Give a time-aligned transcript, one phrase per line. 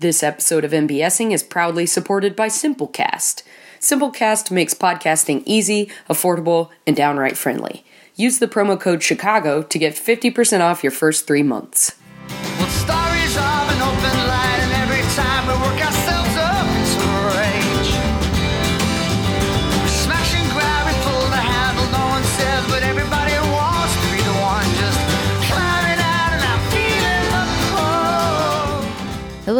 [0.00, 3.42] This episode of MBSing is proudly supported by Simplecast.
[3.80, 7.84] Simplecast makes podcasting easy, affordable, and downright friendly.
[8.16, 11.99] Use the promo code Chicago to get 50% off your first three months.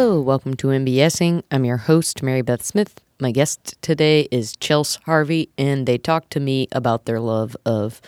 [0.01, 1.43] Hello, welcome to MBSing.
[1.51, 3.01] I'm your host, Mary Beth Smith.
[3.19, 8.01] My guest today is Chelsea Harvey, and they talked to me about their love of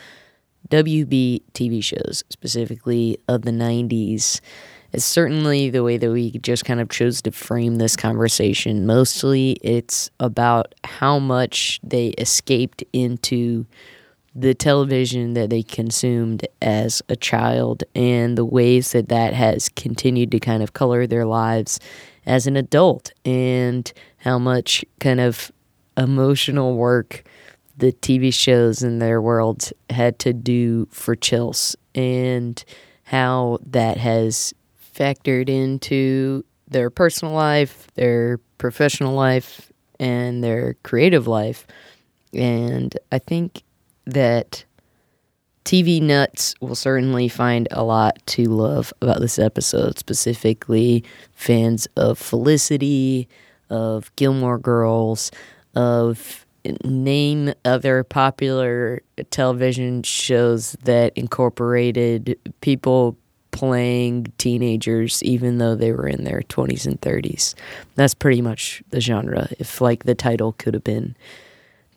[0.69, 4.41] WB TV shows, specifically of the 90s.
[4.91, 8.87] It's certainly the way that we just kind of chose to frame this conversation.
[8.87, 13.67] Mostly it's about how much they escaped into
[14.35, 20.31] the television that they consumed as a child and the ways that that has continued
[20.31, 21.79] to kind of color their lives
[22.25, 25.51] as an adult and how much kind of
[25.97, 27.23] emotional work
[27.77, 32.63] the TV shows in their world had to do for Chels and
[33.03, 34.53] how that has
[34.95, 41.67] factored into their personal life, their professional life, and their creative life.
[42.33, 43.63] And I think
[44.05, 44.63] that
[45.65, 52.17] TV nuts will certainly find a lot to love about this episode, specifically fans of
[52.17, 53.29] Felicity,
[53.69, 55.31] of Gilmore Girls,
[55.75, 56.45] of
[56.83, 63.17] name other popular television shows that incorporated people
[63.51, 67.53] playing teenagers even though they were in their 20s and 30s.
[67.95, 69.47] That's pretty much the genre.
[69.59, 71.15] If like the title could have been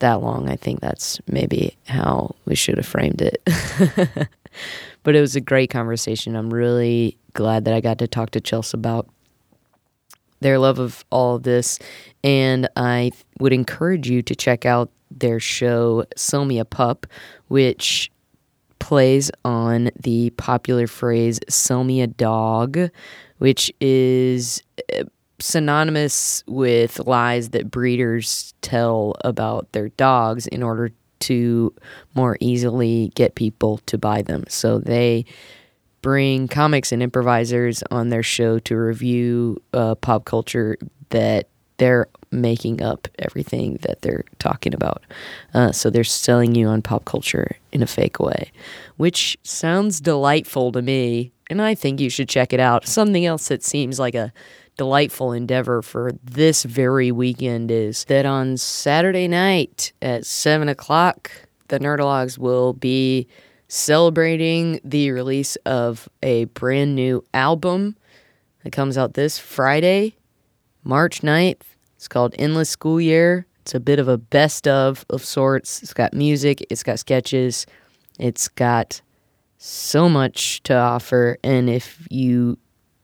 [0.01, 3.43] that long, I think that's maybe how we should have framed it.
[5.03, 6.37] but it was a great conversation.
[6.37, 9.09] I'm really glad that I got to talk to Chelsea about
[10.41, 11.79] their love of all of this.
[12.23, 17.07] And I would encourage you to check out their show, Sell Me a Pup,
[17.49, 18.11] which
[18.79, 22.91] plays on the popular phrase, Sell Me a Dog,
[23.39, 24.63] which is
[25.39, 31.75] synonymous with lies that breeders tell about their dogs in order to
[32.15, 34.45] more easily get people to buy them.
[34.49, 35.25] So they
[36.03, 40.77] bring comics and improvisers on their show to review uh, pop culture
[41.11, 41.49] that
[41.79, 45.03] they're making up everything that they're talking about.
[45.55, 48.51] Uh, so they're selling you on pop culture in a fake way,
[48.97, 51.33] which sounds delightful to me.
[51.49, 52.87] And I think you should check it out.
[52.87, 54.33] Something else that seems like a
[54.77, 61.31] delightful endeavor for this very weekend is that on Saturday night at 7 o'clock,
[61.69, 63.27] the Nerdologues will be
[63.69, 67.97] celebrating the release of a brand new album
[68.63, 70.17] that comes out this Friday,
[70.85, 71.63] March 9th.
[71.97, 73.47] It's called Endless School Year.
[73.63, 75.83] It's a bit of a best of of sorts.
[75.83, 77.67] It's got music, it's got sketches,
[78.19, 79.01] it's got
[79.59, 81.39] so much to offer.
[81.43, 82.59] And if you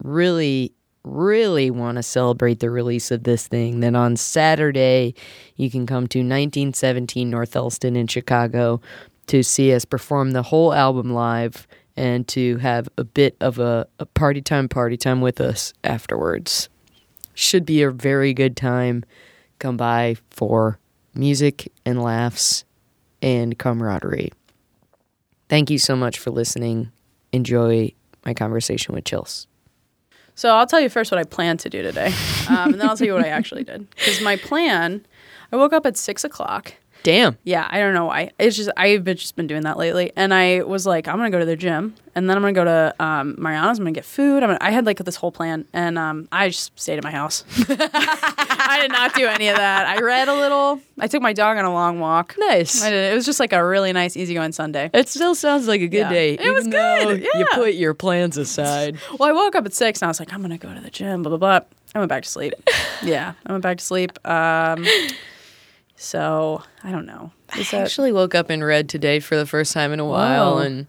[0.04, 0.72] really,
[1.04, 5.14] really want to celebrate the release of this thing, then on Saturday,
[5.56, 8.80] you can come to 1917 North Elston in Chicago
[9.26, 13.86] to see us perform the whole album live and to have a bit of a,
[13.98, 16.68] a party time, party time with us afterwards.
[17.34, 19.04] Should be a very good time.
[19.58, 20.78] Come by for
[21.14, 22.64] music and laughs
[23.20, 24.32] and camaraderie.
[25.48, 26.90] Thank you so much for listening.
[27.32, 27.92] Enjoy
[28.24, 29.46] my conversation with Chels.
[30.34, 32.12] So I'll tell you first what I plan to do today,
[32.48, 33.88] um, and then I'll tell you what I actually did.
[33.90, 35.04] Because my plan,
[35.52, 36.74] I woke up at six o'clock.
[37.02, 37.36] Damn.
[37.44, 38.30] Yeah, I don't know why.
[38.38, 41.30] It's just I've been, just been doing that lately, and I was like, I'm gonna
[41.30, 43.78] go to the gym, and then I'm gonna go to um, Mariano's.
[43.78, 44.42] I'm gonna get food.
[44.42, 47.10] I'm gonna, I had like this whole plan, and um, I just stayed at my
[47.10, 47.44] house.
[47.68, 49.86] I did not do any of that.
[49.86, 50.80] I read a little.
[51.00, 52.34] I took my dog on a long walk.
[52.38, 52.82] Nice.
[52.82, 53.12] I did.
[53.12, 54.88] It was just like a really nice, easygoing Sunday.
[54.94, 56.08] It still sounds like a good Yeah.
[56.10, 56.34] day.
[56.34, 58.98] It was good, You put your plans aside.
[59.18, 60.90] Well, I woke up at six and I was like, I'm gonna go to the
[60.90, 61.66] gym, blah blah blah.
[61.94, 62.54] I went back to sleep.
[63.02, 64.12] yeah, I went back to sleep.
[64.26, 64.86] Um,
[66.02, 67.32] so I don't know.
[67.56, 70.04] Is I that actually woke up and read today for the first time in a
[70.04, 70.62] while, Whoa.
[70.62, 70.86] and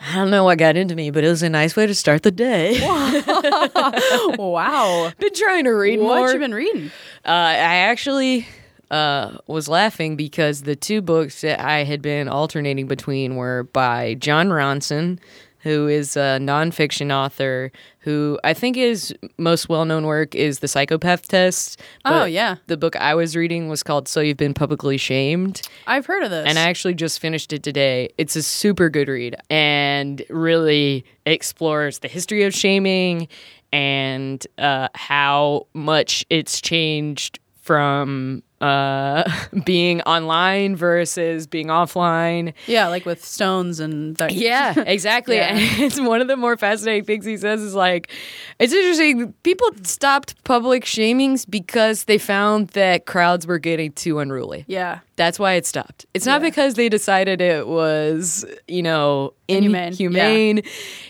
[0.00, 2.22] I don't know what got into me, but it was a nice way to start
[2.22, 2.80] the day.
[4.38, 5.12] wow?
[5.18, 6.32] been trying to read What more.
[6.32, 6.86] you been reading?
[7.24, 8.46] Uh, I actually
[8.90, 14.14] uh, was laughing because the two books that I had been alternating between were by
[14.14, 15.18] Jon Ronson,
[15.62, 17.70] who is a nonfiction author
[18.00, 21.80] who I think his most well known work is The Psychopath Test.
[22.04, 22.56] Oh, yeah.
[22.66, 25.62] The book I was reading was called So You've Been Publicly Shamed.
[25.86, 26.46] I've heard of this.
[26.48, 28.10] And I actually just finished it today.
[28.18, 33.28] It's a super good read and really explores the history of shaming
[33.72, 39.22] and uh, how much it's changed from uh,
[39.64, 42.52] being online versus being offline.
[42.66, 44.32] Yeah, like with stones and that.
[44.42, 45.36] Yeah, exactly.
[45.42, 45.54] Yeah.
[45.56, 48.10] And it's one of the more fascinating things he says is like,
[48.58, 49.32] it's interesting.
[49.44, 54.64] People stopped public shamings because they found that crowds were getting too unruly.
[54.66, 54.98] Yeah.
[55.14, 56.04] That's why it stopped.
[56.14, 56.48] It's not Yeah.
[56.48, 59.92] because they decided it was, you know, Inhumane.
[59.92, 60.62] inhumane.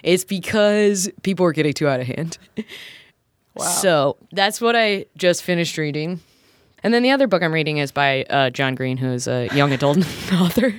[0.03, 2.37] It's because people were getting too out of hand.
[3.55, 3.65] Wow.
[3.65, 6.21] So that's what I just finished reading.
[6.85, 9.49] And then the other book I'm reading is by uh, John Green, who is a
[9.55, 9.99] young adult
[10.33, 10.75] author.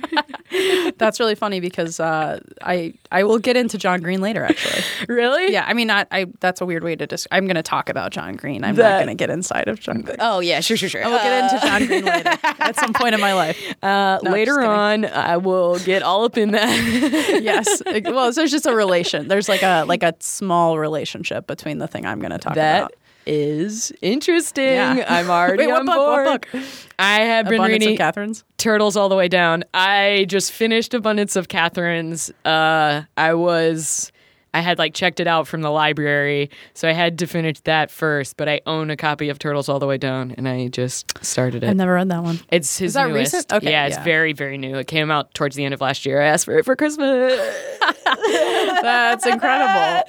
[0.98, 4.44] That's really funny because uh, I I will get into John Green later.
[4.44, 5.52] Actually, really?
[5.52, 5.64] yeah.
[5.66, 6.26] I mean, not I.
[6.40, 7.26] That's a weird way to just.
[7.32, 8.62] I'm going to talk about John Green.
[8.64, 10.16] I'm That- not going to get inside of John Green.
[10.20, 11.04] Oh yeah, sure, sure, sure.
[11.04, 13.58] I will get into John Green later at some point in my life.
[13.82, 17.40] Uh, No, later on, I will get all up in that.
[17.42, 17.82] yes.
[18.04, 19.26] Well, there's just a relation.
[19.28, 22.78] There's like a like a small relationship between the thing I'm going to talk That
[22.82, 22.94] about.
[23.26, 24.64] Is interesting.
[24.74, 25.04] Yeah.
[25.08, 25.94] I'm already Wait, on book?
[25.96, 26.26] Board.
[26.52, 26.62] book?
[26.98, 28.44] I have been Abundance reading of Katherines.
[28.58, 29.64] Turtles all the way down.
[29.72, 32.30] I just finished Abundance of Katherines.
[32.44, 34.12] Uh, I was.
[34.54, 37.90] I had like checked it out from the library, so I had to finish that
[37.90, 38.36] first.
[38.36, 41.64] But I own a copy of Turtles All the Way Down, and I just started
[41.64, 41.68] it.
[41.68, 42.38] I've never read that one.
[42.50, 43.34] It's his that newest.
[43.34, 43.52] recent?
[43.52, 44.04] Okay, yeah, it's yeah.
[44.04, 44.76] very, very new.
[44.76, 46.22] It came out towards the end of last year.
[46.22, 47.34] I asked for it for Christmas.
[48.04, 50.04] That's incredible.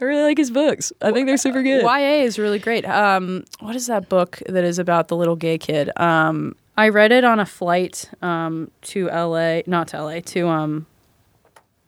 [0.00, 0.92] I really like his books.
[1.02, 1.82] I think they're super good.
[1.82, 2.86] YA is really great.
[2.86, 5.90] Um, what is that book that is about the little gay kid?
[5.96, 10.86] Um, I read it on a flight um, to LA, not to LA, to um,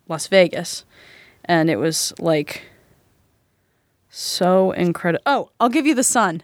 [0.07, 0.85] Las Vegas,
[1.45, 2.63] and it was like
[4.09, 5.23] so incredible.
[5.25, 6.43] Oh, I'll give you the sun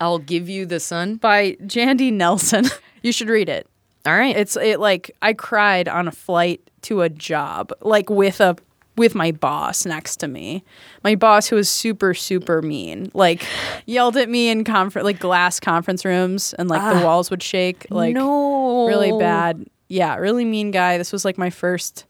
[0.00, 1.16] I'll give you the sun.
[1.16, 2.64] by Jandy Nelson.
[3.02, 3.66] you should read it.
[4.06, 4.34] All right.
[4.34, 8.56] It's it like I cried on a flight to a job, like with a
[8.96, 10.64] with my boss next to me.
[11.04, 13.44] My boss who was super super mean, like
[13.84, 17.04] yelled at me in conference like glass conference rooms and like the ah.
[17.04, 18.86] walls would shake like no.
[18.86, 19.66] really bad.
[19.88, 20.96] Yeah, really mean guy.
[20.96, 22.06] This was like my first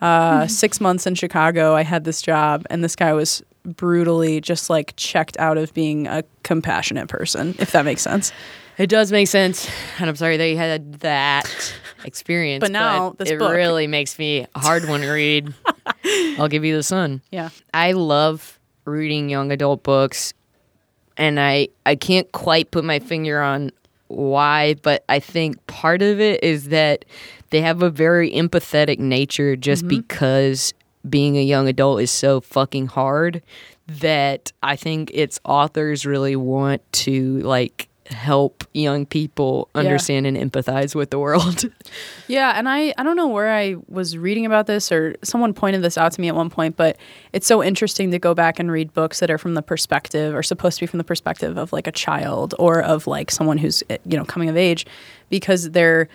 [0.00, 1.74] uh 6 months in Chicago.
[1.74, 6.06] I had this job and this guy was brutally just like checked out of being
[6.06, 8.32] a compassionate person, if that makes sense.
[8.78, 9.68] It does make sense,
[9.98, 11.74] and I'm sorry that you had that
[12.04, 12.60] experience.
[12.60, 15.52] But now this it book- really makes me a hard one to read.
[16.38, 17.20] I'll give you the sun.
[17.32, 17.48] Yeah.
[17.74, 20.32] I love reading young adult books,
[21.16, 23.72] and I I can't quite put my finger on
[24.06, 27.04] why, but I think part of it is that
[27.50, 29.98] they have a very empathetic nature just Mm-hmm.
[29.98, 30.74] because
[31.08, 33.42] being a young adult is so fucking hard
[33.86, 40.94] that I think its authors really want to like help young people understand and empathize
[40.94, 41.64] with the world.
[42.26, 45.80] Yeah, and I I don't know where I was reading about this or someone pointed
[45.80, 46.98] this out to me at one point, but
[47.32, 50.42] it's so interesting to go back and read books that are from the perspective or
[50.42, 53.82] supposed to be from the perspective of like a child or of like someone who's
[53.88, 54.84] eh, you know coming of age
[55.30, 56.06] because they're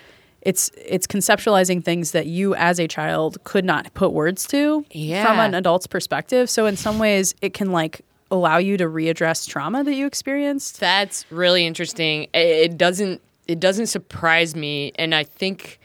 [0.46, 5.40] it's it's conceptualizing things that you as a child could not put words to from
[5.40, 6.50] an adult's perspective.
[6.50, 10.80] So in some ways it can like allow you to readdress trauma that you experienced.
[10.80, 12.24] That's really interesting.
[12.34, 15.80] It it doesn't it doesn't surprise me, and I think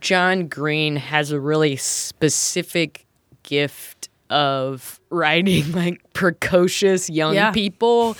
[0.00, 3.06] John Green has a really specific
[3.42, 7.50] gift of writing like precocious young Yeah.
[7.52, 8.16] people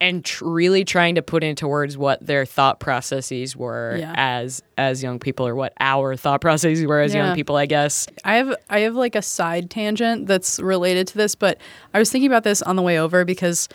[0.00, 4.14] and tr- really trying to put into words what their thought processes were Yeah.
[4.16, 7.26] as as young people or what our thought processes were as Yeah.
[7.26, 11.16] young people i guess I have I have like a side tangent that's related to
[11.18, 11.58] this, but
[11.94, 13.68] I was thinking about this on the way over because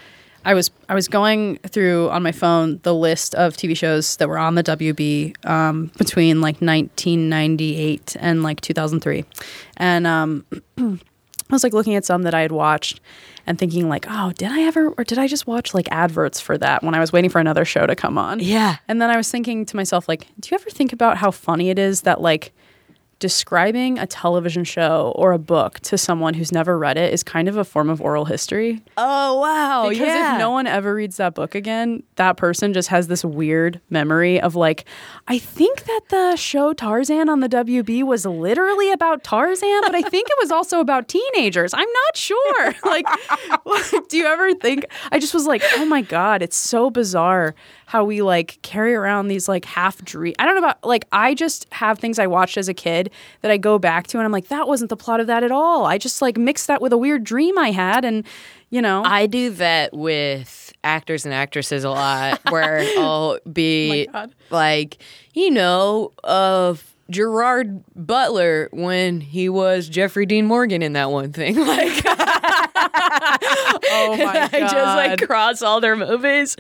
[0.46, 4.28] I was I was going through on my phone the list of TV shows that
[4.28, 9.26] were on the WB um, between like 1998 and like 2003,
[9.78, 10.46] and um,
[10.78, 11.00] I
[11.50, 13.00] was like looking at some that I had watched
[13.46, 16.58] and thinking like, oh, did I ever or did I just watch like adverts for
[16.58, 18.40] that when I was waiting for another show to come on?
[18.40, 18.78] Yeah.
[18.88, 21.70] And then I was thinking to myself like, do you ever think about how funny
[21.70, 22.54] it is that like
[23.24, 27.48] describing a television show or a book to someone who's never read it is kind
[27.48, 28.82] of a form of oral history?
[28.98, 33.08] oh wow Because if no one ever reads that book again, that person just has
[33.08, 34.84] this weird memory of like,
[35.30, 40.02] I think that the show Tarzan on the WB was literally about Tarzan, but I
[40.02, 41.74] think it was also about teenagers.
[41.74, 42.76] I'm not sure.
[42.84, 43.06] like,
[44.10, 44.86] do you ever think?
[45.14, 47.56] I just was like, oh my God, it's so bizarre
[47.94, 50.34] how we like carry around these like half dream.
[50.40, 53.52] I don't know about like, I just have things I watched as a kid that
[53.52, 55.86] I go back to and I'm like, that wasn't the plot of that at all.
[55.86, 58.26] I just like mixed that with a weird dream I had and,
[58.72, 59.04] you know.
[59.06, 64.98] I do that with actors and actresses a lot, where I'll be Oh like,
[65.36, 71.58] you know, of Gerard Butler when he was Jeffrey Dean Morgan in that one thing.
[71.64, 72.04] Like,
[74.14, 74.50] oh my god!
[74.54, 76.56] I just like cross all their movies.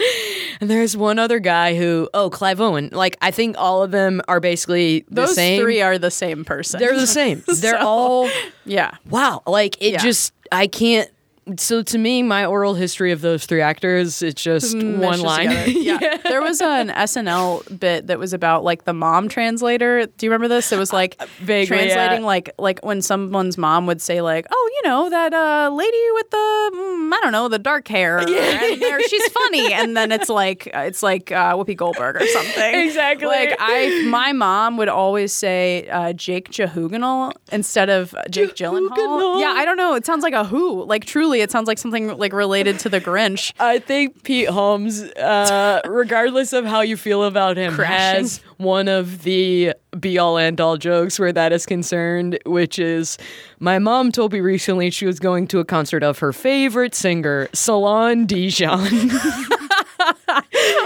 [0.61, 2.89] And there's one other guy who, oh, Clive Owen.
[2.91, 5.61] Like I think all of them are basically the those same.
[5.61, 6.79] three are the same person.
[6.79, 7.43] They're the same.
[7.47, 8.29] They're So- all
[8.65, 8.91] yeah.
[9.09, 9.41] wow.
[9.47, 9.97] Like it Yeah.
[10.03, 11.09] just I can't.
[11.57, 15.49] So to me, my oral history of those three actors, it's just one line.
[15.49, 15.71] together.
[15.83, 16.17] Yeah.
[16.23, 20.05] there was an SNL bit that was about like the mom translator.
[20.05, 20.71] Do you remember this?
[20.71, 22.25] It was like vaguely, translating yeah.
[22.25, 26.29] like like when someone's mom would say like, "Oh, you know that uh, lady with
[26.29, 30.29] the mm, I don't know the dark hair, and there, she's funny," and then it's
[30.29, 32.75] like it's like uh, Whoopi Goldberg or something.
[32.75, 33.27] Exactly.
[33.27, 39.41] Like I, my mom would always say uh, Jake Jehuganal instead of Jake Gyllenhaal.
[39.41, 39.95] Yeah, I don't know.
[39.95, 40.83] It sounds like a Who.
[40.85, 43.53] Like truly, it sounds like something like related to the Grinch.
[43.59, 48.23] I think Pete Holmes, uh, regardless of how you feel about him, Crashing.
[48.23, 53.17] has one of the be all end all jokes where that is concerned, which is
[53.59, 57.47] my mom told me recently she was going to a concert of her favorite singer,
[57.53, 59.11] Salon Dijon.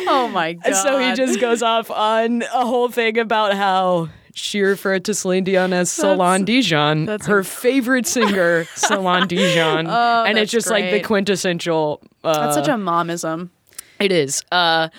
[0.09, 0.73] Oh my god!
[0.73, 5.43] So he just goes off on a whole thing about how she referred to Celine
[5.43, 9.87] Dion as Salon Dijon, that's her favorite singer, Salon Dijon.
[9.87, 12.01] Oh, and it's just like the quintessential.
[12.23, 13.49] Uh, That's such a momism.
[13.99, 14.43] It is.
[14.51, 14.89] Uh,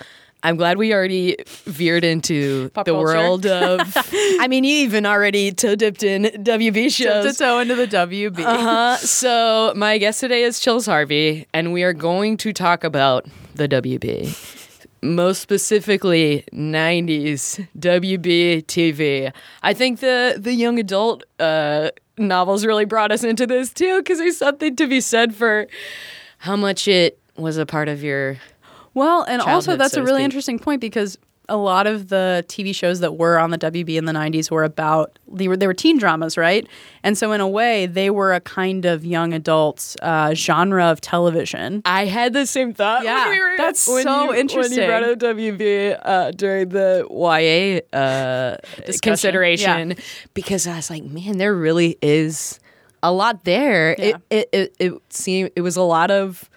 [0.42, 3.06] I'm glad we already veered into Pop the culture.
[3.06, 3.80] world of.
[4.40, 7.36] I mean, you even already toe dipped in WB shows.
[7.36, 8.38] To toe into the WB.
[8.40, 8.96] Uh-huh.
[8.98, 13.68] So my guest today is Chels Harvey, and we are going to talk about the
[13.68, 14.67] WB.
[15.02, 19.32] Most specifically, 90s WB TV.
[19.62, 24.18] I think the the young adult uh, novels really brought us into this too, because
[24.18, 25.66] there's something to be said for
[26.38, 28.38] how much it was a part of your
[28.94, 30.24] Well, and also that's so a really speak.
[30.24, 31.16] interesting point because
[31.48, 34.64] a lot of the TV shows that were on the WB in the 90s were
[34.64, 36.66] about they were they were teen dramas, right?
[37.02, 41.00] And so in a way, they were a kind of young adult uh, genre of
[41.00, 41.82] television.
[41.84, 43.04] I had the same thought.
[43.04, 44.78] Yeah, when we were, that's when so you, When interesting.
[44.78, 48.56] you brought up WB uh, during the YA uh,
[49.02, 49.94] consideration,
[50.34, 52.60] because I was like, man, there really is
[53.02, 53.94] a lot there.
[53.98, 54.04] Yeah.
[54.04, 56.48] It, it it it seemed it was a lot of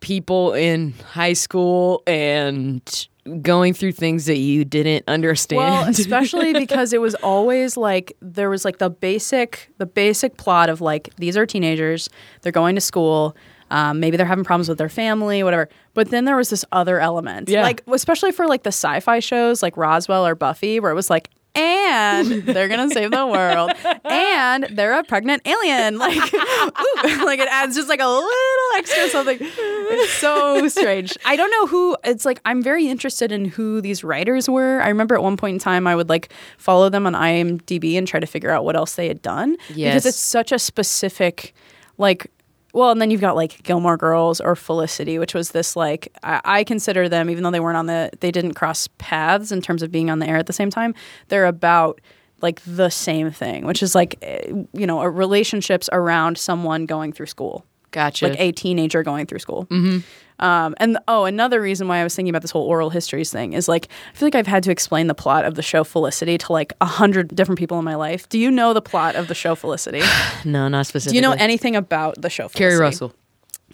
[0.00, 3.08] people in high school and
[3.42, 5.58] going through things that you didn't understand.
[5.58, 10.68] Well, especially because it was always like there was like the basic the basic plot
[10.68, 12.08] of like these are teenagers,
[12.42, 13.36] they're going to school,
[13.70, 15.68] um, maybe they're having problems with their family, whatever.
[15.94, 17.62] But then there was this other element, Yeah.
[17.62, 21.30] like especially for like the sci-fi shows like Roswell or Buffy, where it was like.
[21.54, 23.72] And they're gonna save the world,
[24.04, 25.98] and they're a pregnant alien.
[26.10, 29.38] Like, ooh, like it adds just like a little extra something.
[29.40, 31.16] It's so strange.
[31.24, 31.96] I don't know who.
[32.04, 34.80] It's like I'm very interested in who these writers were.
[34.80, 38.06] I remember at one point in time I would like follow them on IMDb and
[38.06, 39.94] try to figure out what else they had done Yes.
[39.94, 41.54] because it's such a specific,
[41.98, 42.30] like.
[42.72, 46.40] Well, and then you've got like Gilmore Girls or Felicity, which was this like I,
[46.44, 49.82] I consider them, even though they weren't on the, they didn't cross paths in terms
[49.82, 50.94] of being on the air at the same time.
[51.28, 52.00] They're about
[52.42, 57.12] like the same thing, which is like eh, you know, a relationships around someone going
[57.12, 58.28] through school gotcha.
[58.28, 59.66] like a teenager going through school.
[59.66, 59.98] Mm-hmm.
[60.40, 63.52] Um, and oh, another reason why I was thinking about this whole oral histories thing
[63.52, 66.38] is like I feel like I've had to explain the plot of the show Felicity
[66.38, 68.28] to like a hundred different people in my life.
[68.28, 70.02] Do you know the plot of the show Felicity?
[70.44, 71.12] no, not specifically.
[71.12, 72.48] Do you know anything about the show?
[72.48, 72.58] Felicity?
[72.58, 73.14] Keri Russell?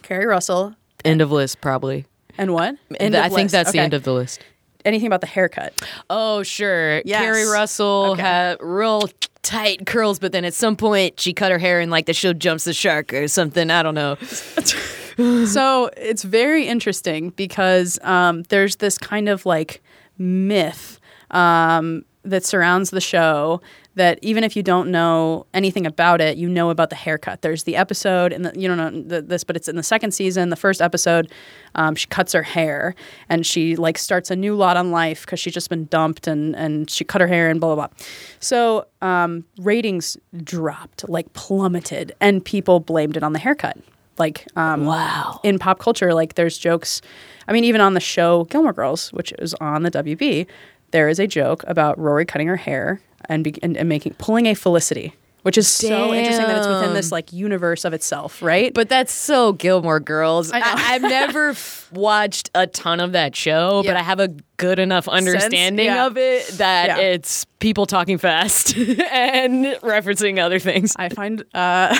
[0.03, 2.07] Keri Russell, End of list, probably.
[2.37, 2.77] and what?
[2.99, 4.41] End I think that's the end of the list.
[4.87, 5.75] Anything about the haircut.
[6.09, 7.03] Oh, sure.
[7.05, 7.21] Yes.
[7.23, 8.23] Keri Russell Okay.
[8.23, 9.11] had real
[9.43, 12.33] tight curls, but then at some point she cut her hair and like the show
[12.33, 13.71] jumps the shark or something.
[13.71, 14.17] I don't know.
[15.47, 19.83] so it's very interesting because um, there's this kind of like
[20.19, 21.01] myth
[21.31, 23.61] um, that surrounds the show
[23.97, 27.43] that even if you don't know anything about it, you know about the haircut.
[27.43, 30.51] There's the episode, and you don't know th- this, but it's in the second season.
[30.51, 31.31] The first episode,
[31.75, 32.95] um, she cuts her hair
[33.29, 36.55] and she like starts a new lot on life because she's just been dumped and
[36.55, 37.97] and she cut her hair and blah blah blah.
[38.39, 43.79] So um, ratings dropped, like plummeted, and people blamed it on the haircut.
[44.19, 45.41] Like um, Wow.
[45.43, 47.03] in pop culture, like there's jokes.
[47.49, 50.47] I mean, even on the show Gilmore Girls, which is on the WB,
[50.93, 54.47] there is a joke about Rory cutting her hair and be, and, and making pulling
[54.47, 58.73] a Felicity, which is so interesting that it's within this like universe of itself, right?
[58.75, 60.51] But that's so Gilmore Girls.
[60.53, 64.79] I have never f- watched a ton of that show, but I have a good
[64.79, 66.07] enough understanding yeah.
[66.07, 66.99] of it that Yeah.
[66.99, 70.95] it's people talking fast and referencing other things.
[70.97, 71.45] I find uh,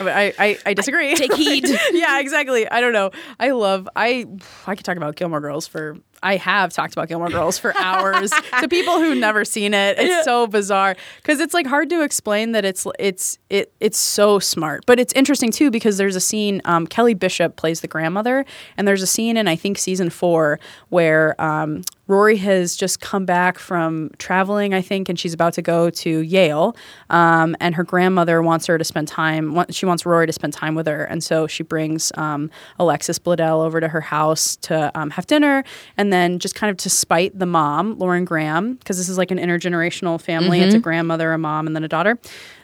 [0.00, 1.14] I, I I disagree.
[1.14, 1.68] Take heed.
[1.92, 2.68] yeah, exactly.
[2.68, 3.10] I don't know.
[3.38, 4.26] I love I
[4.66, 8.30] I could talk about Gilmore Girls for I have talked about Gilmore Girls for hours
[8.60, 9.98] to people who've never seen it.
[9.98, 14.38] It's so bizarre because it's like hard to explain that it's it's it it's so
[14.38, 16.60] smart, but it's interesting too because there's a scene.
[16.66, 18.44] Um, Kelly Bishop plays the grandmother,
[18.76, 23.24] and there's a scene in I think season four where um, Rory has just come
[23.24, 26.76] back from traveling, I think, and she's about to go to Yale.
[27.08, 29.64] Um, and her grandmother wants her to spend time.
[29.70, 32.50] She wants Rory to spend time with her, and so she brings um,
[32.80, 35.62] Alexis Bledel over to her house to um, have dinner,
[35.96, 39.30] and then just kind of to spite the mom, Lauren Graham, because this is like
[39.30, 40.60] an intergenerational family.
[40.60, 42.18] It's a grandmother, a mom, and then a daughter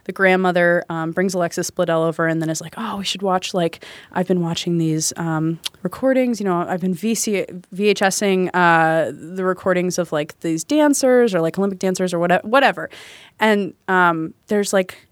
[0.06, 3.52] the grandmother um, brings Alexis Bledel over and then is like, oh, we should watch
[3.52, 6.40] like I've been watching these um, recordings.
[6.40, 11.58] You know, I've been VC VHSing uh, the recordings of like these dancers or like
[11.58, 12.46] Olympic dancers or whatever.
[12.46, 12.88] Whatever,
[13.40, 15.06] and um, there's like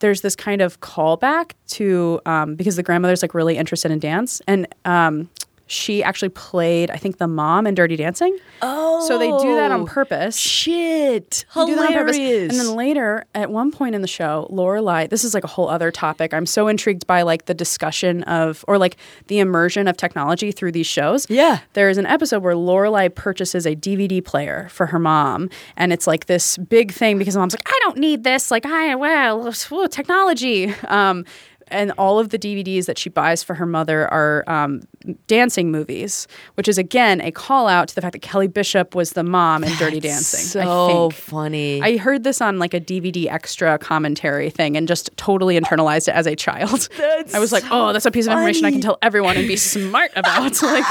[0.00, 4.40] there's this kind of callback to um, because the grandmother's like really interested in dance
[4.46, 5.28] and um,
[5.70, 8.36] she actually played I think the mom in Dirty Dancing.
[8.60, 10.36] Oh, So they do that on purpose.
[10.36, 12.16] Shit, They do that on purpose.
[12.16, 12.50] hilarious.
[12.50, 15.08] And then later, at one point in the show, Lorelai.
[15.08, 16.34] This is like a whole other topic.
[16.34, 18.96] I'm so intrigued by like the discussion of or like
[19.28, 21.26] the immersion of technology through these shows.
[21.30, 21.60] Yeah.
[21.74, 26.06] there is an episode where Lorelai purchases a DVD player for her mom, and it's
[26.06, 28.50] like this big thing because mom's like, I don't need this.
[28.50, 29.52] Like, I well,
[29.88, 30.74] technology.
[30.88, 31.24] Um,
[31.70, 34.82] and all of the DVDs that she buys for her mother are um,
[35.26, 39.12] dancing movies, which is again a call out to the fact that Kelly Bishop was
[39.12, 40.60] the mom in Dirty Dancing.
[40.60, 41.22] I so think.
[41.22, 41.82] funny.
[41.82, 46.14] I heard this on like a DVD extra commentary thing and just totally internalized it
[46.14, 46.88] as a child.
[46.96, 49.46] That's I was like, oh, that's a piece of information I can tell everyone and
[49.46, 50.62] be smart about.
[50.62, 50.84] like,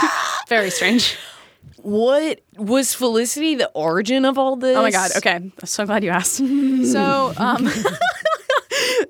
[0.48, 1.16] very strange.
[1.78, 4.76] what was Felicity the origin of all this?
[4.76, 5.12] Oh my god.
[5.18, 6.38] Okay, I'm so glad you asked.
[6.92, 7.70] so, um,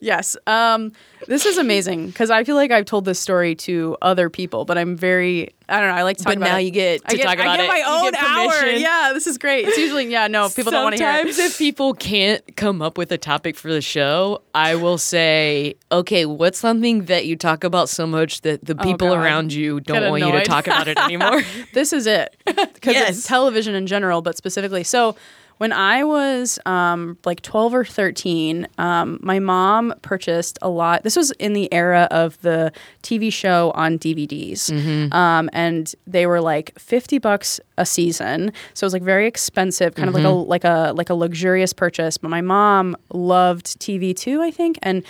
[0.02, 0.92] yes, um,
[1.28, 4.78] this is amazing because I feel like I've told this story to other people, but
[4.78, 5.54] I'm very.
[5.68, 5.96] I don't know.
[5.96, 6.62] I like to talk But about now it.
[6.64, 7.70] you get to get, talk about it.
[7.70, 7.84] I get it.
[7.84, 8.70] my own hour.
[8.72, 9.68] Yeah, this is great.
[9.68, 10.28] It's usually yeah.
[10.28, 11.12] No, people don't want to hear.
[11.12, 11.18] it.
[11.36, 15.76] Sometimes if people can't come up with a topic for the show, I will say,
[15.92, 19.80] okay, what's something that you talk about so much that the people Oh, around you
[19.80, 21.42] don't Get want you to talk about it anymore?
[21.74, 23.18] this is it because Yes.
[23.20, 24.84] it's television in general, but specifically.
[24.84, 25.16] So
[25.60, 31.04] when I was um, like 12 or 13, um, my mom purchased a lot.
[31.04, 32.72] This was in the era of the
[33.04, 34.72] TV show on DVDs.
[35.14, 38.54] Um, and they were like 50 bucks a season.
[38.74, 41.74] So it was like very expensive, kind of like a like a like a luxurious
[41.74, 42.18] purchase.
[42.18, 44.80] But my mom loved TV too, I think.
[44.82, 45.04] And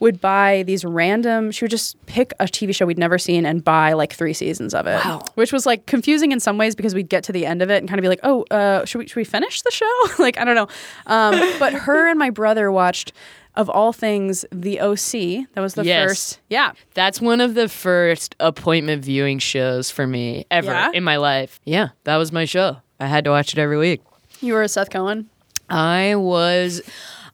[0.00, 3.62] would buy these random she would just pick a TV show we'd never seen and
[3.62, 4.96] buy like three seasons of it.
[5.04, 5.22] Wow.
[5.34, 7.78] Which was like confusing in some ways because we'd get to the end of it
[7.78, 9.92] and kind of be like, oh, uh, should we should we finish the show?
[10.18, 10.68] like I don't know.
[11.06, 13.12] Um, but her and my brother watched
[13.56, 15.46] of all things the OC.
[15.54, 16.08] That was the Yes.
[16.08, 16.40] first.
[16.48, 16.72] Yeah.
[16.94, 20.90] That's one of the first appointment viewing shows for me ever Yeah?
[20.94, 21.60] in my life.
[21.64, 22.76] Yeah, that was my show.
[23.00, 24.00] I had to watch it every week.
[24.40, 25.28] You were a Seth Cohen.
[25.68, 26.80] I was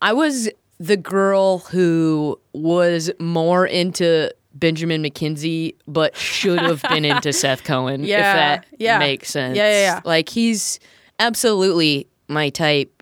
[0.03, 7.33] I was the girl who was more into Benjamin McKenzie, but should have been into
[7.33, 8.23] Seth Cohen, Yeah, if
[8.63, 8.99] that yeah.
[8.99, 9.57] makes sense.
[9.57, 10.01] Yeah, yeah, yeah.
[10.05, 10.81] Like he's
[11.19, 12.96] absolutely my type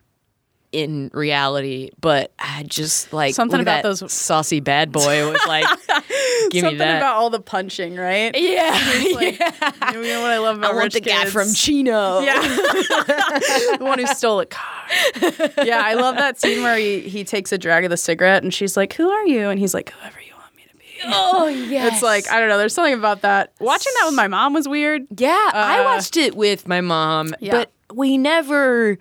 [0.74, 5.64] in reality, but I just like Something about those- saucy bad boy was like,
[6.50, 6.96] give Something me that.
[6.98, 8.34] about all the punching, right?
[8.36, 8.70] yeah,
[9.14, 9.38] Like,
[9.94, 12.20] You know what I love I about want rich the guy from Chino.
[12.24, 12.40] Yeah.
[12.42, 14.84] the one who stole a car.
[15.64, 18.52] Yeah, I love that scene where he, he takes a drag of the cigarette and
[18.52, 19.48] she's like, Who are you?
[19.48, 20.84] And he's like, Whoever you want me to be.
[21.04, 21.86] Oh yeah.
[21.86, 23.52] It's like, I don't know, there's something about that.
[23.60, 25.06] Watching that with my mom was weird.
[25.16, 27.52] Yeah, I Uh, watched it with my mom, Yeah.
[27.52, 28.98] but we never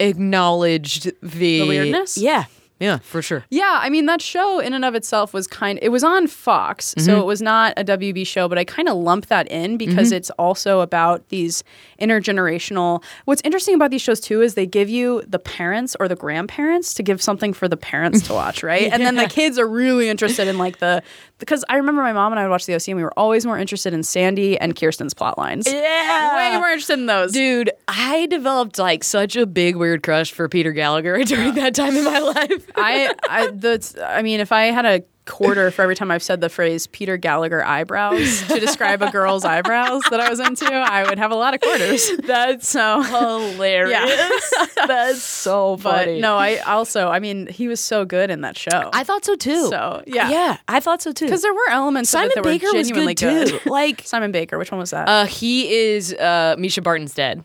[0.00, 2.18] acknowledged the, The weirdness?
[2.18, 2.46] Yeah,
[2.80, 3.44] yeah, for sure.
[3.50, 6.94] Yeah, I mean that show in and of itself was kind it was on Fox,
[6.96, 7.20] so mm-hmm.
[7.20, 10.16] it was not a WB show, but I kind of lump that in because mm-hmm.
[10.16, 11.62] it's also about these
[12.00, 13.04] intergenerational.
[13.26, 16.94] What's interesting about these shows too is they give you the parents or the grandparents
[16.94, 18.90] to give something for the parents to watch, right?
[18.90, 21.02] And then the kids are really interested in like the
[21.40, 23.44] because I remember my mom and I would watch the OC and we were always
[23.44, 25.66] more interested in Sandy and Kirsten's plot lines.
[25.66, 26.36] Yeah.
[26.36, 27.32] Way more interested in those.
[27.32, 31.96] Dude, I developed like such a big weird crush for Peter Gallagher during that time
[31.96, 32.70] in my life.
[32.76, 36.40] I, I, the, I mean, if I had a quarter for every time I've said
[36.40, 41.04] the phrase Peter Gallagher eyebrows to describe a girl's eyebrows that I was into, I
[41.08, 42.10] would have a lot of quarters.
[42.24, 44.52] That's So, hilarious.
[44.86, 46.20] That's so but funny.
[46.20, 48.90] no, I also, I mean, he was so good in that show.
[48.92, 49.68] I thought so too.
[49.68, 50.30] So, yeah.
[50.30, 51.26] yeah, I thought so too.
[51.26, 53.60] Because there were elements Simon of it that Baker were was genuinely good good.
[53.62, 53.70] too.
[53.70, 55.08] Like, Simon Baker, which one was that?
[55.08, 57.44] uh, he is uh, Mischa Barton's dad.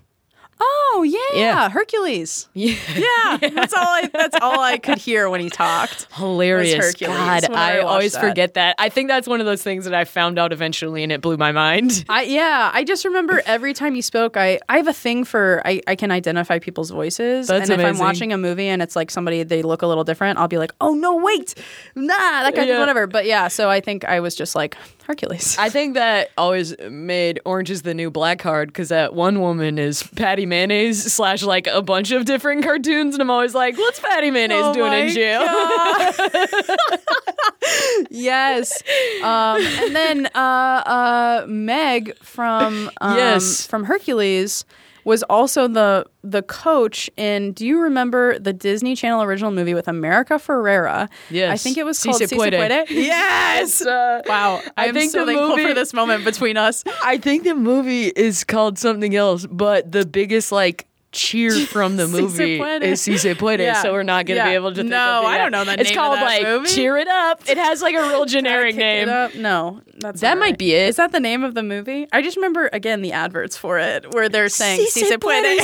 [0.59, 1.69] Oh yeah, Yeah.
[1.69, 2.47] Hercules.
[2.53, 2.75] Yeah.
[2.95, 3.83] Yeah, that's all.
[3.85, 6.07] I, that's all I could hear when he talked.
[6.13, 6.73] Hilarious.
[6.75, 8.21] Hercules God, I I always that.
[8.21, 8.75] forget that.
[8.79, 11.35] I think that's one of those things that I found out eventually and it blew
[11.37, 12.05] my mind.
[12.09, 15.61] I yeah, I just remember every time he spoke, I I have a thing for
[15.65, 18.95] I, I can identify people's voices, That's and if I'm watching a movie and it's
[18.95, 21.55] like somebody they look a little different, I'll be like, oh no, wait,
[21.95, 22.79] nah, that guy, Yeah.
[22.79, 23.07] whatever.
[23.07, 25.55] But yeah, so I think I was just like Hercules.
[25.59, 29.77] I think that always made Orange is the New Black hard because that one woman
[29.77, 33.99] is Patty Mayonnaise slash like a bunch of different cartoons, and I'm always like, what's
[33.99, 35.41] Patty Mayonnaise Oh doing in jail?
[38.09, 38.81] yes,
[39.23, 43.65] um, and then uh, uh, Meg from um, Yes.
[43.67, 44.65] from Hercules
[45.05, 47.53] was also the the coach in.
[47.53, 51.07] Do you remember the Disney Channel original movie with America Ferrera?
[51.29, 51.51] Yes.
[51.53, 52.51] I think it was Si called se Si puede.
[52.57, 52.89] Puede.
[52.89, 53.81] Yes.
[53.85, 56.83] Uh, Wow, I I think so the thankful movie- for this moment between us.
[57.05, 62.07] I think the movie is called something else, but the biggest like cheer from the
[62.07, 62.83] Si movie puede.
[62.83, 63.81] is Si se puede, Yeah.
[63.81, 64.75] so we're not gonna be able to.
[64.77, 66.67] think No, I don't know the It's name of called that like movie.
[66.67, 67.41] Cheer It Up.
[67.49, 69.09] It has like a real generic name.
[69.09, 69.33] up?
[69.35, 70.57] No, that's That might right.
[70.57, 70.89] be it.
[70.89, 72.07] Is that the name of the movie?
[72.11, 75.59] I just remember again the adverts for it where they're saying Si "Si se puede,"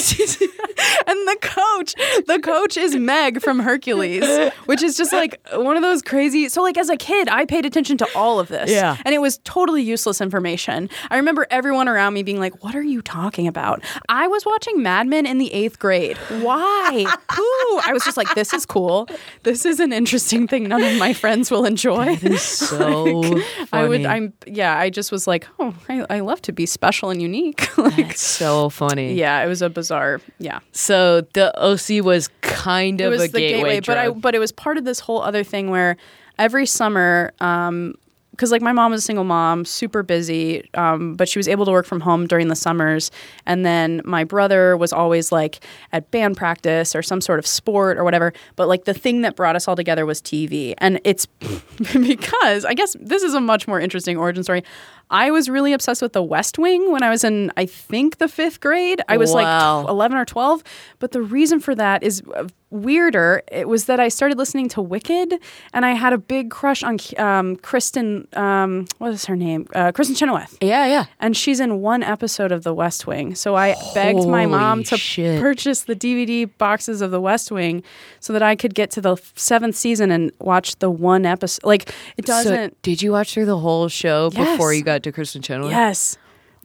[1.07, 1.93] and the coach,
[2.27, 4.25] the coach is Meg from Hercules,
[4.65, 6.49] which is just like one of those crazy.
[6.49, 8.97] So like as a kid, I paid attention to all of this, Yeah.
[9.05, 10.89] and it was totally useless information.
[11.09, 14.81] I remember everyone around me being like, "What are you talking about?" I was watching
[14.81, 16.17] Mad Men in the eighth grade.
[16.41, 17.05] Why?
[17.35, 17.79] Who?
[17.89, 19.07] I was just like, "This is cool.
[19.43, 20.67] This is an interesting thing.
[20.69, 22.17] None of my friends will enjoy."
[22.71, 23.39] So
[23.73, 24.05] I would.
[24.05, 24.33] I'm.
[24.45, 24.77] Yeah.
[24.77, 27.75] I just was like, oh, I, I love to be special and unique.
[27.77, 29.13] like, That's so funny.
[29.13, 30.21] yeah, it was a bizarre.
[30.39, 34.09] Yeah, So the OC was kind it of was a the gateway, but I.
[34.09, 35.97] But it was part of this whole other thing where
[36.37, 37.95] every summer, um,
[38.41, 41.63] because like my mom was a single mom, super busy, um, but she was able
[41.63, 43.11] to work from home during the summers.
[43.45, 45.59] And then my brother was always like
[45.91, 48.33] at band practice or some sort of sport or whatever.
[48.55, 50.73] But like the thing that brought us all together was TV.
[50.79, 51.25] And it's
[51.93, 54.63] because I guess this is a much more interesting origin story.
[55.11, 58.27] I was really obsessed with The West Wing when I was in, I think, the
[58.27, 59.01] fifth grade.
[59.07, 59.81] I was Wow.
[59.81, 60.63] like 11 or 12.
[60.99, 63.43] But the reason for that is uh, weirder.
[63.51, 65.33] It was that I started listening to Wicked
[65.73, 69.67] and I had a big crush on um, Kristin, um, what is her name?
[69.75, 70.57] Uh, Kristin Chenoweth.
[70.61, 71.05] yeah, yeah.
[71.19, 73.35] And she's in one episode of The West Wing.
[73.35, 75.41] So I begged my mom to shit.
[75.41, 77.83] purchase the DVD boxes of The West Wing
[78.21, 81.65] so that I could get to the seventh season and watch the one episode.
[81.65, 82.71] Like, it doesn't.
[82.71, 85.71] So did you watch through the whole show before you got to Kristin Chenoweth?
[85.71, 86.17] yes.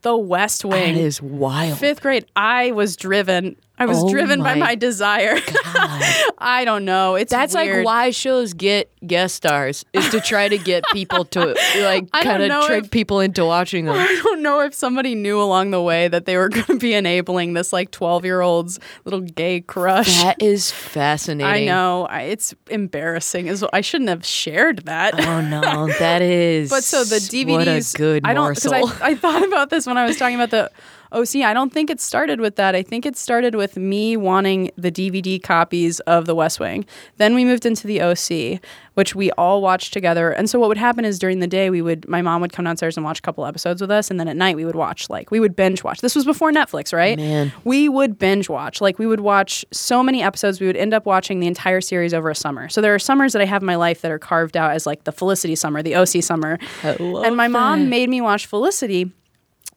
[0.03, 0.95] The West Wing.
[0.95, 1.79] That is wild.
[1.79, 3.57] Fifth grade, I was driven.
[3.79, 5.37] I was Oh driven by my my desire.
[6.39, 7.15] I don't know.
[7.15, 7.79] It's That's weird.
[7.79, 12.43] like why shows get guest stars is to try to get people to like kind
[12.43, 13.97] of trick if- people into watching them.
[13.99, 16.95] I don't know if somebody knew along the way that they were going to be
[16.95, 20.23] enabling this like twelve year old's little gay crush.
[20.23, 21.69] That is fascinating.
[21.69, 22.07] I know.
[22.07, 23.47] I, it's embarrassing.
[23.47, 25.19] Is I shouldn't have shared that.
[25.21, 26.71] Oh no, that is.
[26.71, 28.73] But so the DVDs, What a good I don't because.
[28.73, 30.71] I, I thought about this when I was talking about the
[31.17, 31.37] Oh, OC.
[31.37, 32.75] I don't think it started with that.
[32.75, 36.85] I think it started with me wanting the DVD copies of The West Wing.
[37.17, 38.61] Then we moved into the OC,
[38.95, 40.31] which we all watched together.
[40.31, 42.67] And so what would happen is during the day we would my mom would come
[42.67, 45.09] downstairs and watch a couple episodes with us, and then at night we would watch
[45.09, 46.01] like we would binge watch.
[46.01, 47.17] This was before Netflix, right?
[47.17, 47.53] Man.
[47.65, 48.81] we would binge watch.
[48.81, 52.13] Like we would watch so many episodes, we would end up watching the entire series
[52.13, 52.69] over a summer.
[52.69, 54.87] So there are summers that I have in my life that are carved out as
[54.87, 56.59] like the Felicity summer, the OC summer.
[56.83, 59.13] and my mom made me watch Felicity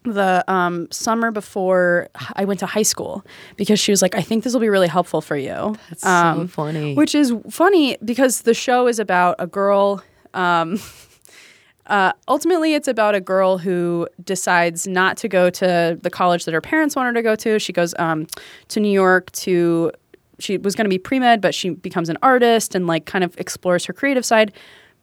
[0.03, 3.25] the um, summer before I went to high school
[3.57, 5.75] because she was like, I think this will be really helpful for you.
[5.89, 6.95] That's so Um, funny.
[6.95, 10.01] Which is funny because the show is about a girl.
[10.33, 10.79] Um,
[11.87, 16.53] uh, ultimately, it's about a girl who decides not to go to the college that
[16.53, 17.59] her parents want her to go to.
[17.59, 18.27] She goes um,
[18.69, 19.91] to New York to.
[20.41, 23.25] She was going to be pre med, but she becomes an artist and like kind
[23.25, 24.53] of explores her creative side.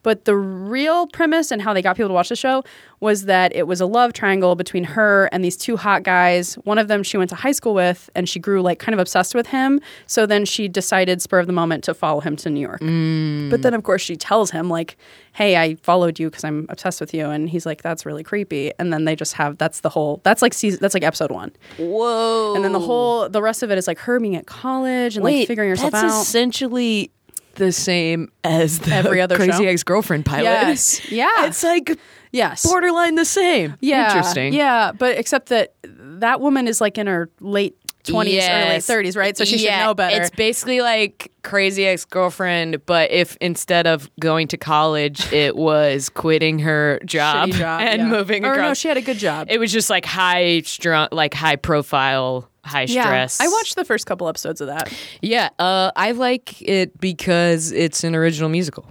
[0.07, 2.63] But the real premise and how they got people to watch the show
[3.01, 6.53] was that it was a love triangle between her and these two hot guys.
[6.63, 8.99] One of them she went to high school with, and she grew like kind of
[8.99, 9.81] obsessed with him.
[10.05, 12.79] So then she decided, spur of the moment, to follow him to New York.
[12.79, 13.49] Mm.
[13.49, 14.95] But then, of course, she tells him like,
[15.33, 18.71] "Hey, I followed you because I'm obsessed with you," and he's like, "That's really creepy."
[18.79, 21.51] And then they just have that's the whole that's like season that's like episode one,
[21.77, 22.55] Whoa.
[22.55, 25.25] and then the whole the rest of it is like her being at college and
[25.25, 26.21] Wait, like figuring herself that's out.
[26.21, 27.11] essentially
[27.57, 29.69] the same as the Every other Crazy show?
[29.69, 30.43] Ex-Girlfriend pilot.
[30.43, 31.01] Yes.
[31.11, 31.45] Yeah.
[31.45, 31.97] It's like
[32.31, 33.75] yes, borderline the same.
[33.81, 34.07] Yeah.
[34.07, 34.53] Interesting.
[34.53, 39.35] Yeah, but except that that woman is like in her late twenties, early thirties, right?
[39.37, 40.21] So she Yeah, should know better.
[40.21, 46.09] It's basically like Crazy Ex Girlfriend, but if instead of going to college, it was
[46.09, 48.07] quitting her job, job, and yeah.
[48.07, 48.69] moving Or across.
[48.69, 49.47] no, she had a good job.
[49.49, 53.39] it was just like high strung, like high profile, high stress.
[53.41, 54.93] I watched the first couple episodes of that.
[55.21, 58.85] Yeah, uh, I like it because it's an original musical.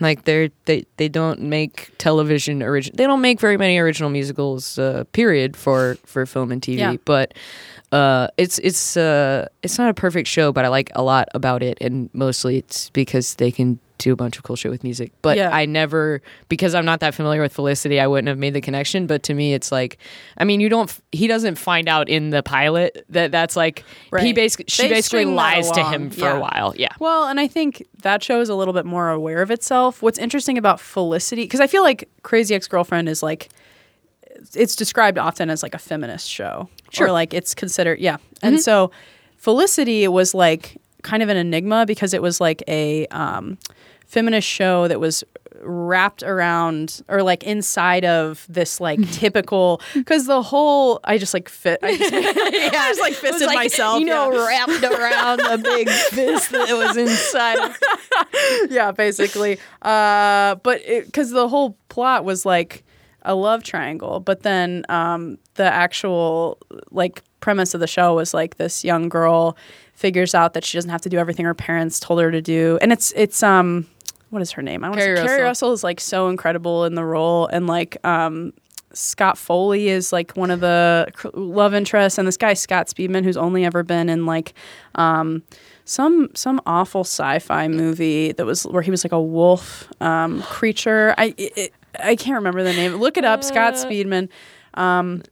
[0.00, 2.94] Like they're they they don't make television origin.
[2.96, 4.78] They don't make very many original musicals.
[4.78, 6.78] Uh, period for for film and TV.
[6.78, 6.96] Yeah.
[7.04, 7.34] But
[7.90, 11.62] uh, it's it's uh, it's not a perfect show, but I like a lot about
[11.62, 15.12] it, and mostly it's because they can do a bunch of cool shit with music.
[15.22, 15.50] But Yeah.
[15.52, 19.06] I never because I'm not that familiar with Felicity, I wouldn't have made the connection.
[19.06, 19.98] But to me, it's like,
[20.36, 20.92] I mean, you don't.
[21.12, 23.84] He doesn't find out in the pilot that that's like
[24.20, 26.36] he basically she They basically lies to him for yeah.
[26.36, 26.74] a while.
[26.76, 26.92] Yeah.
[26.98, 30.02] Well, and I think that show is a little bit more aware of itself.
[30.02, 33.48] What's interesting about Felicity, because I feel like Crazy Ex Girlfriend is like,
[34.54, 36.68] it's described often as like a feminist show.
[36.90, 37.06] Sure.
[37.06, 37.10] Mm-hmm.
[37.10, 38.18] Or like it's considered, yeah.
[38.42, 38.92] And so
[39.36, 43.58] Felicity was like kind of an enigma because it was like a um,
[44.08, 45.22] feminist show that was
[45.60, 51.48] wrapped around or like inside of this like typical because the whole I just like
[51.48, 54.46] fit I just, I just like fisted myself you know, yeah.
[54.46, 57.74] wrapped around a big fist that was inside.
[58.70, 59.58] yeah, basically.
[59.82, 62.84] Uh, but because the whole plot was like
[63.22, 66.58] a love triangle, but then um, the actual
[66.90, 69.56] like premise of the show was like this young girl
[69.94, 72.78] figures out that she doesn't have to do everything her parents told her to do,
[72.80, 73.86] and it's it's um
[74.30, 74.84] what is her name?
[74.84, 75.44] I want to Keri say Keri Russell.
[75.44, 78.52] Russell is like so incredible in the role, and like um.
[78.94, 83.36] Scott Foley is like one of the love interests, and this guy Scott Speedman, who's
[83.36, 84.54] only ever been in like
[84.94, 85.42] um,
[85.84, 91.14] some some awful sci-fi movie that was where he was like a wolf um, creature.
[91.18, 92.94] I it, I can't remember the name.
[92.94, 93.44] Look it up.
[93.44, 94.30] Scott Speedman.
[94.72, 95.22] Um,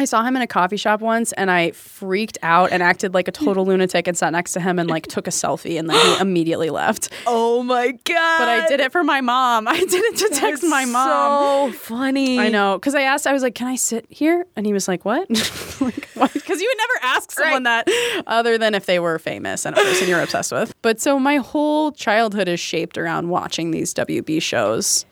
[0.00, 3.26] I saw him in a coffee shop once, and I freaked out and acted like
[3.26, 5.96] a total lunatic and sat next to him and like took a selfie, and then
[5.96, 7.08] he immediately left.
[7.26, 8.38] Oh my god!
[8.38, 9.66] But I did it for my mom.
[9.68, 11.72] I did it to text my mom.
[11.72, 12.38] So funny.
[12.38, 14.86] I know, because I asked, I was like, "Can I sit here?" And he was
[14.86, 15.28] like, "What?"
[15.80, 16.32] like?
[16.32, 17.88] Because you would never ask someone that,
[18.26, 20.72] other than if they were famous and a person you're obsessed with.
[20.80, 25.06] But so my whole childhood is shaped around watching these WB shows,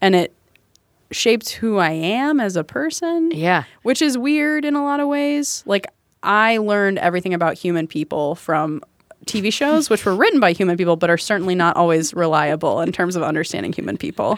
[0.00, 0.32] and it
[1.10, 3.30] shaped who I am as a person.
[3.32, 3.64] Yeah.
[3.82, 5.62] which is weird in a lot of ways.
[5.66, 5.86] Like
[6.22, 8.82] I learned everything about human people from
[9.28, 12.90] TV shows, which were written by human people, but are certainly not always reliable in
[12.90, 14.36] terms of understanding human people.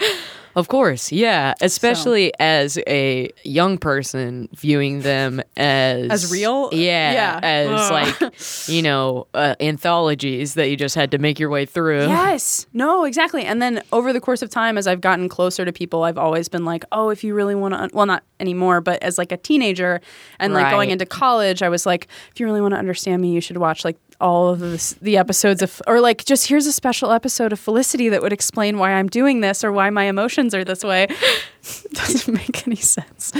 [0.56, 1.54] Of course, yeah.
[1.60, 6.70] Especially as a young person viewing them as As real?
[6.72, 7.40] yeah, Yeah.
[7.40, 7.92] as Ugh.
[8.20, 8.32] like
[8.68, 12.00] you know uh, anthologies that you just had to make your way through.
[12.00, 12.66] Yes.
[12.72, 13.44] No, exactly.
[13.44, 16.48] And then over the course of time, as I've gotten closer to people, I've always
[16.48, 19.30] been like, oh, if you really want to, un-, well, not anymore, but as like
[19.30, 20.00] a teenager
[20.40, 23.32] and like going into college, I was like, if you really want to understand me,
[23.32, 26.72] you should watch like all of this, the episodes of, or like just here's a
[26.72, 30.54] special episode of Felicity that would explain why I'm doing this or why my emotions
[30.54, 31.06] are this way.
[31.92, 33.32] Doesn't make any sense.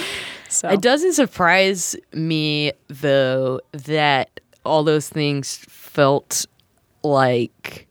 [0.48, 6.44] So It doesn't surprise me though that all those things felt
[7.02, 7.86] like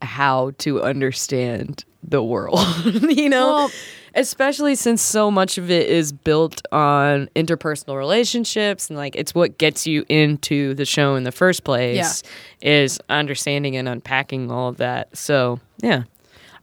[0.00, 2.60] how to understand the world.
[2.84, 3.46] you know?
[3.46, 3.70] Well-
[4.16, 9.58] Especially since so much of it is built on interpersonal relationships and like it's what
[9.58, 12.22] gets you into the show in the first place
[12.62, 15.16] is understanding and unpacking all of that.
[15.16, 16.04] So, yeah.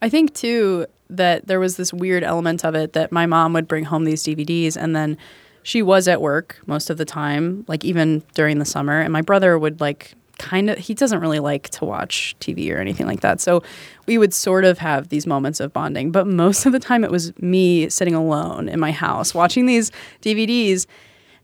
[0.02, 3.68] I think too that there was this weird element of it that my mom would
[3.68, 5.18] bring home these DVDs and then
[5.64, 9.22] she was at work most of the time, like even during the summer, and my
[9.22, 13.22] brother would like kind of he doesn't really like to watch TV or anything like
[13.22, 13.40] that.
[13.40, 13.64] So
[14.08, 17.12] we would sort of have these moments of bonding, but most of the time it
[17.12, 20.88] was me sitting alone in my house watching these DVDs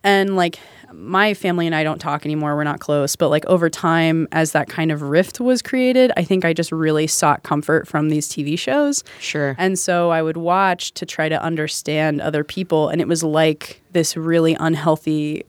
[0.04, 0.60] and like
[0.94, 2.56] my family and I don't talk anymore.
[2.56, 6.24] We're not close, but like over time, as that kind of rift was created, I
[6.24, 9.04] think I just really sought comfort from these TV shows.
[9.20, 9.56] Sure.
[9.58, 12.90] And so I would watch to try to understand other people.
[12.90, 15.44] And it was like this really unhealthy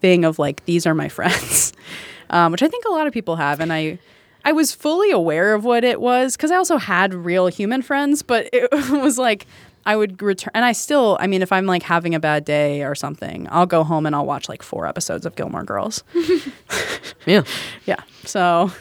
[0.00, 1.72] thing of like, these are my friends,
[2.30, 3.60] um, which I think a lot of people have.
[3.60, 3.98] And I,
[4.44, 8.22] I was fully aware of what it was because I also had real human friends,
[8.22, 9.46] but it was like
[9.86, 12.82] I would return, and I still, I mean, if I'm like having a bad day
[12.82, 16.02] or something, I'll go home and I'll watch like four episodes of Gilmore Girls.
[17.26, 17.42] yeah.
[17.86, 18.00] yeah.
[18.24, 18.72] So,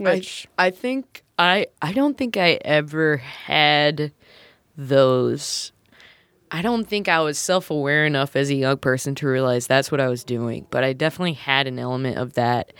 [0.00, 4.12] I, which, I think I I don't think I ever had
[4.78, 5.72] those
[6.54, 10.00] I don't think I was self-aware enough as a young person to realize that's what
[10.00, 12.72] I was doing, but I definitely had an element of that.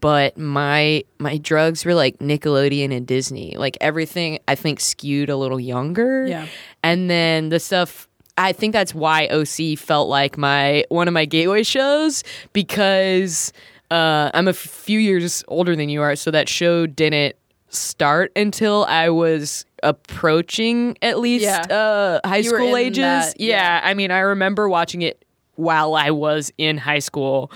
[0.00, 3.56] But my my drugs were like Nickelodeon and Disney.
[3.56, 6.26] Like everything I think skewed a little younger.
[6.26, 6.48] Yeah.
[6.82, 11.24] And then the stuff I think that's why OC felt like my one of my
[11.24, 13.52] gateway shows because
[13.92, 17.36] uh, I'm a few years older than you are, so that show didn't
[17.68, 21.60] start until I was approaching at least Yeah.
[21.70, 22.98] uh, high You school ages.
[23.02, 27.50] that- yeah, I mean, I remember watching it while I was in high school,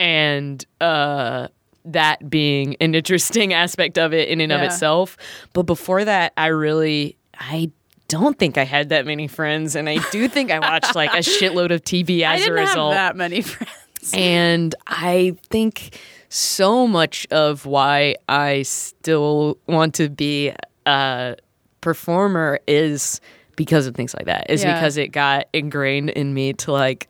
[0.00, 1.48] and uh,
[1.84, 5.16] that being an interesting aspect of it in and of itself.
[5.52, 7.70] But before that, I really, I
[8.08, 11.16] don't think I had that many friends, and I do think I watched like a
[11.36, 12.92] shitload of TV as a result.
[12.94, 13.72] that many friends.
[14.14, 20.52] And I think so much of why I still want to be
[20.86, 21.36] a
[21.80, 23.20] performer is
[23.56, 24.50] because of things like that.
[24.50, 24.74] Is Yeah.
[24.74, 27.08] because it got ingrained in me to like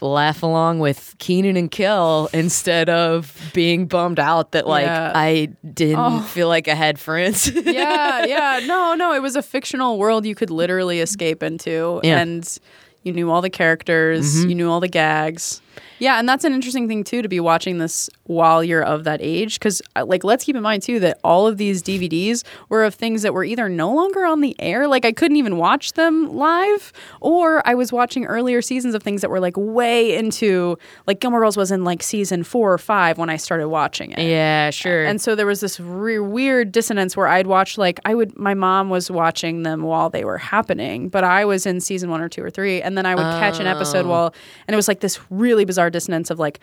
[0.00, 5.10] laugh along with Kenan and Kel instead of being bummed out that like Yeah.
[5.14, 6.20] I didn't Oh.
[6.20, 7.50] feel like I had friends.
[7.64, 8.60] yeah, yeah.
[8.64, 12.00] No, no, it was a fictional world you could literally escape into.
[12.04, 12.20] Yeah.
[12.20, 12.58] And
[13.02, 14.48] you knew all the characters, mm-hmm.
[14.50, 15.60] you knew all the gags.
[15.98, 19.20] Yeah, and that's an interesting thing too to be watching this while you're of that
[19.22, 22.84] age cuz uh, like let's keep in mind too that all of these DVDs were
[22.84, 25.94] of things that were either no longer on the air, like I couldn't even watch
[25.94, 30.78] them live, or I was watching earlier seasons of things that were like way into
[31.06, 34.18] like Gilmore Girls was in like season 4 or 5 when I started watching it.
[34.20, 35.04] yeah, sure.
[35.04, 38.54] And so there was this re- weird dissonance where I'd watch like I would my
[38.54, 42.28] mom was watching them while they were happening, but I was in season 1 or
[42.28, 44.08] 2 or 3 and then I would catch an episode Oh.
[44.10, 44.34] while
[44.66, 46.58] and it was like this really bizarre dissonance of like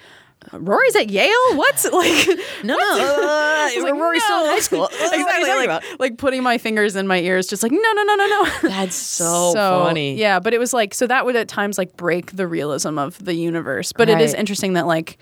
[0.52, 1.56] Rory's at Yale?
[1.56, 2.28] What's Like
[2.64, 4.82] no, no, uh, like, Rory's still in high school.
[4.82, 6.00] What are you exactly like, about?
[6.00, 8.46] like putting my fingers in my ears just like no no no no no.
[8.64, 10.16] That's so, so, funny.
[10.16, 13.24] Yeah, but it was like so that would at times like break the realism of
[13.24, 13.94] the universe.
[13.94, 15.18] But it is interesting that like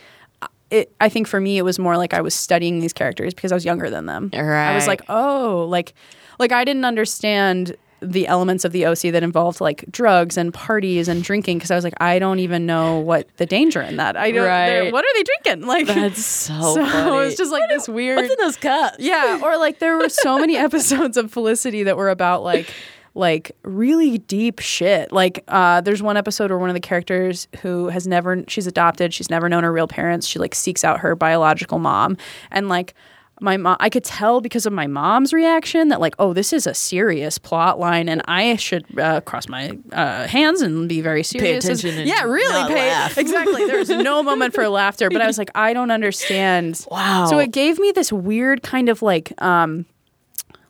[0.71, 3.51] it I think for me it was more like I was studying these characters because
[3.51, 4.31] I was younger than them.
[4.33, 5.93] I was like, "Oh, like
[6.39, 11.07] like I didn't understand the elements of the OC that involved like drugs and parties
[11.07, 14.17] and drinking because I was like, I don't even know what the danger in that.
[14.17, 14.45] I don't.
[14.45, 14.91] Right.
[14.91, 15.67] What are they drinking?
[15.73, 17.27] Like That's so, so funny.
[17.27, 18.17] it's just like this weird.
[18.17, 18.97] What's in those cups?
[18.99, 22.71] Yeah, or like there were so many episodes of Felicity that were about like
[23.15, 25.11] like really deep shit.
[25.11, 29.13] Like uh there's one episode where one of the characters who has never she's adopted,
[29.13, 30.27] she's never known her real parents.
[30.27, 32.17] She like seeks out her biological mom
[32.51, 32.93] and like
[33.43, 36.65] my mom I could tell because of my mom's reaction that like oh this is
[36.65, 41.23] a serious plot line and I should uh, cross my uh, hands and be very
[41.23, 41.65] serious.
[41.65, 43.17] Pay attention and yeah, really pay laugh.
[43.17, 43.65] exactly.
[43.67, 46.85] There was no moment for laughter, but I was like I don't understand.
[46.89, 47.27] Wow.
[47.29, 49.85] So it gave me this weird kind of like um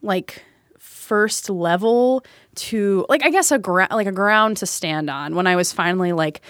[0.01, 0.43] like
[0.79, 3.59] first level to like I guess a
[3.91, 6.41] like a ground to stand on when I was finally like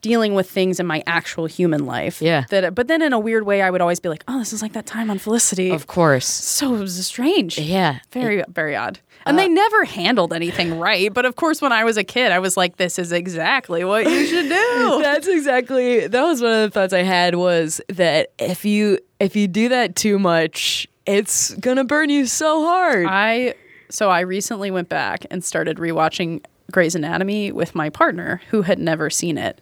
[0.00, 2.22] dealing with things in my actual human life.
[2.22, 2.44] Yeah.
[2.50, 4.62] That but then in a weird way I would always be like, "Oh, this is
[4.62, 6.26] like that time on Felicity." Of course.
[6.26, 7.58] so it was strange.
[7.58, 7.98] Yeah.
[8.12, 9.00] Very very odd.
[9.24, 12.30] And they uh, never handled anything right, but of course when I was a kid,
[12.30, 16.52] I was like, "This is exactly what you should do." That's exactly that was one
[16.52, 20.86] of the thoughts I had was that if you if you do that too much,
[21.06, 23.06] it's gonna burn you so hard.
[23.08, 23.54] I
[23.90, 28.78] so I recently went back and started rewatching Grey's Anatomy with my partner who had
[28.78, 29.60] never seen it.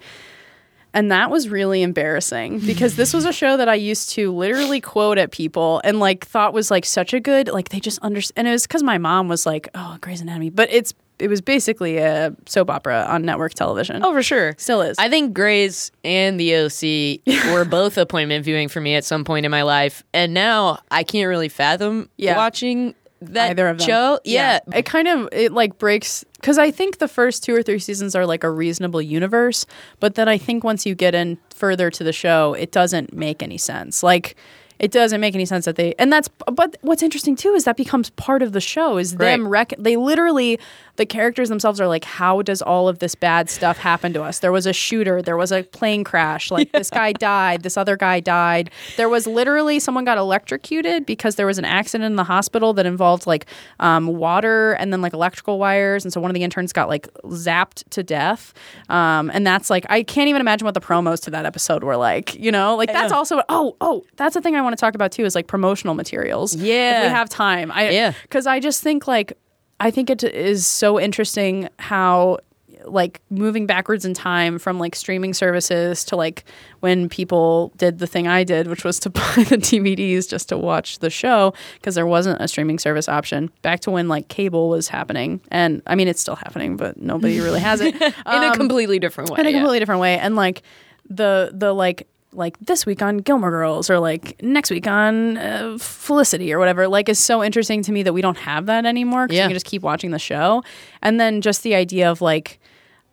[0.93, 4.81] And that was really embarrassing because this was a show that I used to literally
[4.81, 8.35] quote at people and like thought was like such a good like they just understand
[8.47, 10.51] and it was because my mom was like, Oh, Grey's Anatomy.
[10.51, 14.05] But it's it was basically a soap opera on network television.
[14.05, 14.55] oh, for sure.
[14.59, 14.99] Still is.
[14.99, 19.47] I think Grey's and the OC were both appointment viewing for me at some point
[19.47, 22.37] in my life, and now I can't really fathom Yeah.
[22.37, 23.87] watching that either of them.
[23.87, 24.19] show.
[24.25, 24.59] Yeah.
[24.75, 28.15] It kind of it like breaks because I think the first two or three seasons
[28.15, 29.65] are like a reasonable universe,
[29.99, 33.43] but then I think once you get in further to the show, it doesn't make
[33.43, 34.03] any sense.
[34.03, 34.37] Like
[34.79, 37.79] it doesn't make any sense that they and that's but what's interesting too is that
[37.79, 39.71] becomes part of the show is them Right.
[39.71, 40.59] rec- they literally
[40.97, 44.39] the characters themselves are like how does all of this bad stuff happen to us?
[44.41, 47.97] There was a shooter there was a plane crash like this guy died this other
[47.97, 48.71] guy died.
[48.97, 52.87] There was literally someone got electrocuted because there was an accident in the hospital that
[52.87, 53.47] involved like
[53.81, 57.13] um, water and then like electrical wires and so one of the interns got like
[57.25, 58.53] zapped to death.
[58.89, 61.97] Um, and that's like i can't even imagine what the promos to that episode were
[61.97, 62.77] like you know?
[62.77, 65.35] Like that's also oh oh that's the thing i want to talk about too is
[65.35, 66.55] like promotional materials.
[66.55, 66.99] Yeah.
[66.99, 68.13] if we have time i Yeah.
[68.23, 69.37] because i just think like
[69.81, 72.39] i think it is so interesting how
[72.87, 76.45] like moving backwards in time from like streaming services to like
[76.81, 80.59] when people did the thing I did, which was to buy the DVDs just to
[80.59, 83.51] watch the show because there wasn't a streaming service option.
[83.63, 87.41] Back to when like cable was happening, and I mean it's still happening, but nobody
[87.41, 89.41] really has it in a um, completely different way.
[89.41, 89.59] in a yeah.
[89.59, 90.19] completely different way.
[90.19, 90.63] And like
[91.09, 95.77] the the like like this week on Gilmore Girls or like next week on uh,
[95.79, 99.27] Felicity or whatever like is so interesting to me that we don't have that anymore
[99.27, 99.44] because Yeah.
[99.44, 100.62] you can just keep watching the show.
[101.03, 102.59] And then just the idea of like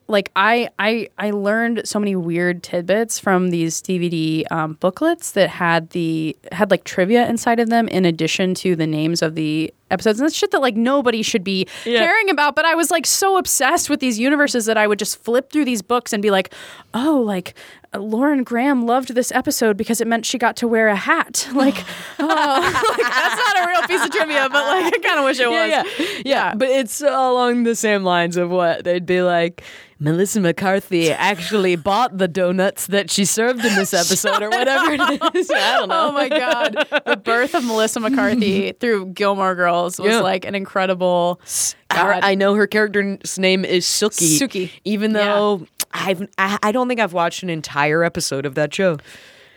[0.07, 5.49] like I I I learned so many weird tidbits from these DVD um, booklets that
[5.49, 9.73] had the had like trivia inside of them in addition to the names of the
[9.91, 11.99] episodes and that's shit that like nobody should be Yeah.
[11.99, 15.21] caring about but I was like so obsessed with these universes that I would just
[15.23, 16.53] flip through these books and be like
[16.93, 17.53] oh like
[17.93, 21.83] Lauren Graham loved this episode because it meant she got to wear a hat like
[22.19, 22.25] oh
[22.97, 25.49] like, that's not a real piece of trivia but like I kind of wish it
[25.49, 26.55] was yeah, yeah, yeah.
[26.55, 29.63] But it's along the same lines of what they'd be like.
[30.03, 35.35] Melissa McCarthy actually bought the donuts that she served in this episode, or whatever it
[35.35, 35.51] is.
[35.51, 36.07] I don't know.
[36.07, 36.73] Oh my god,
[37.05, 40.19] the birth of Melissa McCarthy through Gilmore Girls was Yeah.
[40.21, 41.39] like an incredible.
[41.91, 44.39] Her- I know her character's name is Suki.
[44.39, 44.71] Sookie.
[44.85, 45.25] Even Yeah.
[45.25, 48.97] though I've, I, I don't think I've watched an entire episode of that show.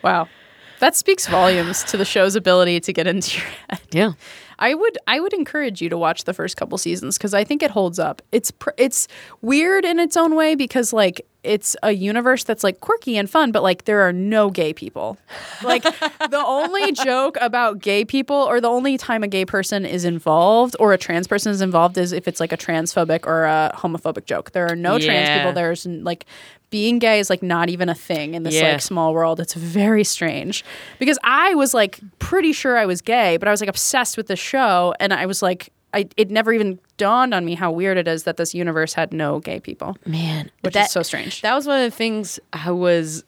[0.02, 0.28] Wow,
[0.80, 3.80] that speaks volumes to the show's ability to get into your head.
[3.92, 4.12] Yeah.
[4.64, 7.62] I would I would encourage you to watch the first couple seasons because I think
[7.62, 8.22] it holds up.
[8.32, 9.08] It's pr- it's
[9.42, 13.52] weird in its own way because like it's a universe that's like quirky and fun,
[13.52, 15.18] but like there are no gay people.
[15.62, 20.06] Like the only joke about gay people or the only time a gay person is
[20.06, 23.70] involved or a trans person is involved is if it's like a transphobic or a
[23.74, 24.52] homophobic joke.
[24.52, 25.52] There are no trans people.
[25.52, 26.24] There's like
[26.74, 28.72] being gay is like not even a thing in this Yeah.
[28.72, 29.38] like small world.
[29.38, 30.64] It's very strange
[30.98, 34.26] because I was like pretty sure I was gay, but I was like obsessed with
[34.26, 37.96] the show, and I was like, I it never even dawned on me how weird
[37.96, 40.50] it is that this universe had no gay people, Man.
[40.62, 41.42] which that, is so strange.
[41.42, 43.22] That was one of the things I was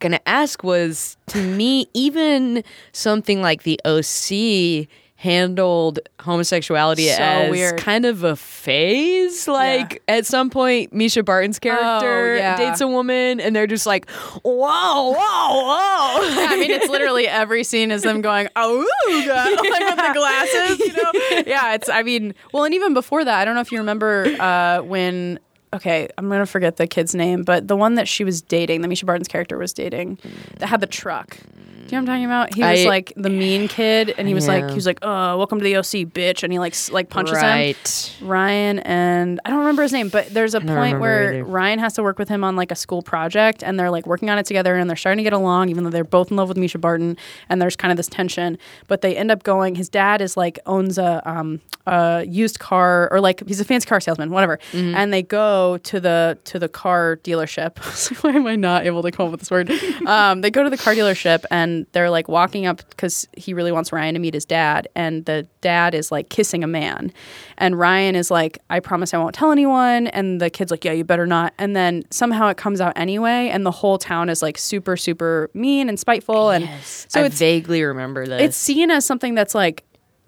[0.00, 4.88] gonna ask was to me, even something like the OC
[5.18, 7.78] handled homosexuality So as weird.
[7.78, 9.48] kind of a phase.
[9.48, 12.56] Like at some point Mischa Barton's character Oh, yeah.
[12.56, 15.16] dates a woman and they're just like, Whoa, whoa, whoa.
[16.48, 18.86] I mean, it's literally every scene is them going, oh,
[19.26, 21.12] God, like with the glasses, you know?
[21.46, 24.26] Yeah, it's, I mean, well, and even before that, I don't know if you remember
[24.40, 25.38] uh, when,
[25.72, 28.82] okay, I'm going to forget the kid's name, but the one that she was dating,
[28.82, 30.18] that Mischa Barton's character was dating,
[30.58, 31.38] that had the truck.
[31.86, 32.54] Do you know what I'm talking about?
[32.54, 35.36] He was I- like the mean kid, and he was like, he was like, "Oh,
[35.38, 37.44] welcome to the OC, bitch," and he like like punches him.
[37.44, 38.16] right.
[38.22, 41.44] Ryan and I don't remember his name, but there's a point where either.
[41.44, 44.30] Ryan has to work with him on like a school project and they're like working
[44.30, 46.48] on it together and they're starting to get along even though they're both in love
[46.48, 47.16] with Mischa Barton
[47.48, 48.58] and there's kind of this tension,
[48.88, 53.08] but they end up going his dad is like owns a um a used car
[53.12, 54.58] or like he's a fancy car salesman, whatever.
[54.72, 54.94] Mm-hmm.
[54.96, 57.78] And they go to the to the car dealership.
[57.82, 59.70] I was like, Why am I not able to come up with this word?
[60.06, 63.72] um, they go to the car dealership and they're like walking up because he really
[63.72, 67.12] wants Ryan to meet his dad, and the dad is like kissing a man,
[67.58, 70.92] and Ryan is like, "I promise I won't tell anyone," and the kid's like, "Yeah,
[70.92, 74.42] you better not." And then somehow it comes out anyway, and the whole town is
[74.42, 78.40] like super super mean and spiteful, and so I it's vaguely remember this.
[78.40, 79.84] it's seen as something that's like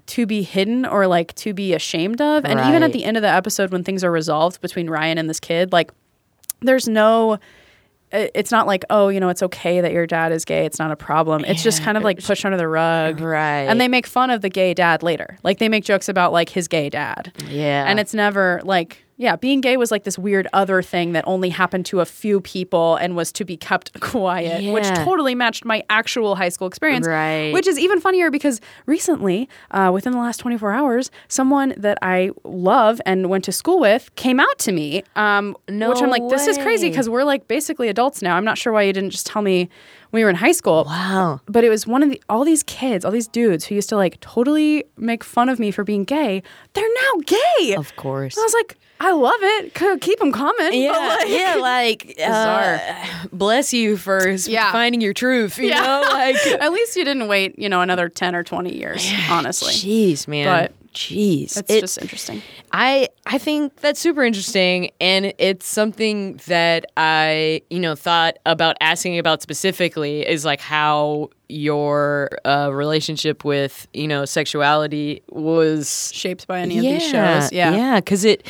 [0.06, 2.44] to be hidden or like to be ashamed of.
[2.44, 5.28] And even at the end of the episode, when things are resolved between Ryan and
[5.28, 5.92] this kid, like
[6.60, 7.38] there's no.
[8.12, 10.64] It- It's not like, oh, you know, it's okay that your dad is gay.
[10.64, 11.44] It's not a problem.
[11.44, 13.20] It's just kind of like pushed under the rug.
[13.20, 13.62] Right.
[13.62, 15.38] And they make fun of the gay dad later.
[15.42, 17.32] Like they make jokes about like his gay dad.
[17.48, 17.84] Yeah.
[17.86, 21.48] And it's never like, yeah, being gay was like this weird other thing that only
[21.50, 25.82] happened to a few people and was to be kept quiet, which totally matched my
[25.90, 27.06] actual high school experience.
[27.06, 27.52] Right.
[27.52, 32.30] Which is even funnier because recently, uh, within the last 24 hours, someone that I
[32.44, 35.02] love and went to school with came out to me.
[35.16, 38.36] Um, No which I'm like, this is crazy because we're like basically adults now.
[38.36, 39.68] I'm not sure why you didn't just tell me
[40.10, 41.40] when we were in high school Wow.
[41.46, 43.96] but it was one of the all these kids, all these dudes who used to
[43.96, 46.42] like totally make fun of me for being gay.
[46.74, 47.74] They're now gay.
[47.74, 48.38] Of course.
[48.38, 49.74] I was like, I love it.
[50.00, 50.80] Keep them coming.
[50.82, 52.74] Yeah, like, yeah, like Bizarre.
[52.76, 54.72] uh, bless you for Yeah.
[54.72, 55.56] finding your truth.
[55.58, 55.80] You Yeah.
[55.82, 59.08] know, like At least you didn't wait, you know, another ten or twenty years.
[59.30, 62.42] Honestly, jeez, man, But jeez, that's It- just interesting.
[62.72, 68.76] I I think that's super interesting, and it's something that I you know thought about
[68.80, 76.46] asking about specifically is like how your uh, relationship with you know sexuality was Shaped
[76.46, 77.52] by any of these shows.
[77.52, 77.74] Yeah.
[77.74, 78.46] yeah, because it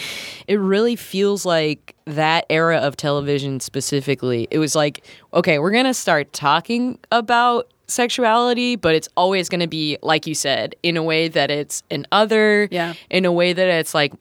[0.49, 4.49] it really feels like that era of television specifically.
[4.51, 9.99] It was like, okay, we're gonna start talking about sexuality, but it's always gonna be
[10.03, 12.95] like you said, in a way that it's an other, Yeah.
[13.11, 14.13] in a way that it's like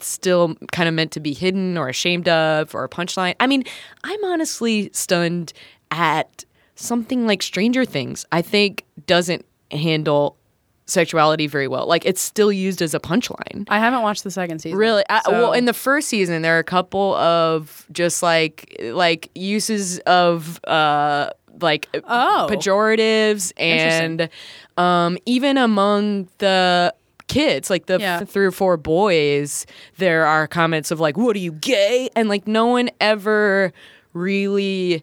[0.00, 3.34] still kind of meant to be hidden or ashamed of or a punchline.
[3.40, 3.64] I mean,
[4.04, 5.52] I'm honestly stunned
[5.90, 6.44] at
[6.74, 8.26] something like Stranger Things.
[8.30, 10.36] I think doesn't handle
[10.84, 11.86] sexuality very well.
[11.86, 13.64] Like it's still used as a punchline.
[13.68, 14.78] I haven't watched the second season.
[14.78, 15.02] Really?
[15.08, 19.30] I, so- well, in the first season, there are a couple of just like like
[19.34, 21.30] uses of uh
[21.60, 22.46] like Oh.
[22.50, 24.28] pejoratives and
[24.76, 26.94] um even among the
[27.28, 28.20] kids, like the Yeah.
[28.22, 29.66] f- three or four boys,
[29.98, 33.72] there are comments of like, "What are you gay?" and like no one ever
[34.12, 35.02] really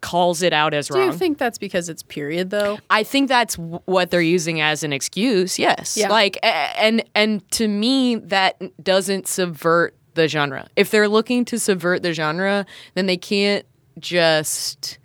[0.00, 1.08] calls it out as Do wrong.
[1.08, 2.78] Do you think that's because it's period though?
[2.90, 5.58] I think that's w- what they're using as an excuse.
[5.58, 5.96] Yes.
[5.96, 6.10] Yeah.
[6.10, 6.46] Like a-
[6.78, 10.68] and and to me that doesn't subvert the genre.
[10.76, 13.64] If they're looking to subvert the genre, then they can't
[13.98, 14.98] just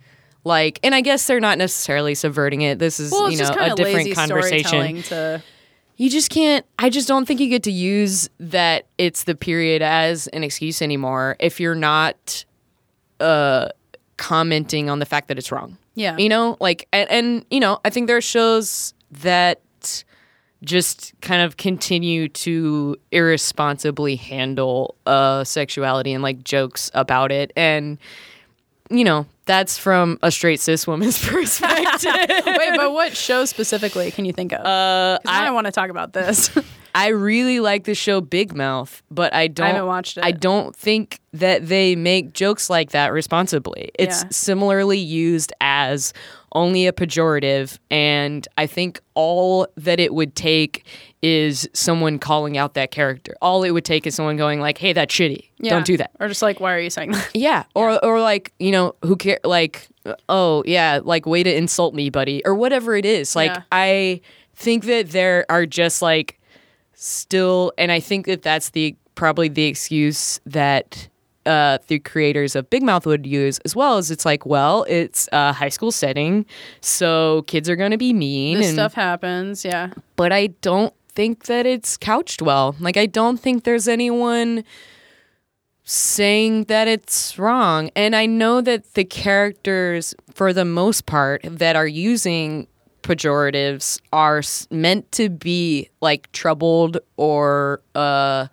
[0.44, 2.78] like and I guess they're not necessarily subverting it.
[2.78, 5.02] This is, Well, you know, a different lazy conversation.
[5.04, 5.42] to
[5.96, 9.82] You just can't I just don't think you get to use that it's the period
[9.82, 12.44] as an excuse anymore if you're not
[13.20, 13.68] uh
[14.16, 15.76] commenting on the fact that it's wrong.
[15.94, 16.16] Yeah.
[16.16, 19.60] You know, like and, and you know, I think there are shows that
[20.62, 27.98] just kind of continue to irresponsibly handle uh sexuality and like jokes about it and
[28.90, 32.12] you know, that's from a straight cis woman's perspective.
[32.46, 34.64] Wait, but what show specifically can you think of?
[34.64, 36.56] Uh, I, want to talk about this.
[36.94, 39.66] I really like the show Big Mouth, but I don't.
[39.66, 40.24] haven't watched it.
[40.24, 43.90] I don't think that they make jokes like that responsibly.
[43.98, 44.28] It's Yeah.
[44.30, 46.12] similarly used as
[46.52, 50.84] only a pejorative, and I think all that it would take
[51.22, 53.34] is someone calling out that character.
[53.42, 55.50] All it would take is someone going like, "Hey, that's shitty.
[55.58, 55.70] Yeah.
[55.70, 57.30] Don't do that." Or just like, why are you saying that?
[57.34, 59.88] Yeah, or or like you know who care like
[60.28, 63.36] oh yeah like way to insult me, buddy, or whatever it is.
[63.36, 63.62] Like Yeah.
[63.70, 64.20] I
[64.54, 66.40] think that there are just like
[66.94, 71.08] still, and I think that that's the probably the excuse that
[71.46, 73.96] uh, the creators of Big Mouth would use as well.
[73.98, 76.46] As it's like, well, it's a high school setting,
[76.80, 79.64] so kids are going to be mean This and stuff happens.
[79.64, 79.90] Yeah.
[80.16, 82.74] but I don't think that it's couched well.
[82.80, 84.64] Like I don't think there's anyone
[85.84, 87.90] saying that it's wrong.
[87.96, 92.68] And I know that the characters for the most part that are using
[93.02, 98.46] pejoratives are meant to be like troubled or uh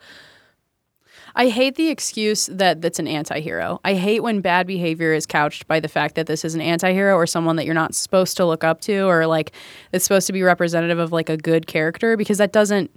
[1.38, 3.80] I hate the excuse that that's an anti-hero.
[3.86, 7.16] I hate when bad behavior is couched by the fact that this is an anti-hero
[7.16, 9.52] or someone that you're not supposed to look up to or like
[9.94, 12.90] it's supposed to be representative of like a good character because that doesn't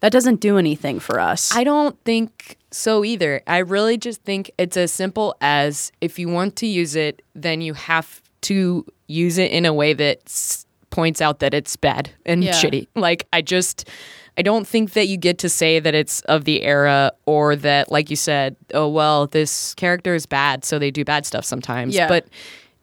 [0.00, 1.54] that doesn't do anything for us.
[1.54, 3.40] I don't think so either.
[3.46, 7.60] I really just think it's as simple as if you want to use it, then
[7.60, 12.10] you have to use it in a way that s- points out that it's bad
[12.26, 12.50] and Yeah.
[12.52, 12.88] shitty.
[12.96, 13.88] Like, I just,
[14.36, 17.92] I don't think that you get to say that it's of the era or that,
[17.92, 21.94] like you said, oh, well, this character is bad, so they do bad stuff sometimes.
[21.94, 22.08] Yeah.
[22.08, 22.26] But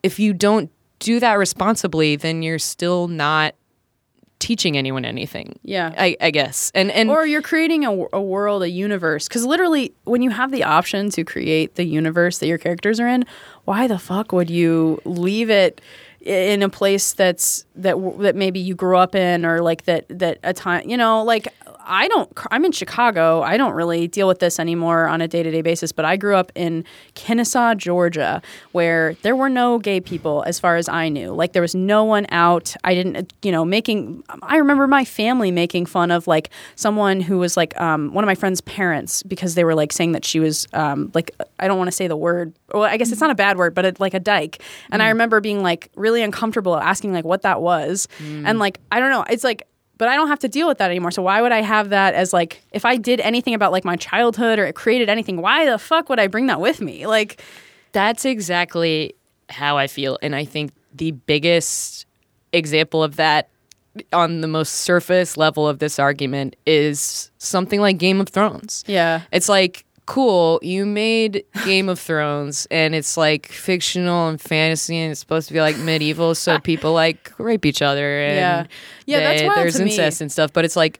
[0.04, 0.70] if you don't
[1.00, 3.56] do that responsibly, then you're still not
[4.38, 5.60] teaching anyone anything.
[5.64, 5.94] Yeah.
[5.98, 6.72] I, I guess.
[6.76, 9.28] And, and, or you're creating a, a world, a universe.
[9.28, 13.08] Because literally, when you have the option to create the universe that your characters are
[13.08, 13.26] in,
[13.66, 15.82] why the fuck would you leave it
[16.22, 20.40] in a place that's that that maybe you grew up in, or like that that
[20.44, 21.48] a time, you know, like.
[21.90, 22.32] I don't.
[22.52, 23.42] I'm in Chicago.
[23.42, 25.92] I don't really deal with this anymore on a day to day basis.
[25.92, 26.86] But I grew up in
[27.16, 31.34] Kennesaw, Georgia, where there were no gay people as far as I knew.
[31.34, 32.76] Like there was no one out.
[32.84, 34.24] I didn't, you know, making.
[34.44, 38.28] I remember my family making fun of like someone who was like um, one of
[38.28, 41.80] my friend's parents because they were like saying that she was um, like I don't
[41.80, 42.54] want to say the word.
[42.72, 44.62] Well, I guess it's not a bad word, but it, like a dyke.
[44.92, 48.08] And I remember being like really uncomfortable asking like what that was,
[48.46, 49.26] and like I don't know.
[49.28, 49.66] It's like
[50.00, 51.12] but I don't have to deal with that anymore.
[51.12, 53.98] So why would I have that as like if I did anything about like my
[53.98, 57.06] childhood or it created anything, why the fuck would I bring that with me?
[57.06, 57.44] Like
[57.92, 59.16] That's exactly
[59.50, 60.18] how I feel.
[60.22, 62.06] And I think the biggest
[62.54, 63.50] example of that
[64.14, 68.84] on the most surface level of this argument is something like Game of Thrones.
[68.88, 69.22] Yeah.
[69.32, 75.12] It's like, cool, you made Game of Thrones and it's like fictional and fantasy and
[75.12, 78.66] it's supposed to be like medieval, so people like rape each other and Yeah.
[79.06, 79.92] Yeah, that's they- wild there's to me.
[79.92, 80.52] incest and stuff.
[80.52, 81.00] But it's like,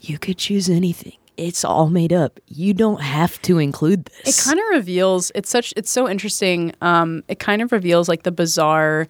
[0.00, 1.12] you could choose anything.
[1.36, 2.38] It's all made up.
[2.48, 4.38] You don't have to include this.
[4.40, 6.72] it kind of reveals it's such it's so interesting.
[6.82, 9.06] Um it kind of reveals like the bizarre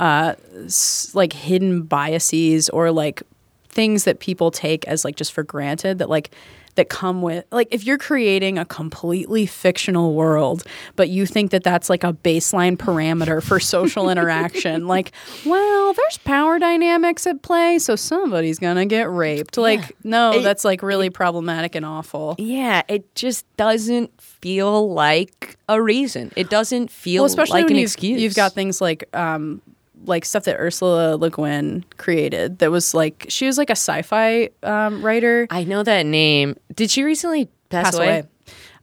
[0.00, 0.34] uh
[0.64, 3.22] s- like hidden biases or like
[3.68, 6.30] things that people take as like just for granted that like
[6.78, 10.64] that come with like if you're creating a completely fictional world
[10.96, 15.12] but you think that that's like a baseline parameter for social interaction like
[15.44, 20.64] well there's power dynamics at play so somebody's gonna get raped like no It- that's
[20.64, 26.30] like really problematic and awful Yeah, it just doesn't feel like a reason.
[26.36, 28.22] It doesn't feel well, especially like an you've, excuse.
[28.22, 29.60] you've got things like um,
[30.04, 34.50] like stuff that Ursula Le Guin created that was like she was like a sci-fi
[34.62, 36.56] um, writer I know that name.
[36.74, 38.24] Did she recently pass, passed away.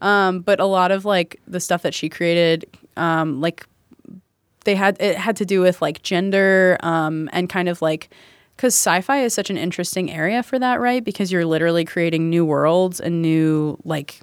[0.01, 2.65] Um, but a lot of like the stuff that she created,
[2.97, 3.65] um, like
[4.65, 8.09] they had it had to do with like gender um, and kind of like
[8.55, 11.03] because sci-fi is such an interesting area for that, right?
[11.03, 14.21] Because you're literally creating new worlds and new like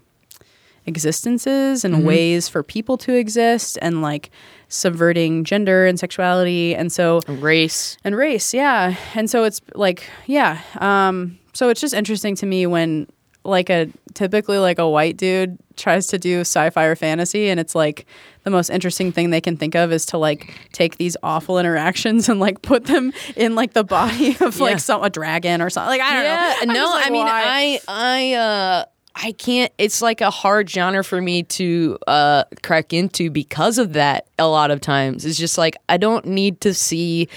[0.86, 4.30] existences and ways for people to exist and like
[4.73, 7.99] subverting gender and sexuality and so Race.
[8.05, 12.66] and race yeah and so it's like yeah um so it's just interesting to me
[12.66, 13.07] when
[13.45, 17.75] like a typically like a white dude tries to do sci-fi or fantasy and it's
[17.75, 18.07] like
[18.45, 22.29] the most interesting thing they can think of is to like take these awful interactions
[22.29, 24.62] and like put them in like the body of Yeah.
[24.64, 27.27] like some a dragon or something like i don't know I'm no, like, I mean,
[27.27, 27.43] why?
[27.45, 28.85] I, I, uh,
[29.15, 29.73] I can't.
[29.79, 34.27] It's like a hard genre for me to uh, crack into because of that.
[34.39, 37.29] A lot of times, it's just like I don't need to see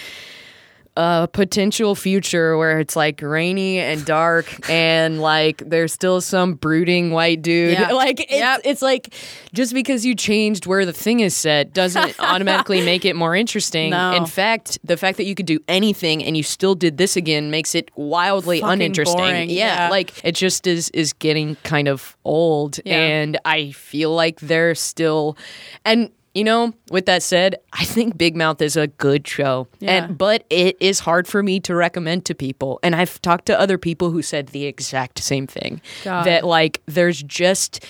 [0.98, 7.12] a potential future where it's like rainy and dark and like there's still some brooding
[7.12, 7.74] white dude.
[7.74, 7.92] Yeah.
[8.06, 8.62] Like it's, Yep.
[8.66, 9.14] it's like
[9.54, 13.90] just because you changed where the thing is set doesn't automatically make it more interesting.
[13.92, 14.14] No.
[14.16, 17.52] In fact, the fact that you could do anything and you still did this again
[17.52, 19.50] makes it wildly Fucking uninteresting.
[19.50, 19.90] Yeah, yeah.
[19.90, 22.98] like it just is is getting kind of old Yeah.
[22.98, 25.38] and I feel like they're still
[25.84, 29.68] and you know, with that said, I think Big Mouth is a good show.
[29.80, 30.06] Yeah.
[30.06, 32.80] And but it is hard for me to recommend to people.
[32.84, 35.82] And I've talked to other people who said the exact same thing.
[36.04, 36.26] God.
[36.26, 37.86] That like there's just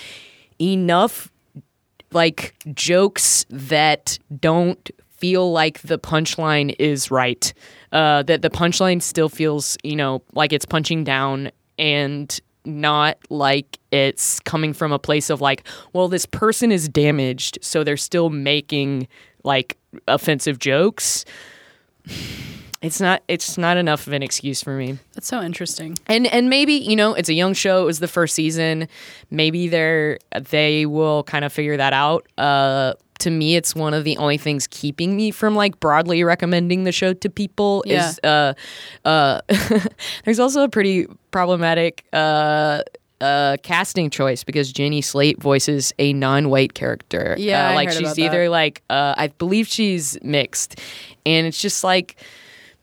[0.60, 1.30] enough
[2.12, 7.52] like jokes that don't feel like the punchline is right.
[7.90, 13.78] Uh, that the punchline still feels, you know, like it's punching down and not like
[13.90, 18.30] it's coming from a place of like, well, this person is damaged, so they're still
[18.30, 19.08] making
[19.44, 21.24] like offensive jokes.
[22.82, 24.98] It's not it's not enough of an excuse for me.
[25.14, 25.96] That's so interesting.
[26.06, 28.88] And and maybe you know it's a young show it was the first season.
[29.30, 30.18] Maybe they're
[30.50, 32.26] they will kind of figure that out.
[32.36, 36.84] Uh to me it's one of the only things keeping me from like broadly recommending
[36.84, 38.08] the show to people Yeah.
[38.10, 38.54] is uh
[39.04, 39.40] uh
[40.24, 42.82] there's also a pretty problematic uh
[43.18, 47.34] uh, casting choice because Jenny Slate voices a non-white character.
[47.38, 48.50] Yeah, uh, like she's either that.
[48.50, 50.78] like uh, I believe she's mixed,
[51.24, 52.16] and it's just like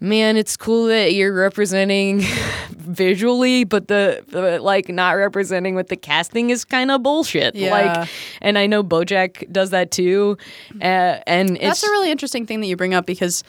[0.04, 2.20] man, it's cool that you're representing
[2.72, 7.56] visually, but the, the like not representing with the casting is kind of bullshit.
[7.56, 7.72] Yeah.
[7.72, 8.10] Like,
[8.42, 10.38] and I know BoJack does that too,
[10.82, 10.84] uh,
[11.26, 13.44] and it's That's a really interesting thing that you bring up because,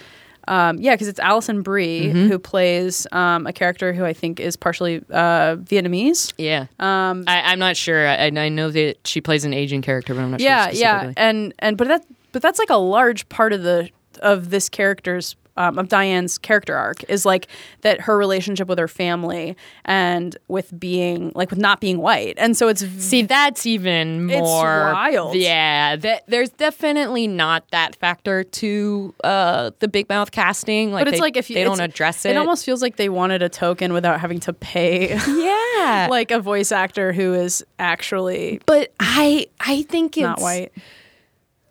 [0.47, 2.29] um, yeah, because it's Alison Brie Mm-hmm.
[2.29, 6.33] who plays um, a character who I think is partially uh, Vietnamese.
[6.39, 6.67] yeah.
[6.79, 8.07] Um, I, I'm not sure.
[8.07, 10.79] I, I know that she plays an Asian character, but I'm not yeah, sure.
[10.81, 13.91] yeah, yeah, and and but that but that's like a large part of the
[14.21, 15.35] of this character's.
[15.57, 17.47] Um, of Diane's character arc is like
[17.83, 22.57] that her relationship with her family and with being like with not being white, and
[22.57, 25.35] so it's See, that's even It's more wild.
[25.35, 30.93] Yeah, that there's definitely not that factor to uh, the Big Mouth casting.
[30.93, 32.97] Like, but it's they, like if you, they don't address it, it almost feels like
[32.97, 36.09] they wanted a token without having to pay yeah.
[36.11, 40.73] like a voice actor who is actually but I I think it's not white.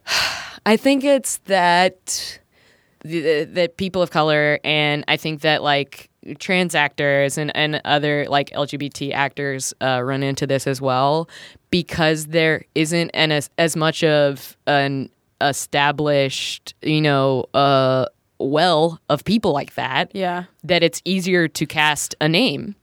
[0.66, 2.40] I think it's that
[3.04, 8.26] the, that people of color and I think that like trans actors and, and other
[8.30, 11.28] like LGBT actors uh, run into this as well
[11.70, 15.10] because there isn't an as, as much of an
[15.42, 18.06] established you know uh
[18.40, 20.46] well of people like that Yeah.
[20.64, 22.76] that it's easier to cast a name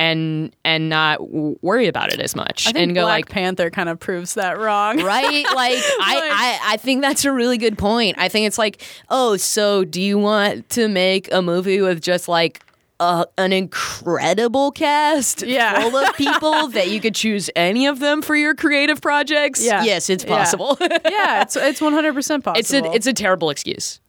[0.00, 3.28] and and not w- worry about it as much I think and go Black like
[3.28, 5.00] Panther kind of proves that wrong.
[5.02, 5.44] right?
[5.44, 8.16] Like, I, I, I think that's a really good point.
[8.18, 12.28] I think it's like, oh, so do you want to make a movie with just
[12.28, 12.62] like
[12.98, 15.80] uh, an incredible cast Yeah.
[15.80, 19.64] full of people that you could choose any of them for your creative projects?
[19.64, 19.84] Yeah.
[19.84, 20.36] Yes, it's Yeah.
[20.36, 20.76] possible.
[20.80, 22.58] yeah, it's it's one hundred percent possible.
[22.60, 24.00] it's a it's a terrible excuse.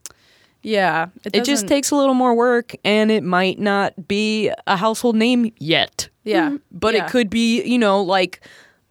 [0.62, 1.06] Yeah.
[1.32, 5.52] It just takes a little more work, and it might not be a household name
[5.58, 6.08] yet.
[6.24, 7.04] yeah, but yeah.
[7.06, 8.40] it could be you know like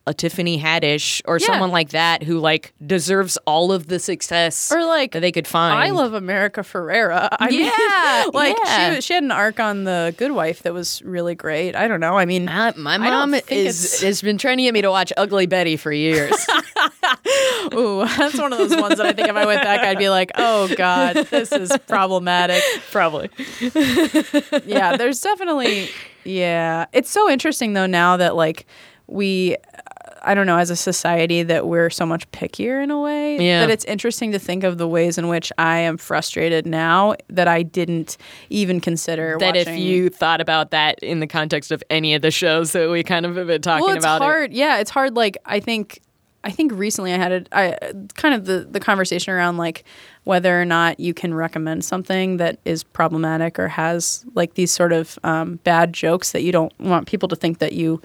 [0.08, 1.46] a Tiffany Haddish or Yeah.
[1.46, 5.48] someone like that who like deserves all of the success or like that they could
[5.48, 5.78] find.
[5.78, 7.30] I love America Ferrera.
[7.40, 8.96] I mean, Yeah, like yeah.
[8.96, 11.76] she she had an arc on the Good Wife that was really great.
[11.76, 12.18] I don't know.
[12.18, 15.46] I mean, Uh, my mom is has been trying to get me to watch Ugly
[15.46, 16.34] Betty for years.
[17.74, 20.10] ooh, that's one of those ones that I think if I went back, I'd be
[20.10, 22.62] like, oh god, this is problematic.
[22.92, 23.30] Probably.
[24.66, 25.90] yeah, there's definitely
[26.24, 26.86] yeah.
[26.94, 28.66] It's so interesting though now that like
[29.08, 29.82] we uh,
[30.24, 33.40] I don't know, as a society that we're so much pickier in a way.
[33.40, 33.62] Yeah.
[33.62, 37.48] That it's interesting to think of the ways in which I am frustrated now that
[37.48, 38.18] I didn't
[38.52, 42.30] even consider That if you thought about that in the context of any of the
[42.30, 43.88] shows that we kind of have been talking about.
[43.88, 44.54] well, it's about, it- hard.
[44.54, 45.16] Yeah, it's hard.
[45.16, 46.02] Like I think
[46.44, 49.84] I think recently I had a I kind of the the conversation around like
[50.24, 54.94] whether or not you can recommend something that is problematic or has like these sort
[54.94, 58.00] of um, bad jokes that you don't want people to think that you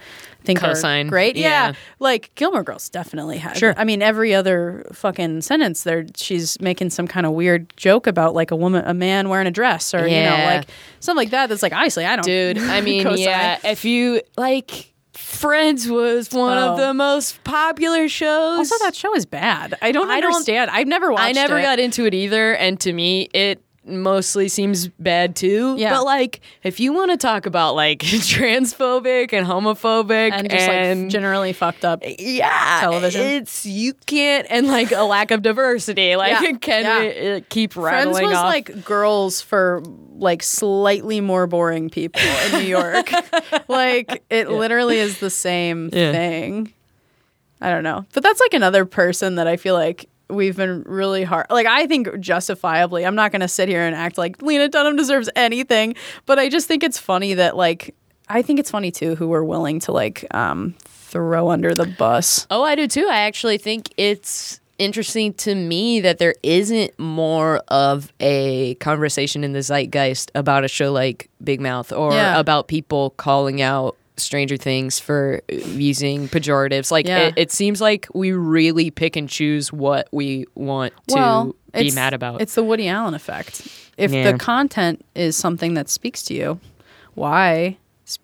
[0.45, 1.07] think Co-sign.
[1.07, 1.37] are great.
[1.37, 1.47] Yeah.
[1.68, 1.72] Yeah.
[1.99, 3.59] like Gilmore Girls definitely has.
[3.59, 3.74] Sure.
[3.76, 8.34] I mean, every other fucking sentence there, she's making some kind of weird joke about
[8.34, 10.68] like a woman, a man wearing a dress, or you know, like
[11.01, 11.49] something like that.
[11.49, 12.59] That's like honestly, I don't, dude.
[12.59, 13.59] I mean, yeah.
[13.62, 16.73] If you like, Friends was one Oh.
[16.73, 18.59] of the most popular shows.
[18.59, 19.77] Also, that show is bad.
[19.83, 20.71] I don't I don't- understand.
[20.71, 21.23] I've never watched.
[21.25, 21.62] I never it.
[21.62, 25.76] got into it either, and to me, it mostly seems bad too.
[25.78, 25.91] Yeah.
[25.95, 31.09] But like, if you want to talk about like transphobic and homophobic and just like
[31.09, 32.03] generally fucked up.
[32.18, 33.20] yeah, television.
[33.22, 36.16] it's you can't and like a lack of diversity.
[36.16, 36.53] Like, Yeah.
[36.59, 37.01] can Yeah.
[37.01, 38.45] we, uh, keep Friends rattling was off?
[38.47, 39.82] like girls for
[40.18, 43.11] like slightly more boring people in New York.
[43.68, 46.12] like it literally is the same Yeah.
[46.12, 46.72] thing.
[47.61, 48.05] I don't know.
[48.12, 51.47] But that's like another person that I feel like we've been really hard.
[51.51, 54.97] Like I think justifiably, I'm not going to sit here and act like Lena Dunham
[54.97, 55.95] deserves anything,
[56.27, 57.95] but I just think it's funny that like
[58.29, 62.47] I think it's funny too who we're willing to like um throw under the bus.
[62.51, 63.07] Oh, I do too.
[63.09, 69.53] I actually think it's interesting to me that there isn't more of a conversation in
[69.53, 72.39] the zeitgeist about a show like Big Mouth or Yeah.
[72.39, 76.91] about people calling out Stranger Things for using pejoratives.
[76.91, 77.29] Like Yeah.
[77.29, 82.14] it, it seems like we really pick and choose what we want to be mad
[82.14, 82.41] about.
[82.41, 83.67] It's the Woody Allen effect.
[83.97, 84.33] If Yeah.
[84.33, 86.61] the content is something that speaks to you,
[87.14, 87.77] why,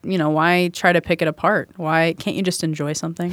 [0.03, 1.70] you know, why try to pick it apart?
[1.76, 3.32] Why can't you just enjoy something?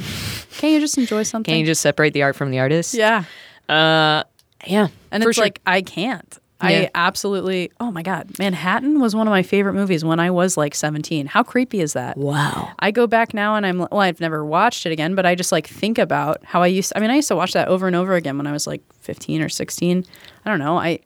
[0.58, 1.52] Can't you just enjoy something?
[1.52, 2.94] Can't you just separate the art from the artist?
[2.94, 3.24] yeah.
[3.68, 4.24] Uh,
[4.66, 4.88] yeah.
[5.12, 5.44] And it's sure.
[5.44, 6.38] like I can't.
[6.62, 6.68] Yeah.
[6.68, 7.70] I absolutely.
[7.80, 11.26] Oh my god, Manhattan was one of my favorite movies when I was like 17.
[11.26, 12.16] How creepy is that?
[12.16, 12.70] wow.
[12.78, 15.52] I go back now and I'm well, I've never watched it again, but I just
[15.52, 16.92] like think about how I used.
[16.96, 18.82] I mean, I used to watch that over and over again when I was like
[19.00, 20.04] 15 or 16.
[20.44, 20.78] I don't know.
[20.78, 21.00] I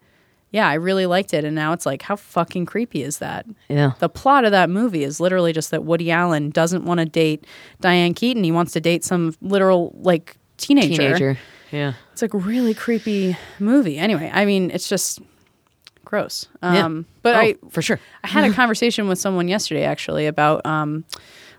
[0.54, 3.44] yeah, I really liked it, and now it's like, how fucking creepy is that?
[3.68, 3.94] Yeah.
[3.98, 7.44] The plot of that movie is literally just that Woody Allen doesn't want to date
[7.80, 8.44] Diane Keaton.
[8.44, 10.96] He wants to date some literal like teenager.
[10.96, 11.38] Teenager.
[11.72, 11.94] Yeah.
[12.12, 13.98] It's like really creepy movie.
[13.98, 15.20] Anyway, I mean, it's just
[16.14, 16.46] gross.
[16.62, 16.84] Yeah.
[16.86, 17.98] Um, But Oh, I for sure.
[18.22, 21.04] I had a conversation with someone yesterday actually about um,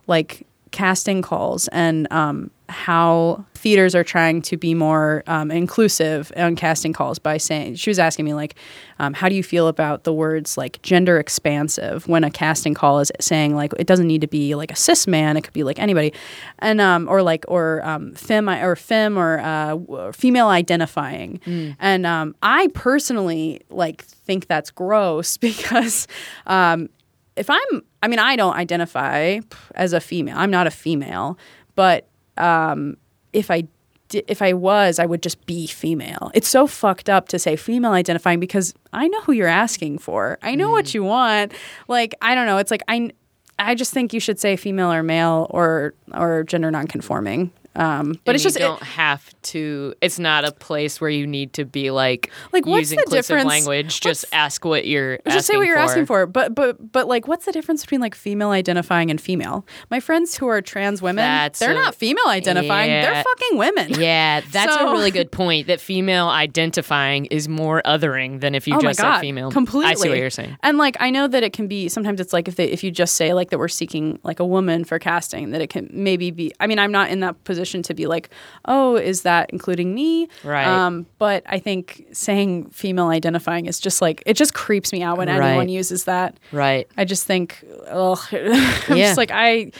[0.08, 6.54] like casting calls and um, how theaters are trying to be more um, inclusive on
[6.56, 8.56] casting calls by saying she was asking me like
[9.00, 13.00] um, how do you feel about the words like gender expansive when a casting call
[13.00, 15.64] is saying like it doesn't need to be like a cis man it could be
[15.64, 16.14] like anybody.
[16.60, 21.40] And um, or like or um, fem or fem or uh, female identifying.
[21.80, 26.08] And um, I personally like think that's gross because
[26.48, 26.90] um,
[27.36, 29.40] if I'm, I mean, I don't identify
[29.76, 30.38] as a female.
[30.38, 31.38] I'm not a female,
[31.76, 32.08] but
[32.38, 32.98] um,
[33.34, 33.68] if I
[34.14, 36.32] if I was, I would just be female.
[36.34, 40.38] It's so fucked up to say female identifying because I know who you're asking for.
[40.44, 41.54] I know what you want.
[41.88, 42.58] Like I don't know.
[42.58, 43.10] It's like I,
[43.58, 47.52] I just think you should say female or male or or gender nonconforming.
[47.76, 49.94] Um, but And it's just you don't have to.
[50.02, 54.00] It's not a place where you need to be like Like, what's the difference- language.
[54.02, 55.20] Just ask what you're.
[55.28, 55.82] just say what you're for.
[55.84, 59.66] asking for but but but like what's the difference between like female identifying and female
[59.92, 64.00] my friends who are trans women That's they're a- not female identifying they're fucking women
[64.00, 65.68] Yeah, that's So- a really good point.
[65.68, 69.52] That female identifying is more othering than if you oh just god said female.
[69.52, 70.58] completely I see what you're saying.
[70.64, 72.92] and like i know that it can be sometimes it's like if they if you
[72.92, 76.32] just say like that we're seeking like a woman for casting that it can maybe
[76.32, 78.30] be i mean i'm not in that position to be like
[78.66, 80.66] oh is that including me Right.
[80.66, 85.18] um but i think saying female identifying is just like it just creeps me out
[85.18, 85.42] when Right.
[85.50, 86.88] anyone uses that Right.
[86.98, 89.06] I just think, oh, I'm Yeah.
[89.08, 89.72] just like I,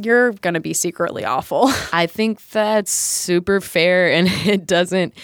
[0.00, 1.70] you're gonna be secretly awful.
[1.92, 5.14] I think that's super fair, and it doesn't.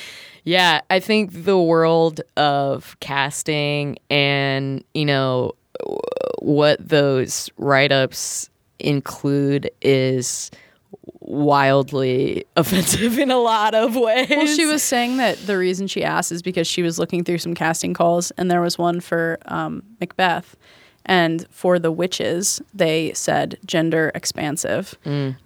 [0.45, 5.53] Yeah, I think the world of casting and you know
[6.41, 8.49] what those write ups
[8.79, 10.51] include is
[11.27, 14.29] wildly offensive in a lot of ways.
[14.31, 17.39] well, she was saying that the reason she asked is because she was looking through
[17.39, 20.57] some casting calls, and there was one for um, Macbeth,
[21.05, 24.95] and for the witches, they said gender expansive,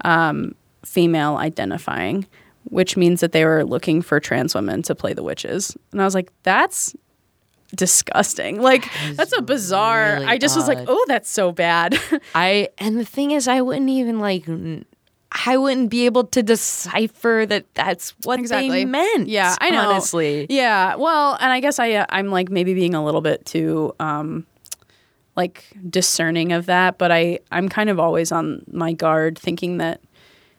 [0.03, 0.55] um,
[0.85, 2.27] female identifying.
[2.65, 5.77] Which means that they were looking for trans women to play the witches.
[5.93, 6.95] And I was like, that's
[7.75, 8.61] disgusting.
[8.71, 10.15] Like, that's a bizarre.
[10.15, 11.99] really I just was like, oh, that's so bad.
[12.35, 14.47] I and the thing is, I wouldn't even like.
[14.49, 14.85] n-
[15.33, 19.29] I wouldn't be able to decipher that that's what exactly they meant.
[19.29, 19.91] Yeah, I know.
[19.91, 20.97] Honestly, Yeah.
[20.97, 24.45] Well, and I guess I uh, I'm like maybe being a little bit too um
[25.37, 30.01] like discerning of that, but I I'm kind of always on my guard thinking that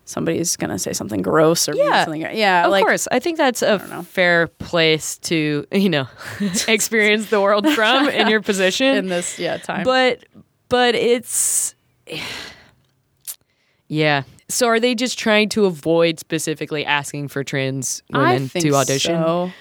[0.05, 2.05] somebody's gonna say something gross or Yeah.
[2.05, 2.21] something.
[2.21, 6.07] Yeah, Of like course, I think that's a fair place to you know
[6.69, 8.95] experience the world from in your position.
[8.95, 9.83] in this yeah time.
[9.83, 10.23] but
[10.69, 11.75] but it's
[13.87, 14.23] yeah.
[14.53, 19.51] So are they just trying to avoid specifically asking for trans women to audition?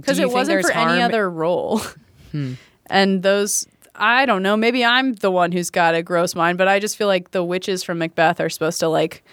[0.00, 1.04] because you it wasn't for any harm- Hmm.
[1.04, 1.80] other role.
[2.90, 4.56] and those, I don't know.
[4.56, 7.42] Maybe I'm the one who's got a gross mind, but I just feel like the
[7.42, 9.24] witches from Macbeth are supposed to like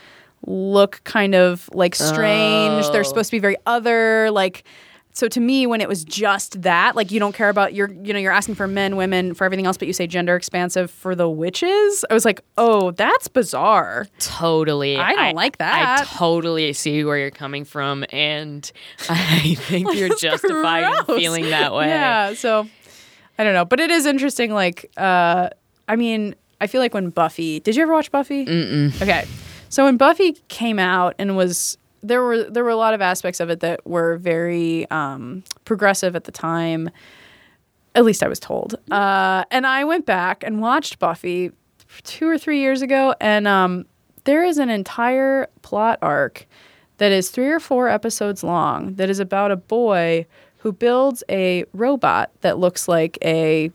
[0.48, 2.90] look kind of like strange.
[2.90, 3.04] They're Oh.
[3.04, 4.30] supposed to be very other.
[4.32, 4.64] Like,
[5.16, 8.12] so to me, when it was just that, like you don't care about you're you
[8.12, 11.16] know you're asking for men, women, for everything else, but you say gender expansive for
[11.16, 12.04] the witches.
[12.10, 14.08] I was like, oh, that's bizarre.
[14.20, 14.98] Totally.
[14.98, 16.02] I don't like that.
[16.02, 18.70] I totally see where you're coming from, and
[19.10, 21.88] I think you're justified in feeling that way.
[21.88, 22.34] Yeah.
[22.34, 22.68] So
[23.40, 24.52] I don't know, but it is interesting.
[24.52, 25.48] Like, uh,
[25.88, 28.46] I mean, I feel like when Buffy, did you ever watch Buffy?
[28.46, 29.02] Mm-mm.
[29.02, 29.26] Okay.
[29.70, 33.40] So when Buffy came out and was there were there were a lot of aspects
[33.40, 36.90] of it that were very um, progressive at the time.
[37.94, 38.76] At least I was told.
[38.92, 41.52] Uh, and I went back and watched Buffy
[42.04, 43.86] two or three years ago, and um,
[44.26, 46.46] there is an entire plot arc
[46.98, 50.26] that is three or four episodes long that is about a boy
[50.58, 53.72] who builds a robot that looks like a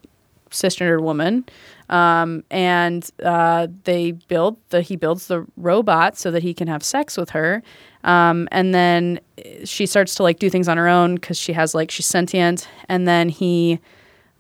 [0.51, 1.45] cisgendered woman.
[1.91, 6.83] Um, and uh, they build the he builds the robot so that he can have
[6.83, 7.63] sex with her.
[8.05, 9.21] Um, and then
[9.65, 12.69] she starts to like do things on her own because she has like she's sentient.
[12.89, 13.81] And then he,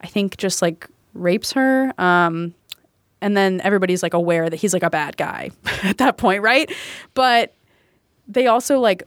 [0.01, 1.93] I think, just like rapes her.
[1.99, 2.55] Um,
[3.21, 5.51] and then everybody's like aware that he's like a bad guy
[5.83, 6.73] at that point, right?
[7.15, 7.55] But
[8.29, 9.03] they also like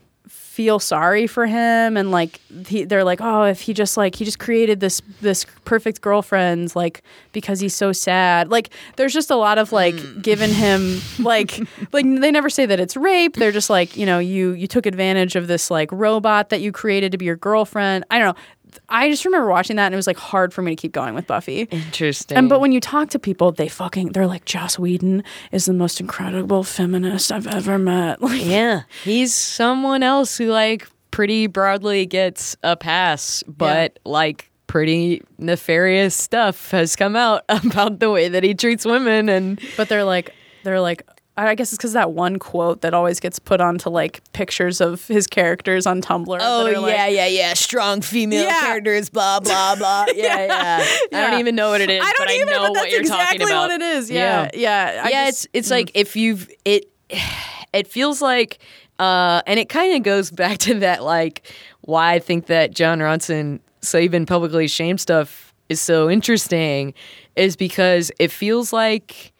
[0.54, 4.24] feel sorry for him and like he, they're like oh if he just like he
[4.24, 7.02] just created this this perfect girlfriend like
[7.32, 8.52] because he's so sad.
[8.52, 10.22] Like there's just a lot of like mm.
[10.22, 11.58] giving him like
[11.92, 13.34] like they never say that it's rape.
[13.34, 16.70] They're just like you know you you took advantage of this like robot that you
[16.70, 18.04] created to be your girlfriend.
[18.10, 18.42] I don't know
[18.88, 21.14] i just remember watching that and it was like hard for me to keep going
[21.14, 22.36] with buffy Interesting.
[22.36, 25.22] and but when you talk to people, they fucking they're like Joss Whedon
[25.52, 28.20] is the most incredible feminist I've ever met.
[28.24, 35.22] Like, yeah, he's someone else who like pretty broadly gets a pass, but like pretty
[35.38, 40.04] nefarious stuff has come out about the way that he treats women and but they're
[40.04, 41.06] like they're like
[41.36, 45.06] I guess it's because that one quote that always gets put onto like pictures of
[45.08, 46.38] his characters on Tumblr.
[46.38, 47.54] that are, like- Oh, yeah yeah yeah.
[47.54, 48.60] strong female Yeah.
[48.60, 50.84] characters blah blah blah yeah yeah,
[51.18, 52.92] I don't even know what it is I don't but I know but what that's
[52.92, 54.10] you're exactly talking about what it is.
[54.10, 55.02] Yeah, yeah.
[55.04, 56.86] I yeah, just- it's it's like if you've it
[57.72, 58.58] it feels like
[59.00, 63.00] uh and it kind of goes back to that like why I think that Jon
[63.00, 66.94] Ronson So You've Been Publicly Shamed stuff is so interesting
[67.34, 69.32] is because it feels like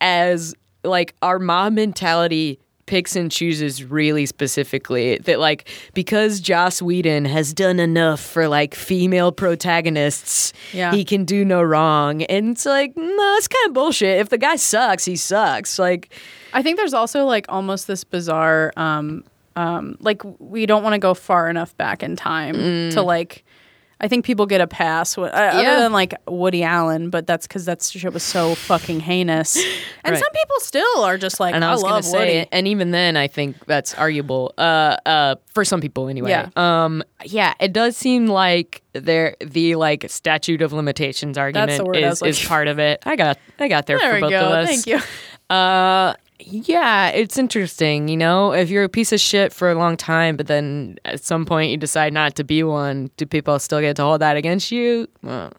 [0.00, 0.54] as
[0.84, 7.54] like our mob mentality picks and chooses really specifically that like because Joss Whedon has
[7.54, 10.90] done enough for like female protagonists Yeah.
[10.92, 14.38] he can do no wrong and it's like no it's kind of bullshit if the
[14.38, 16.12] guy sucks he sucks like
[16.52, 19.22] I think there's also like almost this bizarre, um,
[19.54, 22.54] um, like we don't want to go far enough back in time
[22.90, 23.44] to like.
[24.02, 25.76] I think people get a pass, uh, other Yeah.
[25.80, 29.56] than like Woody Allen, but that's because that shit was so fucking heinous.
[30.02, 30.18] And Right.
[30.24, 32.30] some people still are just like, and I I, was gonna love Woody.
[32.30, 34.54] say, and even then, I think that's arguable.
[34.56, 36.30] Uh, uh, for some people anyway.
[36.30, 36.48] Yeah.
[36.56, 41.96] Um, yeah, it does seem like there the like statute of limitations argument the word
[41.98, 43.02] I is, was is part of it.
[43.04, 44.40] I got I got there, There for we both go.
[44.46, 44.68] of us.
[44.68, 45.00] Thank you.
[45.54, 46.14] Uh,
[46.44, 48.08] yeah, it's interesting.
[48.08, 51.22] You know, if you're a piece of shit for a long time, but then at
[51.22, 54.36] some point you decide not to be one, do people still get to hold that
[54.36, 55.08] against you?
[55.22, 55.52] Well,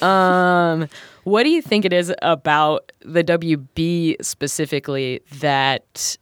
[0.00, 0.88] um,
[1.24, 6.16] what do you think it is about the WB specifically that?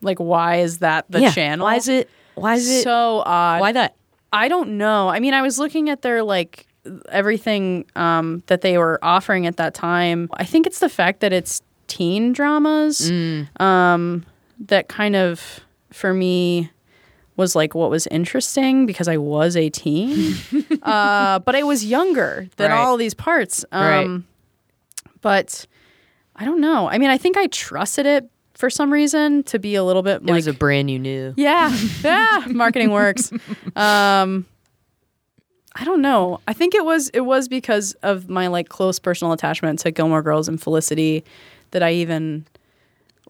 [0.00, 1.64] Like, why is that the yeah, channel?
[1.64, 2.10] Why is it?
[2.34, 2.82] Why is it?
[2.82, 3.60] so odd?
[3.60, 3.96] why that?
[4.32, 5.08] I don't know.
[5.08, 6.66] I mean, I was looking at their like
[7.08, 10.28] everything um, that they were offering at that time.
[10.34, 13.10] I think it's the fact that it's teen dramas
[13.60, 14.24] um,
[14.66, 15.60] that kind of,
[15.90, 16.70] for me,
[17.36, 20.34] was like what was interesting because I was a teen,
[20.82, 22.78] uh, but I was younger than Right.
[22.78, 23.64] all these parts.
[23.72, 24.04] Right.
[24.04, 24.26] Um,
[25.20, 25.66] But
[26.36, 26.88] I don't know.
[26.88, 30.16] I mean, I think I trusted it for some reason to be a little bit
[30.22, 31.34] It like was a brand you knew.
[31.36, 33.32] yeah, yeah, marketing works.
[33.74, 34.46] Um,
[35.76, 36.40] I don't know.
[36.46, 40.22] I think it was it was because of my like close personal attachment to Gilmore
[40.22, 41.24] Girls and Felicity
[41.74, 42.46] that I even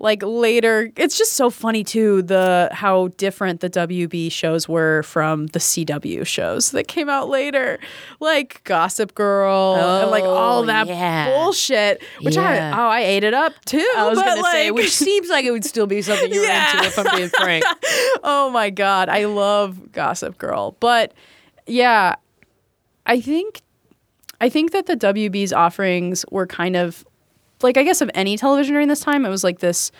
[0.01, 5.47] like later it's just so funny too the how different the WB shows were from
[5.49, 7.79] the CW shows that came out later
[8.19, 11.31] like Gossip Girl and like oh, all Oh, that yeah.
[11.31, 12.73] bullshit which Yeah.
[12.75, 15.45] I oh I ate it up too I was but, gonna say, which seems like
[15.45, 16.73] it would still be something you're Yeah.
[16.77, 17.65] into if I'm being frank.
[18.25, 21.15] oh my god i love gossip girl but
[21.69, 22.17] yeah
[23.07, 23.63] i think
[24.41, 27.05] i think that the wb's offerings were kind of
[27.65, 29.91] like i guess of any television during this time it was like this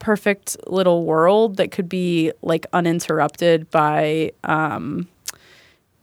[0.00, 5.06] perfect little world that could be like uninterrupted by um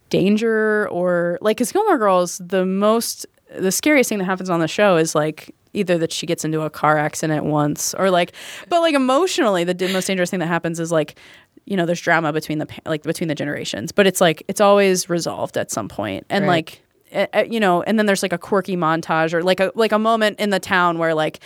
[0.08, 3.26] danger or like because Gilmore Girls, the most
[3.58, 6.62] the scariest thing that happens on the show is like either that she gets into
[6.62, 8.32] a car accident once or like,
[8.68, 11.18] but like emotionally, the most dangerous thing that happens is like,
[11.64, 15.08] you know, there's drama between the like between the generations, but it's like it's always
[15.08, 16.66] resolved at some point, and Right.
[16.66, 16.82] like.
[17.12, 19.98] Eh, You know, and then there's like a quirky montage or like a like a
[19.98, 21.40] moment in the town where like,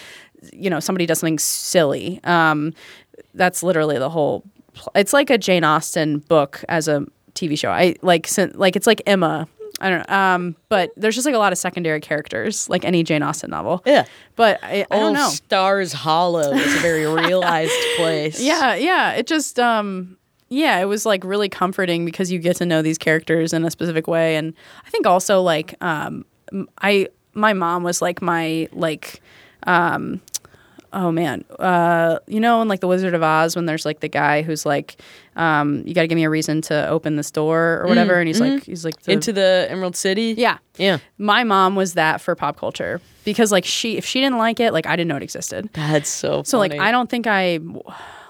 [0.53, 2.21] you know, somebody does something silly.
[2.25, 2.73] Um,
[3.35, 4.43] that's literally the whole.
[4.75, 7.05] pl- It's like a Jane Austen book as a
[7.35, 7.71] TV show.
[7.71, 9.49] I like like it's like Emma.
[9.81, 10.17] I don't know.
[10.17, 13.83] Um, but there's just like a lot of secondary characters, like any Jane Austen novel.
[13.85, 14.05] Yeah.
[14.37, 15.29] But I, I don't know.
[15.29, 18.41] Stars Hollow is a very realized place.
[18.41, 19.13] Yeah, yeah.
[19.15, 20.17] It just um
[20.49, 23.71] yeah, it was like really comforting because you get to know these characters in a
[23.71, 24.37] specific way.
[24.37, 24.55] And
[24.87, 26.25] I think also like um
[26.81, 29.21] I my mom was like my like
[29.67, 30.21] um
[30.95, 34.09] oh man uh you know in like the wizard of oz when there's like the
[34.09, 34.97] guy who's like
[35.37, 38.29] um you got to give me a reason to open this door or whatever and
[38.29, 40.35] he's like he's like the, Into the Emerald City.
[40.39, 40.99] yeah Yeah.
[41.19, 44.73] my mom was that for pop culture because like she if she didn't like it
[44.73, 46.43] like i didn't know it existed That's so.
[46.45, 46.73] so like.
[46.73, 47.59] I don't think I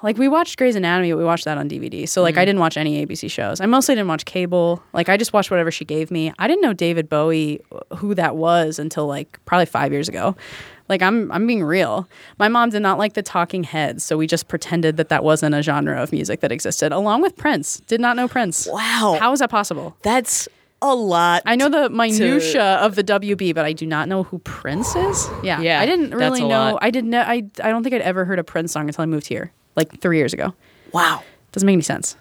[0.02, 2.06] like we watched Grey's Anatomy, but we watched that on DVD.
[2.06, 2.24] So Mm.
[2.24, 3.62] like I didn't watch any ABC shows.
[3.62, 4.82] I mostly didn't watch cable.
[4.92, 6.30] Like I just watched whatever she gave me.
[6.38, 7.60] I didn't know David Bowie
[7.96, 10.36] who that was until like probably 5 years ago.
[10.89, 12.09] Like I'm I'm being real.
[12.39, 15.55] My mom did not like the Talking Heads, so we just pretended that that wasn't
[15.55, 16.93] a genre of music that existed.
[16.93, 18.68] Along with Prince, did not know Prince.
[18.70, 19.16] Wow.
[19.18, 19.97] How is that possible?
[20.03, 20.47] That's
[20.82, 21.43] a lot.
[21.47, 25.26] I know the minutia of the WB, but I do not know who Prince is.
[25.43, 26.72] Yeah, Yeah, I didn't really know.
[26.72, 26.78] lot.
[26.82, 27.09] I didn't.
[27.11, 29.53] Know, I I don't think I'd ever heard a Prince song until I moved here,
[29.76, 30.53] like three years ago.
[30.93, 31.22] Wow.
[31.53, 32.16] Doesn't make any sense.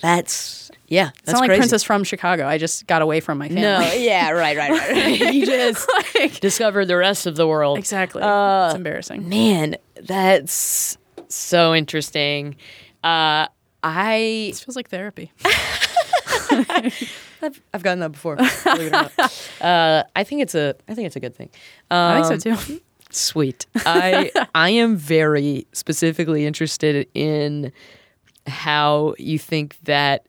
[0.00, 1.10] That's yeah.
[1.22, 1.60] It's not like crazy.
[1.60, 2.46] Prince is from Chicago.
[2.46, 3.62] I just got away from my family.
[3.62, 3.80] No.
[3.92, 4.30] Yeah.
[4.30, 4.56] Right.
[4.56, 4.70] Right.
[4.70, 5.20] Right.
[5.34, 7.78] you just Like- discovered the rest of the world.
[7.78, 8.22] exactly.
[8.22, 9.28] Uh, it's embarrassing.
[9.28, 10.96] Man, that's
[11.28, 12.56] so interesting.
[13.04, 13.46] Uh,
[13.82, 15.32] I This feels like therapy.
[16.50, 18.36] I've, I've gotten that before.
[18.36, 19.12] believe it or not.
[19.60, 21.50] uh, I think it's a I think it's a good thing.
[21.90, 22.80] I Um, think so too.
[23.10, 23.66] Sweet.
[23.84, 27.72] I I am very specifically interested in
[28.46, 30.26] how you think that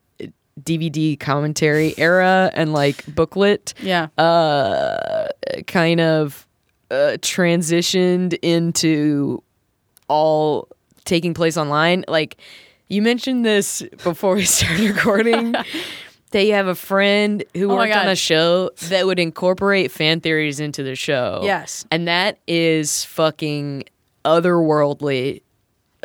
[0.64, 4.08] DVD commentary era and like booklet Yeah.
[4.18, 5.28] uh
[5.68, 6.48] kind of
[6.90, 9.44] uh, transitioned into
[10.08, 10.70] all
[11.06, 12.06] taking place online.
[12.08, 12.38] Like
[12.88, 15.54] you mentioned this before we started recording.
[16.32, 20.20] That you have a friend who Oh worked on a show that would incorporate fan
[20.20, 21.40] theories into the show.
[21.42, 21.86] Yes.
[21.90, 23.86] And that is fucking
[24.26, 25.42] otherworldly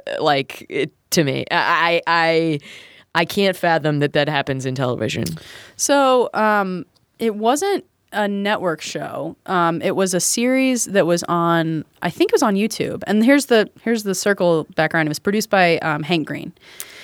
[0.07, 1.45] uh, like it, to me.
[1.51, 2.59] I I I
[3.25, 5.25] can't fathom that that happens in television.
[5.77, 6.87] So um,
[7.19, 9.37] it wasn't a network show.
[9.47, 11.85] Um, it was a series that was on.
[12.03, 13.03] I think it was on YouTube.
[13.07, 15.09] And here's the here's the circle background.
[15.09, 16.53] It was produced by um, Hank Green.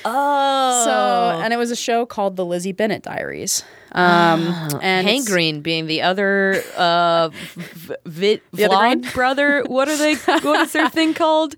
[0.04, 0.82] Oh.
[0.84, 3.64] So and it was a show called The Lizzie Bennet Diaries.
[3.92, 4.42] Um,
[4.82, 9.64] and Hank Green being the other uh v- v- The other brother.
[9.66, 10.14] What are they?
[10.14, 11.54] What is their thing called?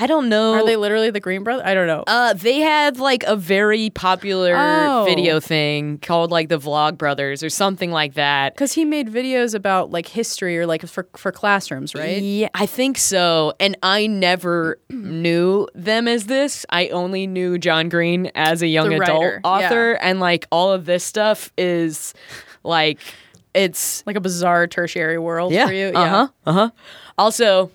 [0.00, 0.52] I don't know.
[0.52, 1.64] Are they literally the Green Brothers?
[1.66, 2.04] I don't know.
[2.06, 5.04] Uh, they had like a very popular Oh.
[5.06, 8.54] video thing called like the Vlog Brothers or something like that.
[8.54, 12.22] Because he made videos about like history or like for for classrooms, right?
[12.22, 13.54] Yeah, I think so.
[13.58, 16.64] And I never knew them as this.
[16.70, 20.72] I only knew John Green as a young The adult writer, author, and like all
[20.72, 22.14] of this stuff is
[22.62, 23.00] like
[23.54, 25.86] it's Like a bizarre tertiary world yeah, for you.
[25.88, 25.98] Yeah.
[26.00, 26.70] Uh huh, uh huh.
[27.16, 27.72] Also,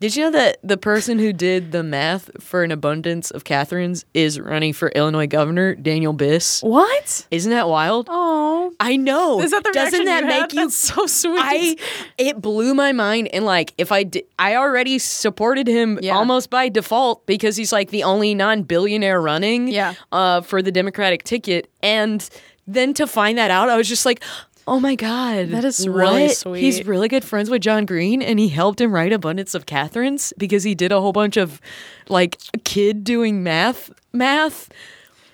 [0.00, 4.04] did you know that the person who did the math for an abundance of Katherines
[4.14, 6.62] is running for Illinois governor, Daniel Biss?
[6.62, 7.26] What?
[7.30, 8.06] Isn't that wild?
[8.10, 9.40] Oh, I know.
[9.40, 10.52] is that the Doesn't reaction that you make had?
[10.52, 11.40] you That's so sweet?
[11.42, 11.76] I
[12.16, 16.16] it blew my mind and like if I did, I already supported him Yeah.
[16.16, 19.94] almost by default because he's like the only non-billionaire running Yeah.
[20.12, 22.28] uh for the Democratic ticket and
[22.66, 24.22] then to find that out I was just like
[24.68, 25.48] Oh my God.
[25.48, 26.36] That is really what?
[26.36, 26.60] sweet.
[26.60, 30.32] He's really good friends with John Green and he helped him write Abundance of Katherines
[30.36, 31.60] because he did a whole bunch of
[32.08, 34.68] like kid doing math math.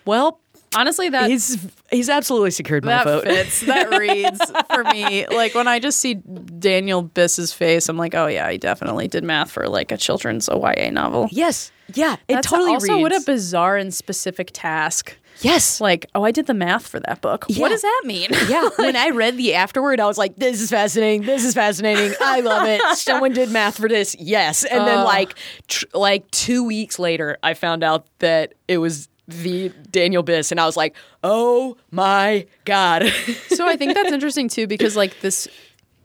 [0.05, 0.41] Well,
[0.77, 3.25] Honestly, that He's he's absolutely secured my that vote.
[3.25, 3.61] fits.
[3.61, 4.41] That reads
[4.73, 5.27] for me.
[5.29, 9.23] Like when I just see Daniel Biss's face, I'm like, oh yeah, he definitely did
[9.25, 11.29] math for like a children's a YA novel.
[11.31, 11.71] yes.
[11.95, 12.15] Yeah.
[12.29, 15.17] It That's totally also what a bizarre and specific task.
[15.41, 15.81] Yes.
[15.81, 17.45] Like, oh, I did the math for that book.
[17.49, 17.61] Yeah.
[17.61, 18.31] What does that mean?
[18.49, 21.23] yeah, when I read the afterword, I was like, "This is fascinating.
[21.23, 22.15] This is fascinating.
[22.21, 22.81] I love it.
[22.97, 24.17] Someone did math for this.
[24.19, 25.35] Yes." And then, like,
[25.69, 30.61] tr- like two weeks later, I found out that it was the Daniel Biss, and
[30.61, 33.11] I was like, "Oh my god!"
[33.49, 35.49] so I think that's interesting too because like this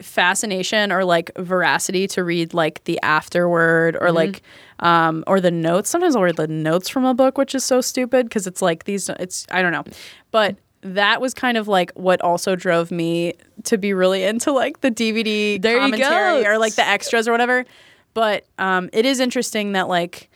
[0.01, 4.15] fascination or like veracity to read like the afterword or mm-hmm.
[4.15, 4.41] like
[4.79, 5.89] um or the notes.
[5.89, 8.85] Sometimes i'll read the notes from a book which is so stupid because it's like
[8.85, 9.83] these it's i don't know.
[10.31, 13.33] But that was kind of like what also drove me
[13.65, 17.65] to be really into like the dvd There commentary or like the extras or whatever.
[18.13, 20.29] But um it is interesting that like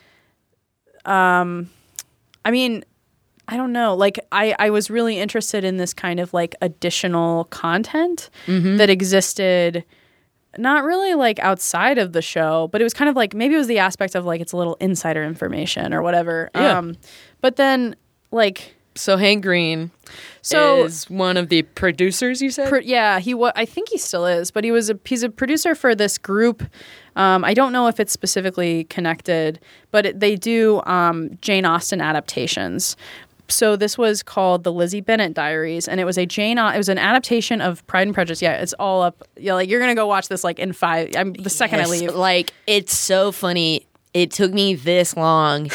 [1.05, 1.69] um
[2.45, 2.83] i mean
[3.45, 3.93] I don't know.
[3.93, 8.29] Like I, I was really interested in this kind of like additional content
[8.77, 9.83] that existed
[10.57, 13.57] not really like outside of the show, but it was kind of like maybe it
[13.57, 16.49] was the aspect of like it's a little insider information or whatever.
[16.55, 16.77] Yeah.
[16.77, 16.95] Um
[17.41, 17.95] but then
[18.31, 19.89] like so Hank Green
[20.43, 22.43] So- is one of the producers.
[22.43, 22.69] You said.
[22.69, 23.51] Pro- yeah, he was.
[23.55, 26.61] I think he still is, but he was a he's a producer for this group.
[27.15, 32.01] Um, I don't know if it's specifically connected, but it, they do um, Jane Austen
[32.01, 32.95] adaptations.
[33.49, 36.57] So this was called the Lizzie Bennet Diaries, and it was a Jane.
[36.57, 38.41] It was an adaptation of Pride and Prejudice.
[38.41, 39.27] Yeah, it's all up.
[39.37, 41.11] Yeah, like you're gonna go watch this like in five.
[41.15, 42.15] I'm the second Yes, I leave.
[42.15, 43.85] Like it's so funny.
[44.13, 45.71] It took me this long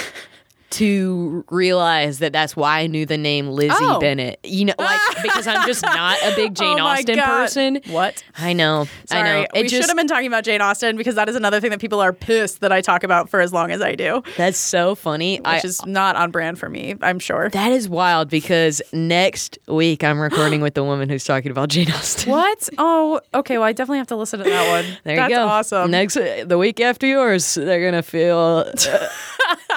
[0.71, 3.99] to realize that that's why I knew the name Lizzie Oh.
[4.01, 4.39] Bennet.
[4.45, 7.25] You know, like because I'm just not a big Jane Oh Austen God.
[7.27, 7.81] person.
[7.89, 8.23] What?
[8.37, 8.87] I know.
[9.07, 9.47] Sorry, I know.
[9.55, 11.71] It we just should have been talking about Jane Austen because that is another thing
[11.71, 14.59] that people are pissed that I talk about for as long as I do, that's
[14.59, 15.45] so funny.
[15.45, 16.95] I which is not on brand for me.
[17.03, 17.49] I'm sure.
[17.51, 21.91] that is wild because next week I'm recording with the woman who's talking about Jane
[21.91, 22.31] Austen.
[22.31, 22.69] What?
[22.79, 23.57] Oh, okay.
[23.59, 24.97] Well, I definitely have to listen to that one.
[25.05, 25.47] There That's you go.
[25.47, 25.91] awesome.
[25.91, 29.09] Next, the week after yours, they're gonna feel uh,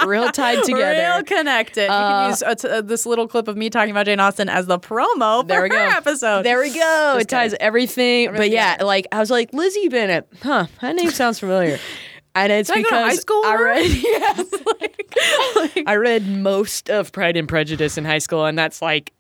[0.06, 0.81] real tied together.
[0.90, 1.84] Real connected.
[1.84, 4.66] you can use uh, uh, this little clip of me talking about Jane Austen as
[4.68, 5.78] the promo for There we go.
[5.78, 6.44] episode.
[6.44, 7.14] There we go.
[7.16, 7.66] Just it ties kidding.
[7.66, 8.28] everything.
[8.28, 10.28] But Everything yeah, like I was like Lizzie Bennet.
[10.42, 10.68] Huh?
[10.82, 11.80] That name sounds familiar.
[12.34, 13.66] And it's Did I because I her?
[13.66, 14.54] read yes,
[15.86, 19.12] I read most of Pride and Prejudice in high school, and that's like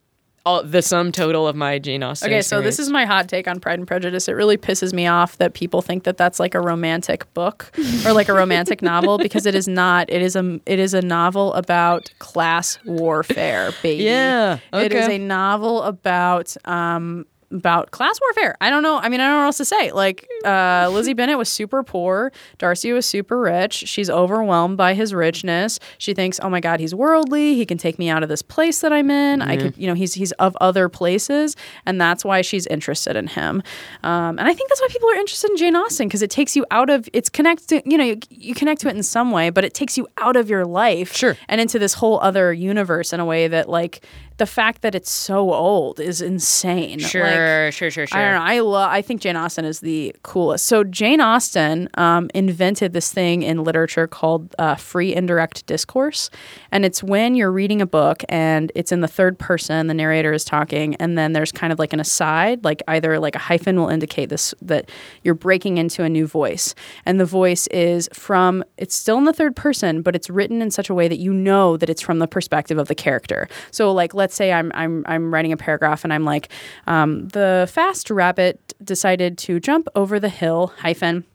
[0.45, 2.29] all, the sum total of my Jane Austen.
[2.29, 4.27] Okay, so this is my hot take on Pride and Prejudice.
[4.27, 7.71] It really pisses me off that people think that that's like a romantic book
[8.05, 10.09] or like a romantic novel because it is not.
[10.09, 14.03] It is a it is a novel about class warfare, baby.
[14.03, 14.85] Yeah, okay.
[14.85, 18.55] It is a novel about um about class warfare.
[18.61, 18.97] I don't know.
[18.97, 19.91] I mean, I don't know what else to say.
[19.91, 22.31] Like uh, Lizzie Bennet was super poor.
[22.57, 23.73] Darcy was super rich.
[23.87, 25.79] She's overwhelmed by his richness.
[25.97, 27.55] She thinks, "Oh my God, he's worldly.
[27.55, 29.41] He can take me out of this place that I'm in.
[29.41, 33.27] I could, you know, he's he's of other places, and that's why she's interested in
[33.27, 33.61] him.
[34.03, 36.55] Um, and I think that's why people are interested in Jane Austen because it takes
[36.55, 37.83] you out of it's connected.
[37.85, 40.35] You know, you, you connect to it in some way, but it takes you out
[40.35, 41.37] of your life, Sure.
[41.47, 44.03] and into this whole other universe in a way that like
[44.41, 46.97] the fact that it's so old is insane.
[46.97, 48.17] Like, sure, sure, sure, sure.
[48.17, 48.51] I don't know.
[48.51, 48.89] I love.
[48.89, 50.65] I think Jane Austen is the coolest.
[50.65, 56.31] So Jane Austen um, invented this thing in literature called uh, free indirect discourse,
[56.71, 60.33] and it's when you're reading a book and it's in the third person, the narrator
[60.33, 63.79] is talking, and then there's kind of like an aside, like either like a hyphen
[63.79, 64.89] will indicate this that
[65.21, 66.73] you're breaking into a new voice,
[67.05, 68.63] and the voice is from.
[68.77, 71.31] It's still in the third person, but it's written in such a way that you
[71.31, 73.47] know that it's from the perspective of the character.
[73.69, 76.49] So like, let's say I'm I'm I'm writing a paragraph and I'm like,
[76.87, 81.25] um, the fast rabbit decided to jump over the hill hyphen.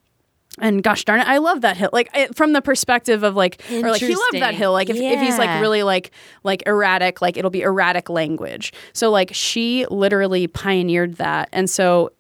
[0.59, 1.91] And gosh darn it, I love that hill.
[1.93, 4.73] Like it, from the perspective of like, or like he loved that hill.
[4.73, 6.13] Like if, if he's like really like
[6.45, 8.73] like erratic, like it'll be erratic language.
[8.95, 12.13] So like she literally pioneered that, and so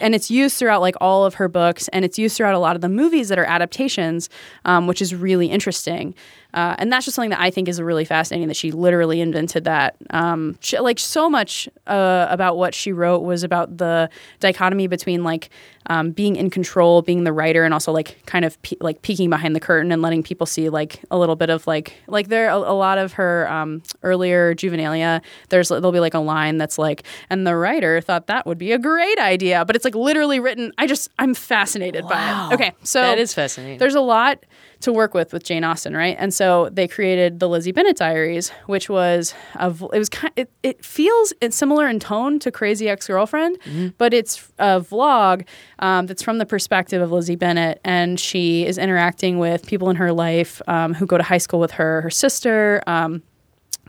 [0.00, 2.74] and it's used throughout like all of her books, and it's used throughout a lot
[2.74, 4.28] of the movies that are adaptations,
[4.64, 6.14] um, which is really interesting.
[6.54, 9.64] Uh, and that's just something that I think is really fascinating that she literally invented
[9.64, 9.96] that.
[10.10, 14.08] Um, she, like so much uh, about what she wrote was about the
[14.40, 15.50] dichotomy between like
[15.90, 19.28] um, being in control, being the writer, and also like kind of pe- like peeking
[19.30, 22.48] behind the curtain and letting people see like a little bit of like like there
[22.48, 25.20] a, a lot of her um, earlier juvenilia.
[25.50, 28.72] There's there'll be like a line that's like, and the writer thought that would be
[28.72, 30.72] a great idea, but it's like literally written.
[30.78, 32.54] I just I'm fascinated by it.
[32.54, 33.78] Okay, so that is fascinating.
[33.78, 34.44] there's a lot
[34.80, 36.16] to work with with Jane Austen, right?
[36.18, 40.50] And so they created the Lizzie Bennet Diaries, which was a, it was kind it,
[40.62, 43.58] it feels it's similar in tone to Crazy Ex Girlfriend,
[43.98, 45.44] but it's a vlog
[45.80, 49.96] um, that's from the perspective of Lizzie Bennet, and she is interacting with people in
[49.96, 52.82] her life um, who go to high school with her, her sister.
[52.86, 53.22] Um,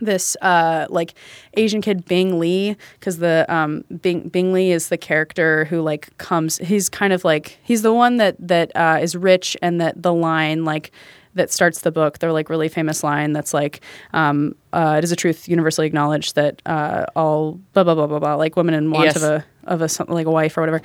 [0.00, 1.14] this uh, like
[1.54, 6.16] Asian kid Bing Lee because the um, Bing Bing Lee is the character who like
[6.18, 6.58] comes.
[6.58, 10.12] He's kind of like he's the one that that uh, is rich and that the
[10.12, 10.90] line like
[11.34, 12.18] that starts the book.
[12.18, 13.80] They're like really famous line that's like,
[14.12, 18.18] um, uh, "It is a truth universally acknowledged that uh, all blah blah blah blah
[18.18, 19.16] blah like women in want Yes.
[19.16, 20.82] of a of a like a wife or whatever."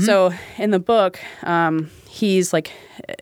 [0.00, 2.70] So in the book, um, he's like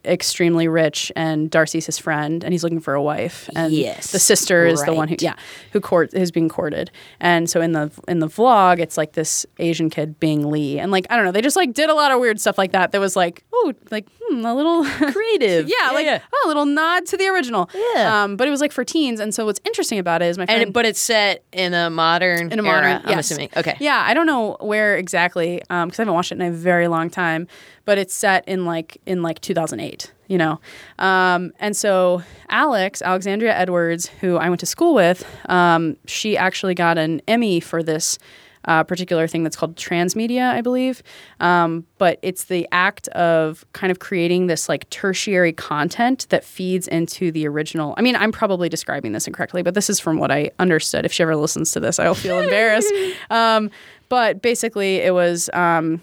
[0.04, 3.48] extremely rich, and Darcy's his friend, and he's looking for a wife.
[3.56, 4.12] And Yes.
[4.12, 5.34] the sister is the one who yeah
[5.72, 6.90] who court is being courted.
[7.20, 10.90] And so in the in the vlog, it's like this Asian kid Bing Lee, and
[10.92, 12.92] like I don't know, they just like did a lot of weird stuff like that.
[12.92, 15.68] That was like oh like hmm, a little Creative.
[15.68, 16.20] yeah, like yeah.
[16.32, 17.68] oh, a little nod to the original.
[17.94, 18.22] Yeah.
[18.24, 20.46] Um, but it was like for teens, and so what's interesting about it is my
[20.46, 20.62] friend.
[20.62, 23.50] And but it's set in a modern in a modern, era, I'm assuming.
[23.56, 23.76] Okay.
[23.80, 27.10] Yeah, I don't know where exactly because I haven't watched it in a very long
[27.10, 27.46] time,
[27.84, 30.12] but it's set in like in like 2008.
[30.26, 30.60] You know,
[30.98, 36.74] um, and so Alex Alexandria Edwards, who I went to school with, um, she actually
[36.74, 38.18] got an Emmy for this.
[38.66, 41.02] Uh, particular thing that's called transmedia, I believe.
[41.38, 46.88] Um, but it's the act of kind of creating this like tertiary content that feeds
[46.88, 47.92] into the original.
[47.98, 51.04] I mean, I'm probably describing this incorrectly, but this is from what I understood.
[51.04, 52.90] If she ever listens to this, I'll feel embarrassed.
[53.28, 53.70] Um,
[54.08, 55.50] but basically, it was.
[55.52, 56.00] Um,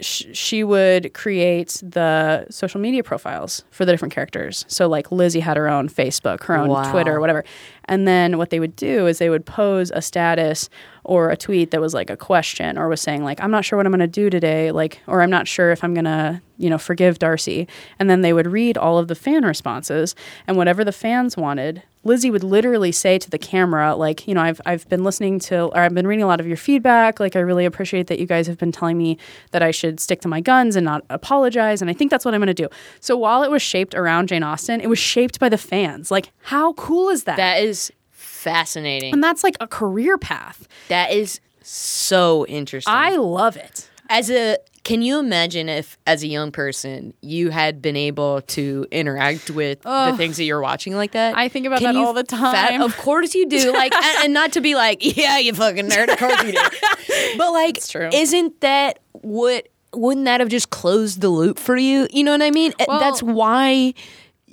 [0.00, 4.64] sh- she would create the social media profiles for the different characters.
[4.68, 6.90] So, like Lizzie had her own Facebook, her own Wow.
[6.90, 7.44] Twitter, whatever.
[7.86, 10.68] And then what they would do is they would pose a status
[11.04, 13.76] or a tweet that was like a question or was saying like I'm not sure
[13.76, 16.40] what I'm going to do today, like or I'm not sure if I'm going to,
[16.58, 17.68] you know, forgive Darcy.
[17.98, 20.14] And then they would read all of the fan responses
[20.46, 24.42] and whatever the fans wanted, Lizzie would literally say to the camera like, you know,
[24.42, 27.36] I've I've been listening to or I've been reading a lot of your feedback, like
[27.36, 29.18] I really appreciate that you guys have been telling me
[29.52, 32.34] that I should stick to my guns and not apologize and I think that's what
[32.34, 32.68] I'm going to do.
[33.00, 36.10] So while it was shaped around Jane Austen, it was shaped by the fans.
[36.10, 37.36] Like how cool is that?
[37.36, 39.12] That is fascinating.
[39.12, 40.68] and that's like a career path.
[40.88, 42.92] That is so interesting.
[42.94, 43.88] I love it.
[44.08, 48.86] As a can you imagine if as a young person you had been able to
[48.90, 51.36] interact with the things that you're watching like that?
[51.36, 52.82] I think about Can that all the time.
[52.82, 56.12] of course you do like and, and not to be like yeah you fucking nerd
[56.12, 56.58] of course you do.
[57.38, 57.78] But like
[58.14, 62.06] isn't that what wouldn't that have just closed the loop for you?
[62.10, 62.74] You know what i mean?
[62.86, 63.94] Well- that's why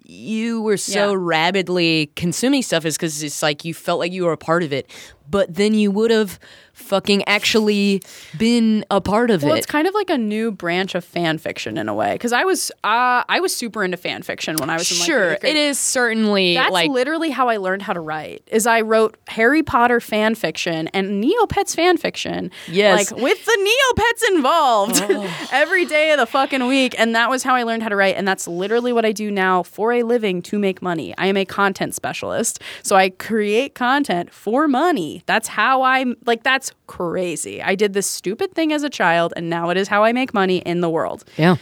[0.05, 1.17] you were so Yeah.
[1.17, 4.73] rabidly consuming stuff is because it's like you felt like you were a part of
[4.73, 4.89] it.
[5.29, 6.37] But then you would have
[6.81, 8.01] fucking actually
[8.37, 11.37] been a part of Well, it it's kind of like a new branch of fan
[11.37, 12.13] fiction in a way.
[12.13, 15.05] Because I was, uh, I was super into fan fiction when I was in like,
[15.05, 18.43] sure it is certainly That's like literally how I learned how to write.
[18.47, 22.51] Is I wrote Harry Potter fan fiction and Neopets fan fiction.
[22.67, 23.11] Yes.
[23.11, 25.01] like with the Neopets involved
[25.51, 28.15] every day of the fucking week, and that was how I learned how to write.
[28.15, 31.13] And that's literally what I do now for a living to make money.
[31.17, 35.23] I am a content specialist, so I create content for money.
[35.25, 36.43] That's how I'm like.
[36.43, 37.61] That's crazy.
[37.61, 40.33] I did this stupid thing as a child, and now it is how I make
[40.33, 41.23] money in the world.
[41.37, 41.55] yeah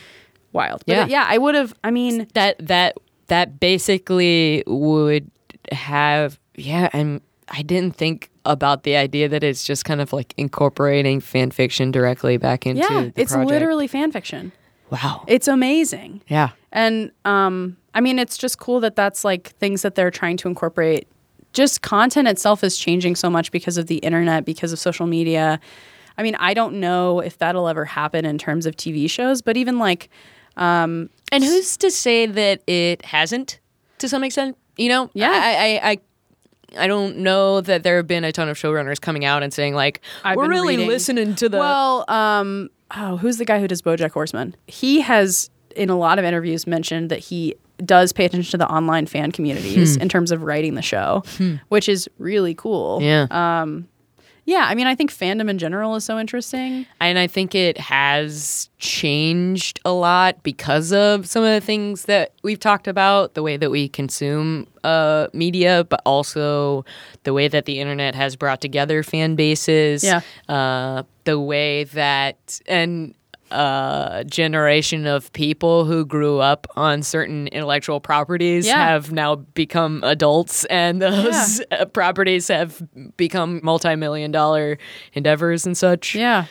[0.52, 0.84] Wild.
[0.88, 1.06] But Yeah.
[1.08, 1.74] yeah, I would have.
[1.84, 5.30] I mean, that that that basically would
[5.72, 10.34] have yeah and i didn't think about the idea that it's just kind of like
[10.38, 13.52] incorporating fan fiction directly back into yeah, the it's project.
[13.52, 14.52] literally fan fiction.
[14.90, 16.22] wow It's amazing.
[16.28, 20.38] yeah And um, I mean, it's just cool that that's like things that they're trying
[20.38, 21.08] to incorporate.
[21.54, 25.60] Just content itself is changing so much because of the internet, because of social media.
[26.18, 29.58] I mean, I don't know if that'll ever happen in terms of TV shows, but
[29.58, 30.10] even like,
[30.58, 33.60] and who's to say that it hasn't
[34.00, 35.30] to some extent you know Yeah.
[35.32, 35.98] i i, I
[36.78, 39.74] I don't know that there have been a ton of showrunners coming out and saying
[39.74, 43.68] like I've we're really reading- listening to the well, um, oh, who's the guy who
[43.68, 44.56] does BoJack Horseman?
[44.68, 47.56] He has, in a lot of interviews, mentioned that he
[47.86, 51.24] does pay attention to the online fan communities in terms of writing the show,
[51.70, 53.02] which is really cool.
[53.02, 53.28] yeah
[54.46, 56.88] Yeah, I mean, I think fandom in general is so interesting.
[57.00, 62.34] and I think it has changed a lot because of some of the things that
[62.44, 66.84] we've talked about, the way that we consume uh, media, but also
[67.26, 70.04] the way that the internet has brought together fan bases.
[70.04, 70.22] Yeah.
[70.48, 73.14] uh, the way that and
[73.52, 78.86] a generation of people who grew up on certain intellectual properties Yeah.
[78.90, 82.82] have now become adults and those uh, properties have
[83.18, 84.78] become multi-million dollar
[85.14, 86.46] endeavors and such Yeah.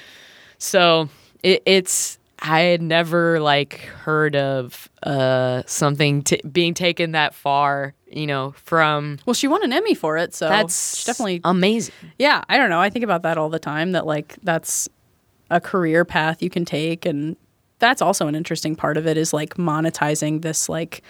[0.58, 1.08] so
[1.42, 7.94] it, it's I had never like heard of uh something t- being taken that far,
[8.06, 11.40] you know, from Well, she won an Emmy for it, so that's definitely.
[11.44, 11.94] amazing.
[12.18, 12.80] yeah, I don't know.
[12.80, 13.90] I think about that all the time.
[13.92, 14.88] That like that's
[15.50, 17.36] a career path you can take, and
[17.78, 21.02] that's also an interesting part of it is like monetizing this like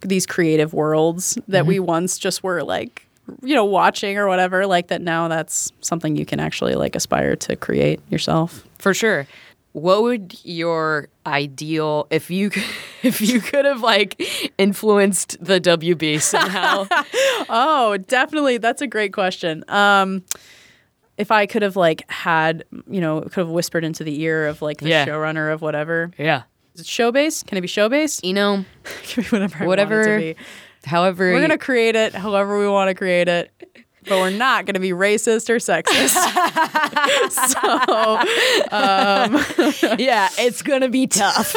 [0.00, 3.06] these creative worlds that we once just were like
[3.42, 7.36] you know, watching or whatever, like that now that's something you can actually like aspire
[7.36, 8.66] to create yourself.
[8.78, 9.26] For sure.
[9.72, 12.50] What would your ideal if you
[13.02, 14.22] if you could have like
[14.58, 16.86] influenced the WB somehow?
[17.46, 18.56] Oh, definitely.
[18.56, 19.64] That's a great question.
[19.68, 20.22] Um,
[21.16, 24.62] if I could have like had, you know, could have whispered into the ear of
[24.62, 25.06] like the Yeah.
[25.06, 26.10] showrunner of whatever.
[26.18, 26.42] yeah.
[26.74, 27.46] Is it show based?
[27.46, 28.24] Can it be show based?
[28.24, 28.64] You know,
[29.30, 29.32] whatever.
[29.32, 30.36] I want it whatever to be.
[30.84, 33.52] however We're gonna create it however we want to create it,
[34.08, 36.14] but we're not gonna be racist or sexist.
[37.52, 41.54] so um, Yeah, it's gonna be tough.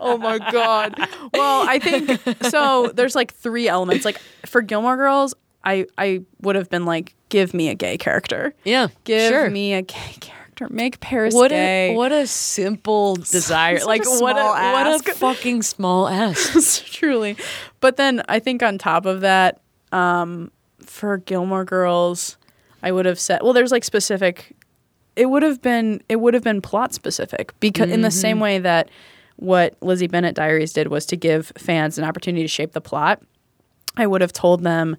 [0.00, 0.94] oh my god.
[1.34, 2.18] Well, I think
[2.50, 2.90] so.
[2.94, 4.04] There's like three elements.
[4.04, 5.34] Like for Gilmore Girls,
[5.64, 8.54] I I would have been like, give me a gay character.
[8.64, 8.88] yeah.
[9.04, 9.50] Give sure.
[9.50, 10.68] me a gay character.
[10.70, 11.92] Make Paris what gay.
[11.92, 13.76] a what a simple desire.
[13.78, 16.80] such a like what a small what a fucking small ass.
[16.86, 17.36] Truly.
[17.80, 19.60] But then I think on top of that,
[19.92, 20.50] um,
[20.80, 22.38] for Gilmore Girls,
[22.82, 24.56] I would have said, well, there's like specific.
[25.14, 28.58] It would have been it would have been plot specific because in the same way
[28.58, 28.90] that
[29.36, 33.22] what Lizzie Bennet Diaries did was to give fans an opportunity to shape the plot.
[33.98, 34.96] I would have told them,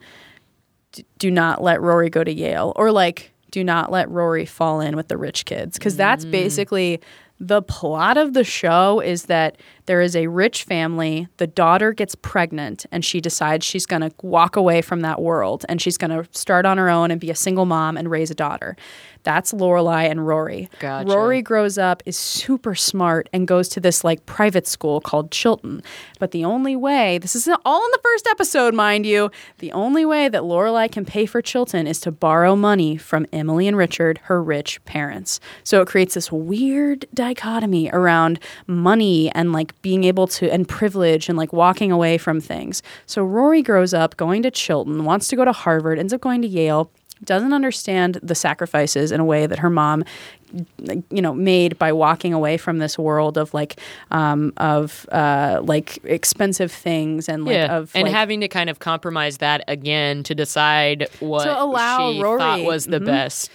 [1.17, 4.95] do not let Rory go to Yale, or like, do not let Rory fall in
[4.95, 6.31] with the rich kids, because that's mm.
[6.31, 6.99] basically
[7.39, 8.99] the plot of the show.
[8.99, 9.57] Is that
[9.87, 14.11] there is a rich family, the daughter gets pregnant, and she decides she's going to
[14.21, 17.31] walk away from that world, and she's going to start on her own and be
[17.31, 18.75] a single mom and raise a daughter.
[19.23, 20.69] That's Lorelai and Rory.
[20.79, 21.09] Gotcha.
[21.09, 25.81] Rory grows up, is super smart, and goes to this like private school called Chilton.
[26.19, 30.05] But the only way, this is all in the first episode, mind you, the only
[30.05, 34.19] way that Lorelai can pay for Chilton is to borrow money from Emily and Richard,
[34.23, 35.39] her rich parents.
[35.63, 41.29] So it creates this weird dichotomy around money and like being able to, and privilege
[41.29, 42.81] and like walking away from things.
[43.05, 46.41] So Rory grows up going to Chilton, wants to go to Harvard, ends up going
[46.41, 46.89] to Yale
[47.23, 50.03] doesn't understand the sacrifices in a way that her mom
[51.09, 53.79] you know made by walking away from this world of like
[54.11, 58.69] um of uh like expensive things and like yeah, of and like, having to kind
[58.69, 63.05] of compromise that again to decide what To allow she Rory- thought was the Mhm.
[63.07, 63.49] best,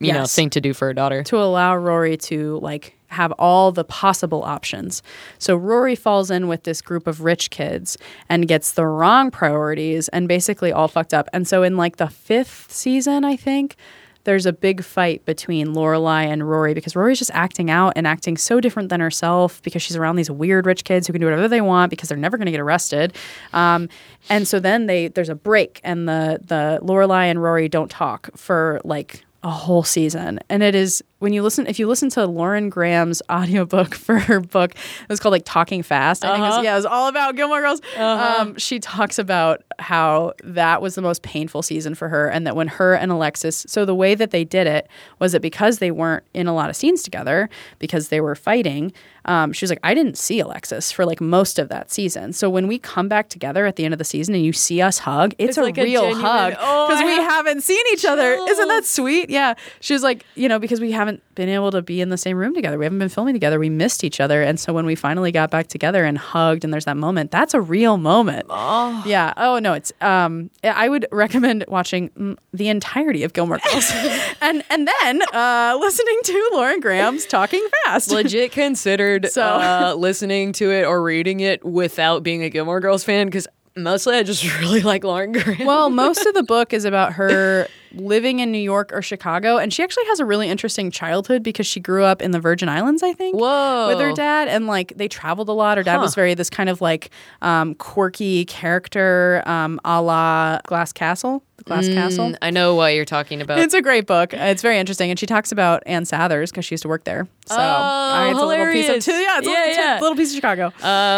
[0.00, 1.22] you know, thing to do for her daughter.
[1.22, 5.02] to allow Rory to like have all the possible options.
[5.38, 10.08] So Rory falls in with this group of rich kids and gets the wrong priorities
[10.08, 11.28] and basically all fucked up.
[11.32, 13.76] And so in like the fifth season, I think.
[14.24, 18.36] There's a big fight between Lorelai and Rory because Rory's just acting out and acting
[18.36, 21.48] so different than herself because she's around these weird rich kids who can do whatever
[21.48, 23.16] they want because they're never going to get arrested.
[23.54, 23.88] Um,
[24.28, 28.28] and so then they there's a break and the the Lorelai and Rory don't talk
[28.36, 30.38] for like a whole season.
[30.50, 34.40] And it is when you listen if you listen to Lauren Graham's audiobook for her
[34.40, 36.24] book, it was called like Talking Fast.
[36.24, 36.56] I think Uh-huh.
[36.58, 37.80] it's, yeah, it was all about Gilmore Girls.
[37.96, 42.56] Um, she talks about how that was the most painful season for her and that
[42.56, 44.88] when her and Alexis so the way that they did it
[45.18, 47.48] was that because they weren't in a lot of scenes together,
[47.78, 48.92] because they were fighting,
[49.26, 52.32] um, she was like, I didn't see Alexis for like most of that season.
[52.32, 54.80] So when we come back together at the end of the season and you see
[54.80, 57.24] us hug, it's, It's a like a real genuine- hug Oh, because I we have
[57.40, 58.32] haven't seen each other.
[58.48, 59.30] Isn't that sweet?
[59.30, 59.54] Yeah.
[59.80, 62.36] She was like, you know, because we haven't been able to be in the same
[62.36, 62.78] room together.
[62.78, 63.58] We haven't been filming together.
[63.58, 64.42] We missed each other.
[64.42, 67.54] And so when we finally got back together and hugged and there's that moment, that's
[67.54, 68.46] a real moment.
[68.50, 69.02] Oh.
[69.06, 69.32] Yeah.
[69.36, 73.90] Oh no, it's um I would recommend watching mm, the entirety of Gilmore Girls.
[74.40, 78.10] and and then uh listening to Lauren Graham's Talking Fast.
[78.10, 83.04] Legit considered So- uh, listening to it or reading it without being a Gilmore Girls
[83.04, 83.46] fan because
[83.76, 85.66] mostly I just really like Lauren Graham.
[85.66, 89.72] Well, most of the book is about her living in New York or Chicago, and
[89.72, 93.02] she actually has a really interesting childhood because she grew up in the Virgin Islands,
[93.02, 93.36] I think.
[93.36, 93.88] Whoa.
[93.88, 95.76] With her dad, and like they traveled a lot.
[95.78, 96.02] Her dad Huh.
[96.02, 97.10] was very this kind of like
[97.42, 101.42] um, quirky character, um, a la Glass Castle.
[101.56, 102.30] The Glass Castle.
[102.30, 103.58] Mm, I know what you're talking about.
[103.58, 104.32] It's a great book.
[104.32, 107.26] It's very interesting, and she talks about Ann Sather's because she used to work there.
[107.46, 109.08] So Oh, it's a little piece hilarious.
[109.08, 109.98] of yeah, it's a, Yeah, a yeah.
[110.00, 110.68] little piece of Chicago.
[110.68, 110.72] Uh,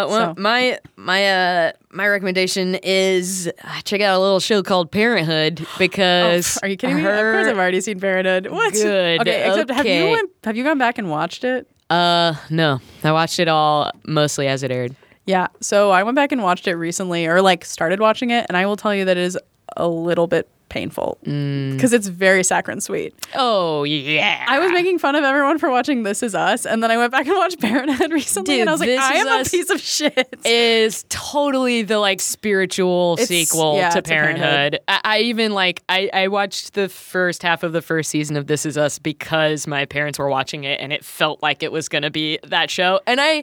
[0.08, 0.40] well, So.
[0.42, 6.58] my my uh my recommendation is uh, check out a little show called Parenthood because
[6.61, 7.02] Oh, Are you kidding me?
[7.02, 8.46] Of course, I've already seen Parenthood.
[8.46, 8.72] What?
[8.72, 9.20] Good.
[9.20, 11.68] Okay, except have you went, have you gone back and watched it?
[11.90, 14.94] Uh, no, I watched it all mostly as it aired.
[15.26, 15.48] Yeah.
[15.60, 18.64] So I went back and watched it recently, or like started watching it, and I
[18.66, 19.36] will tell you that it is
[19.76, 21.74] a little bit painful Mm.
[21.74, 23.14] because it's very saccharine sweet.
[23.34, 26.90] Oh yeah, I was making fun of everyone for watching This Is Us, and then
[26.90, 29.44] I went back and watched Parenthood recently, Dude, and I was like, I am a
[29.44, 30.34] piece of shit.
[30.46, 34.40] is totally the like spiritual It's- sequel yeah, to Parenthood.
[34.48, 34.80] Parenthood.
[34.88, 38.46] I, I even like I, I watched the first half of the first season of
[38.46, 41.90] This Is Us because my parents were watching it and it felt like it was
[41.90, 42.98] gonna be that show.
[43.06, 43.42] And I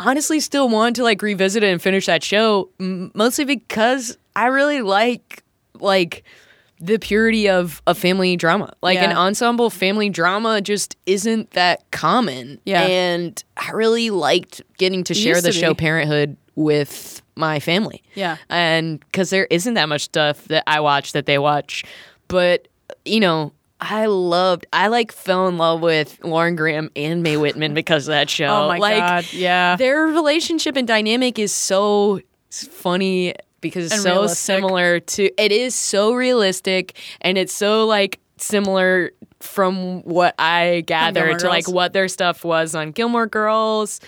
[0.00, 4.82] honestly still want to like revisit it and finish that show, mostly because I really
[4.82, 5.42] like
[5.80, 6.24] like
[6.80, 8.72] the purity of a family drama.
[8.82, 12.60] Like an ensemble family drama just isn't that common.
[12.64, 12.82] Yeah.
[12.82, 15.74] And I really liked getting to share the to show.
[15.74, 18.02] Parenthood with my family.
[18.14, 18.36] Yeah.
[18.48, 21.84] And because there isn't that much stuff that I watch that they watch.
[22.28, 22.68] But,
[23.04, 27.74] you know, I loved, I like fell in love with Lauren Graham and Mae Whitman
[27.74, 28.46] because of that oh show.
[28.46, 29.76] Oh my like, god, yeah.
[29.76, 34.38] their relationship and dynamic is so funny because it's so realistic.
[34.38, 41.40] similar to it is so realistic and it's so like similar from what I gathered
[41.40, 44.00] to like what their stuff was on Gilmore Girls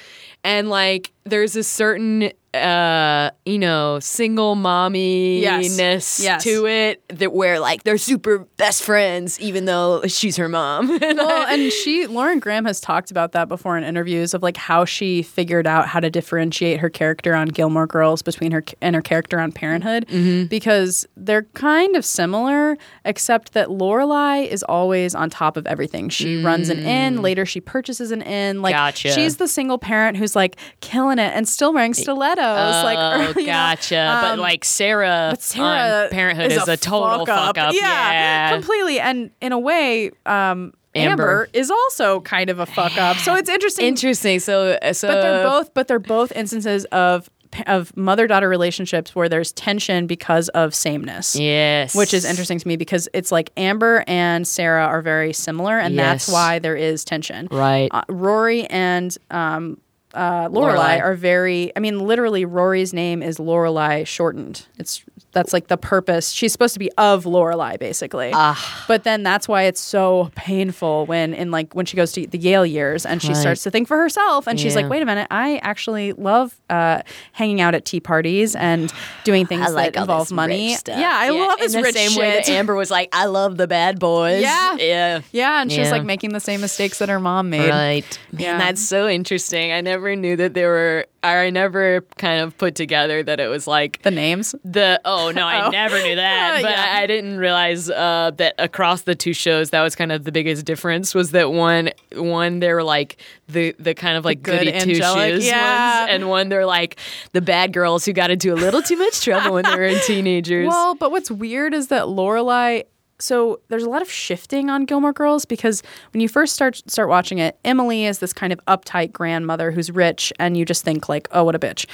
[0.45, 6.43] and like there's a certain uh you know single mommy ness Yes.
[6.43, 11.47] to it that where like they're super best friends even though she's her mom well,
[11.49, 15.23] and she Lauren Graham has talked about that before in interviews of like how she
[15.23, 19.39] figured out how to differentiate her character on Gilmore Girls between her and her character
[19.39, 20.47] on Parenthood Mm-hmm.
[20.47, 26.09] because they're kind of similar except that Lorelai is always on top of everything.
[26.09, 28.61] She runs an inn, later she purchases an inn.
[28.63, 28.79] Like Mm.
[28.79, 29.13] Gotcha.
[29.13, 32.40] she's the single parent who's like killing it and still wearing stilettos.
[32.41, 34.19] Like Oh, you know, gotcha.
[34.23, 37.75] but um, like Sarah, but Sarah Parenthood is, a, total fuck up.
[37.75, 39.01] Yeah, completely.
[39.01, 41.11] And in a way, um, Amber.
[41.13, 41.49] Amber.
[41.53, 43.17] is also kind of a fuck up.
[43.19, 43.87] So it's interesting.
[43.87, 44.41] Interesting.
[44.41, 45.75] So, uh, so but they're both.
[45.75, 47.31] But they're both instances of
[47.67, 51.35] of mother daughter relationships where there's tension because of sameness.
[51.37, 55.79] Yes, Which is interesting to me because it's like Amber and Sarah are very similar,
[55.79, 57.49] and that's why there is tension.
[57.51, 57.89] Right.
[57.93, 59.79] Uh, Rory and um,
[60.15, 61.01] uh, Lorelai, Lorelai.
[61.03, 61.73] are very.
[61.77, 64.67] I mean, literally, Rory's name is Lorelai shortened.
[64.79, 66.31] It's that's like the purpose.
[66.31, 68.33] She's supposed to be of Lorelai, basically.
[68.35, 68.85] Ah.
[68.89, 72.39] But then that's why it's so painful when in like when she goes to the
[72.39, 73.37] Yale years and she Right.
[73.37, 77.03] starts to think for herself, and she's like, "Wait a minute, I actually love uh,
[77.33, 78.93] hanging out at tea parties and
[79.25, 80.77] doing things like that involve money.
[80.89, 82.19] Yeah, I love this in the rich same shit.
[82.21, 84.43] way that Amber was like, I love the bad boys.
[84.43, 84.77] Yeah.
[84.81, 85.21] yeah.
[85.31, 87.71] yeah, and she's like making the same mistakes that her mom made.
[87.71, 88.19] Right.
[88.33, 88.59] Man, Yeah.
[88.59, 89.71] that's so interesting.
[89.71, 91.07] I never knew that there were.
[91.23, 94.55] I never kind of put together that it was like The names.
[94.65, 95.71] The oh no, I Oh.
[95.71, 96.63] never knew that.
[96.63, 96.87] But Yeah.
[96.95, 100.33] I, I didn't realize uh, that across the two shows, that was kind of the
[100.33, 101.15] biggest difference.
[101.15, 101.91] Was that one?
[102.15, 103.19] One they were like
[103.49, 106.01] the the kind of like good goody two shoes yeah.
[106.01, 106.99] ones, and one they're like
[107.33, 110.69] the bad girls who got into a little too much trouble when they were teenagers.
[110.69, 112.85] Well, but what's weird is that Lorelai.
[113.21, 115.83] So there's a lot of shifting on Gilmore Girls because
[116.13, 119.91] when you first start start watching it, Emily is this kind of uptight grandmother who's
[119.91, 121.87] rich, and you just think like, oh, what a bitch.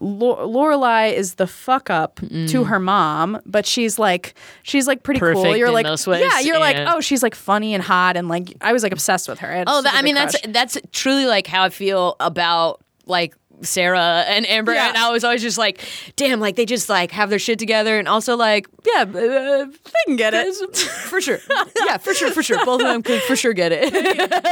[0.00, 5.20] Lo- Lorelai is the fuck up to her mom, but she's like she's like pretty
[5.20, 5.44] cool.
[5.44, 5.58] Mm.
[5.58, 5.86] You're like,
[6.20, 9.28] yeah, you're like, oh, she's like funny and hot, and like I was like obsessed
[9.28, 9.52] with her.
[9.52, 13.34] I Oh, that, I mean big that's that's truly like how I feel about like
[13.62, 14.88] Sarah and Amber, Yeah.
[14.88, 15.80] and I was always just like,
[16.16, 19.68] damn, like they just like have their shit together, and also like, yeah, uh, they
[20.06, 20.54] can get it.
[20.76, 21.38] for sure,
[21.86, 23.92] yeah, for sure, for sure, both of them could for sure get it.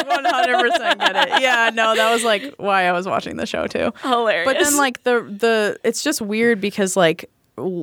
[0.09, 1.41] One hundred percent get it.
[1.43, 3.93] Yeah, no, that was like why I was watching the show too.
[4.03, 4.47] Hilarious.
[4.47, 7.29] But then like the the it's just weird because like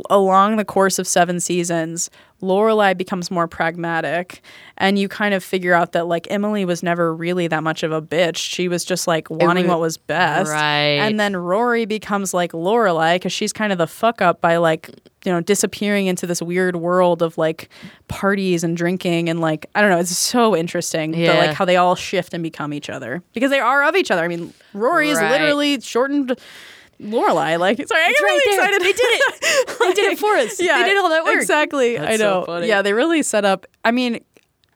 [0.10, 2.10] along the course of seven seasons,
[2.42, 4.42] Lorelai becomes more pragmatic,
[4.78, 7.92] and you kind of figure out that like Emily was never really that much of
[7.92, 8.38] a bitch.
[8.38, 11.00] She was just like wanting wa- what was best, Right.
[11.00, 14.90] And then Rory becomes like Lorelai because she's kind of the fuck up by like
[15.26, 17.70] you know disappearing into this weird world of like
[18.08, 19.98] parties and drinking and like I don't know.
[20.00, 21.34] It's so interesting, the, Yeah.
[21.40, 24.24] like how they all shift and become each other because they are of each other.
[24.24, 26.38] I mean, Rory is literally shortened.
[27.02, 28.66] Lorelai, like sorry, I get right really there.
[28.66, 28.82] excited.
[28.82, 29.80] They did it.
[29.80, 30.60] They did it for us.
[30.60, 31.36] Yeah, They did all that work.
[31.36, 31.98] Exactly.
[31.98, 32.46] That's I so know.
[32.46, 32.68] funny.
[32.68, 33.66] Yeah, they really set up.
[33.86, 34.20] I mean,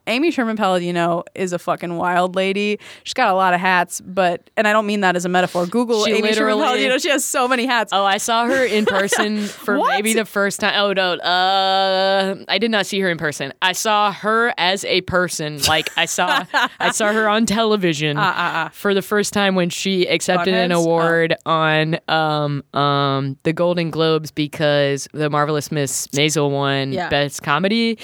[0.08, 2.80] Amy Sherman Palladino is a fucking wild lady.
[3.04, 5.66] She's got a lot of hats, but and I don't mean that as a metaphor.
[5.68, 6.98] Google She Amy Sherman Palladino.
[6.98, 7.94] She has so many hats.
[7.94, 10.74] Oh, I saw her in person for maybe the first time.
[10.76, 13.54] Oh no, uh, I did not see her in person.
[13.62, 15.60] I saw her as a person.
[15.68, 16.46] Like I saw,
[16.80, 18.18] I saw her on television
[18.72, 20.72] for the first time when she accepted an?
[20.72, 20.82] Oh.
[20.82, 27.10] award on um um the Golden Globes because the Marvelous Miss Maisel won Yeah.
[27.10, 27.98] Best Comedy.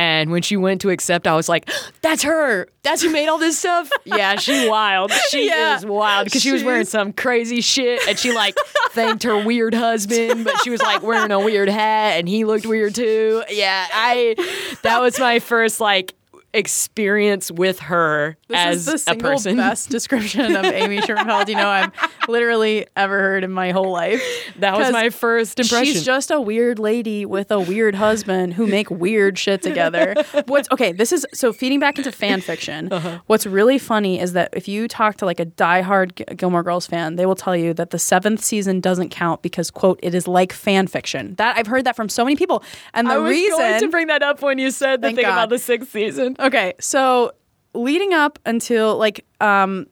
[0.00, 1.68] And when she went to accept, I was like,
[2.00, 2.66] "That's her.
[2.82, 5.12] That's who made all this stuff." Yeah, she wild.
[5.28, 5.76] She Yeah.
[5.76, 8.56] is wild because she was wearing some crazy shit, and she like
[8.92, 12.64] thanked her weird husband, but she was like wearing a weird hat, and he looked
[12.64, 13.42] weird too.
[13.50, 14.36] Yeah, I.
[14.82, 16.14] That was my first like
[16.52, 19.56] experience with her This as is the a person.
[19.56, 21.92] best description of Amy Sherman Palladino I've
[22.28, 24.22] literally ever heard in my whole life.
[24.58, 25.92] That was my first impression.
[25.94, 30.14] She's just a weird lady with a weird husband who make weird shit together.
[30.46, 30.92] What's okay?
[30.92, 32.88] This is so feeding back into fan fiction.
[33.00, 33.20] Uh-huh.
[33.28, 37.16] What's really funny is that if you talk to like a diehard Gilmore Girls fan,
[37.16, 40.52] they will tell you that the seventh season doesn't count because quote it is like
[40.52, 41.34] fan fiction.
[41.36, 42.62] That I've heard that from so many people,
[42.92, 45.08] and the reason I was reason going to bring that up when you said the
[45.12, 45.32] thing God.
[45.32, 46.36] about the sixth season.
[46.40, 47.32] Okay, so
[47.74, 49.86] leading up until like um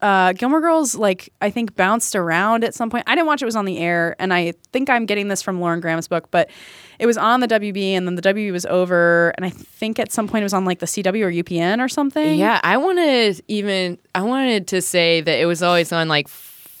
[0.00, 3.04] uh Gilmore Girls like I think bounced around at some point.
[3.06, 5.60] I didn't watch it was on the air and I think I'm getting this from
[5.60, 6.50] Lauren Graham's book, but
[6.98, 10.10] it was on the WB and then the WB was over and I think at
[10.10, 12.38] some point it was on like the CW or UPN or something.
[12.38, 16.26] Yeah, I wanted even I wanted to say that it was always on like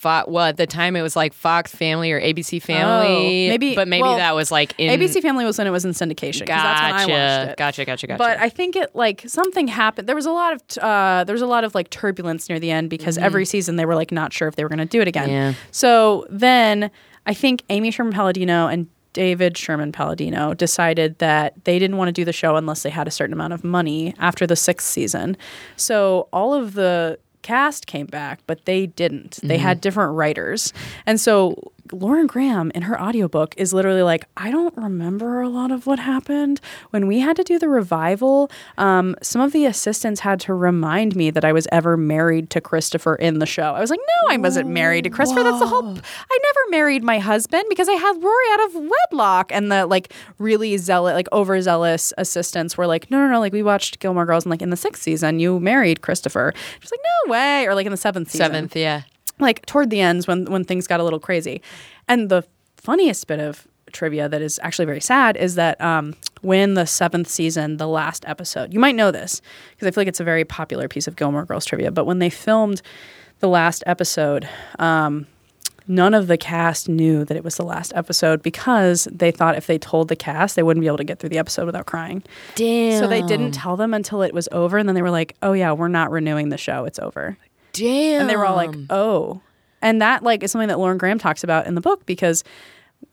[0.02, 3.46] Fo- well at the time it was like Fox Family or ABC Family.
[3.46, 5.84] Oh, maybe- but maybe well, that was like in ABC Family was when it was
[5.84, 6.40] in syndication.
[6.40, 7.56] 'cause that's when I Gotcha, watched it.
[7.56, 8.18] gotcha, gotcha, gotcha.
[8.18, 10.08] But I think it like something happened.
[10.08, 12.70] There was a lot of uh, there was a lot of like turbulence near the
[12.72, 15.00] end because every season they were like not sure if they were going to do
[15.00, 15.28] it again.
[15.28, 15.32] Mm-hmm.
[15.32, 15.54] Yeah.
[15.70, 16.90] So then
[17.24, 22.12] I think Amy Sherman Palladino and David Sherman Palladino decided that they didn't want to
[22.12, 25.36] do the show unless they had a certain amount of money after the sixth season.
[25.76, 29.38] So all of the cast came back, but they didn't.
[29.42, 29.62] They Mm-hmm.
[29.62, 30.72] had different writers.
[31.06, 35.70] And so Lauren Graham in her audiobook is literally like, I don't remember a lot
[35.70, 36.60] of what happened.
[36.90, 41.16] When we had to do the revival, um, some of the assistants had to remind
[41.16, 43.72] me that I was ever married to Christopher in the show.
[43.74, 45.42] I was like, no, I wasn't married to Christopher.
[45.42, 45.82] That's the whole.
[45.84, 49.50] I never married my husband because I had Rory out of wedlock.
[49.52, 53.40] And the like really zealot, like overzealous assistants were like, no, no, no.
[53.40, 56.52] Like we watched Gilmore Girls and like in the sixth season, you married Christopher.
[56.80, 57.66] She's like, no way.
[57.66, 59.02] Or like in the seventh season seventh, yeah.
[59.38, 61.62] Like toward the ends when when things got a little crazy.
[62.08, 62.44] And the
[62.76, 67.28] funniest bit of trivia that is actually very sad is that um, when the seventh
[67.28, 69.40] season, the last episode, you might know this
[69.70, 71.90] because I feel like it's a very popular piece of Gilmore Girls trivia.
[71.90, 72.82] But when they filmed
[73.40, 74.48] the last episode,
[74.78, 75.26] um,
[75.86, 79.66] none of the cast knew that it was the last episode because they thought if
[79.66, 82.22] they told the cast, they wouldn't be able to get through the episode without crying.
[82.54, 82.98] Damn.
[83.00, 85.52] So they didn't tell them until it was over, and then they were like, "Oh
[85.52, 86.84] yeah, we're not renewing the show.
[86.84, 87.36] It's over."
[87.72, 88.22] Damn.
[88.22, 89.40] and they were all like, "Oh,"
[89.80, 92.44] and that like is something that Lauren Graham talks about in the book because,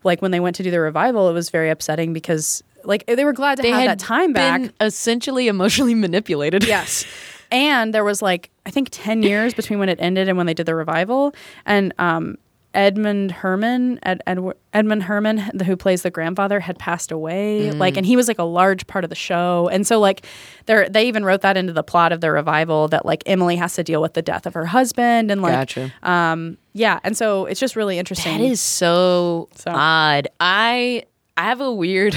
[0.04, 3.26] like, when they went to do the revival, it was very upsetting because like they
[3.26, 4.72] were glad to they have had that time back.
[4.80, 6.64] essentially emotionally manipulated.
[6.68, 7.06] Yes.
[7.52, 10.54] And there was like I think 10 years between when it ended and when they
[10.54, 11.34] did the revival
[11.66, 12.38] and um
[12.74, 14.40] Edmund Herrmann, Ed, Ed,
[14.74, 17.72] Edmund Herrmann, the, who plays the grandfather, had passed away.
[17.72, 19.70] Like, and he was like a large part of the show.
[19.72, 20.26] And so, like,
[20.68, 23.74] they they even wrote that into the plot of the revival that like Emily has
[23.74, 25.92] to deal with the death of her husband and like, Gotcha.
[26.04, 27.00] um, yeah.
[27.04, 28.38] And so it's just really interesting.
[28.38, 30.28] That is so, So- odd.
[30.40, 31.04] I
[31.38, 32.16] I have a weird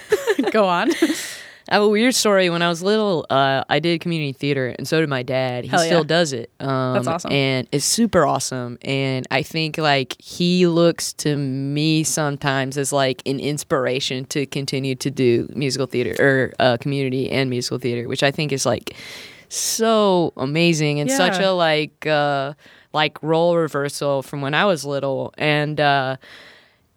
[0.50, 0.90] go on.
[1.68, 2.50] I have a weird story.
[2.50, 5.64] When I was little, uh, I did community theater, and so did my dad.
[5.64, 6.06] He Hell still yeah.
[6.06, 6.50] does it.
[6.60, 7.32] Um, That's awesome.
[7.32, 8.78] and it's super awesome.
[8.82, 14.94] And I think like he looks to me sometimes as like an inspiration to continue
[14.96, 18.94] to do musical theater or uh, community and musical theater, which I think is like
[19.48, 22.54] so amazing and such a like uh,
[22.92, 25.32] like role reversal from when I was little.
[25.38, 26.16] And uh,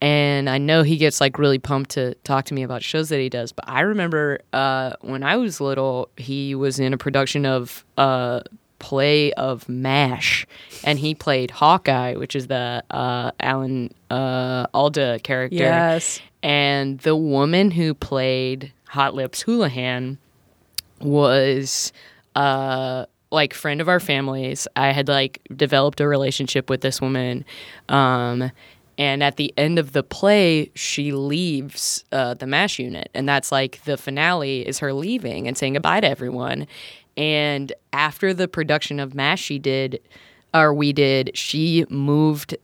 [0.02, 3.20] and I know he gets like really pumped to talk to me about shows that
[3.20, 3.52] he does.
[3.52, 8.44] But I remember uh, when I was little, he was in a production of a
[8.80, 10.46] play of Mash,
[10.84, 15.56] and he played Hawkeye, which is the uh, Alan uh, Alda character.
[15.58, 16.20] Yes.
[16.44, 20.18] and the woman who played Hot Lips Houlihan
[21.02, 21.92] was
[22.36, 24.68] uh like friend of our families.
[24.76, 27.46] I had like developed a relationship with this woman.
[27.90, 28.52] Um
[28.98, 33.10] and at the end of the play, she leaves uh, the MASH unit.
[33.14, 36.68] And that's like the finale is her leaving and saying goodbye to everyone.
[37.16, 40.02] And after the production of MASH, she did,
[40.54, 42.56] or we did, she moved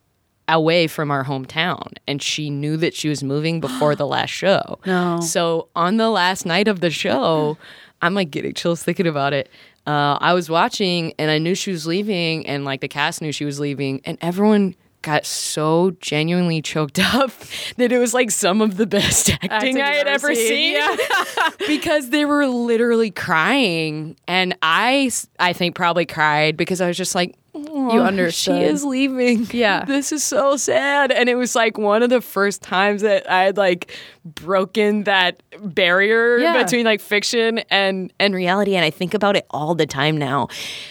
[0.48, 4.80] away from our hometown and she knew that she was moving before the last show.
[4.86, 5.20] No.
[5.22, 7.58] So on the last night of the show,
[8.02, 9.50] I'm like getting chills thinking about it.
[9.86, 13.32] Uh, I was watching and I knew she was leaving, and like the cast knew
[13.34, 17.32] she was leaving, and everyone got so genuinely choked up
[17.78, 20.82] that it was like some of the best acting, Acting I had ever seen.
[20.82, 20.98] seen
[21.68, 27.14] because they were literally crying, and I I think probably cried because I was just
[27.14, 27.36] like.
[27.54, 28.62] you understand.
[28.62, 29.46] She is leaving.
[29.52, 29.86] Yeah.
[29.86, 31.12] This is so sad.
[31.12, 35.44] And it was like one of the first times that I had like broken that
[35.62, 36.64] barrier Yeah.
[36.64, 40.48] between like fiction and and reality and I think about it all the time now.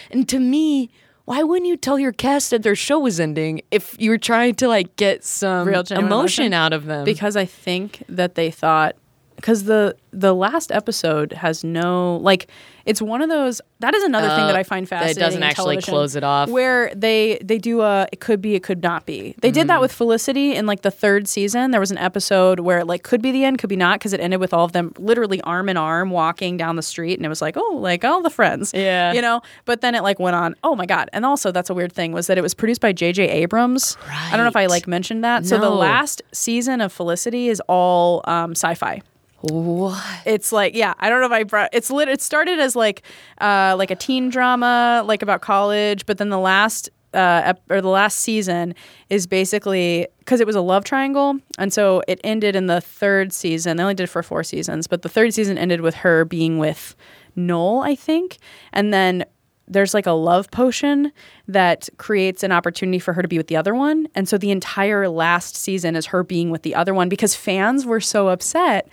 [0.09, 0.89] And to me,
[1.25, 4.55] why wouldn't you tell your cast that their show was ending if you were trying
[4.55, 6.53] to like get some Real emotion emotion?
[6.53, 7.05] out of them?
[7.05, 8.95] because I think that they thought
[9.43, 12.47] because the the last episode has no like
[12.85, 15.39] it's one of those that is another thing Uh, that I find fascinating that fascinating.
[15.41, 16.49] doesn't actually close it off.
[16.49, 19.35] Where they they do a it could be it could not be.
[19.41, 19.81] They did that Mm.
[19.81, 21.71] with Felicity in like the third season.
[21.71, 24.13] There was an episode where it like could be the end, could be not, because
[24.13, 27.25] it ended with all of them literally arm in arm walking down the street, and
[27.25, 29.11] it was like oh like all the friends, Yeah.
[29.13, 29.41] you know.
[29.65, 30.55] But then it like went on.
[30.63, 31.09] Oh my god!
[31.13, 33.27] And also that's a weird thing was that it was produced by J.J.
[33.29, 33.97] Abrams.
[34.09, 35.45] I don't know if I like mentioned that.
[35.45, 39.01] So the last season of Felicity is all um, sci-fi
[39.45, 40.01] What?
[40.25, 43.01] it's like yeah i don't know if i brought it's lit it started as like
[43.41, 47.81] uh like a teen drama like about college but then the last uh ep- or
[47.81, 48.73] the last season
[49.09, 53.33] is basically because it was a love triangle and so it ended in the third
[53.33, 56.23] season they only did it for four seasons but the third season ended with her
[56.23, 56.95] being with
[57.35, 58.37] noel i think
[58.71, 59.25] and then
[59.67, 61.11] there's like a love potion
[61.47, 64.07] that creates an opportunity for her to be with the other one.
[64.13, 67.85] And so the entire last season is her being with the other one because fans
[67.85, 68.89] were so upset.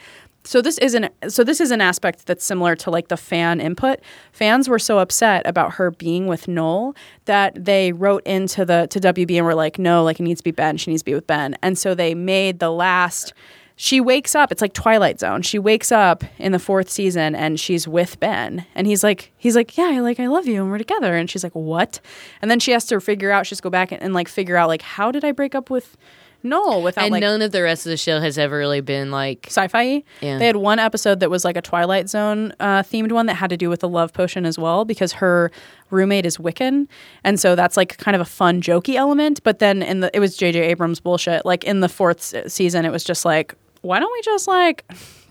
[0.51, 3.61] So this is an so this is an aspect that's similar to like the fan
[3.61, 4.01] input.
[4.33, 6.97] Fans were so upset about her being with Noel
[7.27, 10.45] that they wrote into the to WB and were like, no, like it needs to
[10.45, 10.77] be Ben.
[10.77, 11.57] She needs to be with Ben.
[11.63, 13.33] And so they made the last
[13.77, 17.59] she wakes up it's like twilight zone she wakes up in the fourth season and
[17.59, 20.71] she's with ben and he's like he's like yeah I like i love you and
[20.71, 21.99] we're together and she's like what
[22.43, 24.69] and then she has to figure out She's go back and, and like figure out
[24.69, 25.97] like how did i break up with
[26.43, 29.11] noel without And like none of the rest of the show has ever really been
[29.11, 29.47] like.
[29.49, 30.39] sci-fi Yeah.
[30.39, 33.51] they had one episode that was like a twilight zone uh, themed one that had
[33.51, 35.51] to do with the love potion as well because her
[35.91, 36.87] roommate is wiccan
[37.25, 40.21] and so that's like kind of a fun jokey element but then in the it
[40.21, 44.13] was jj abrams bullshit like in the fourth season it was just like why don't
[44.13, 44.85] we just like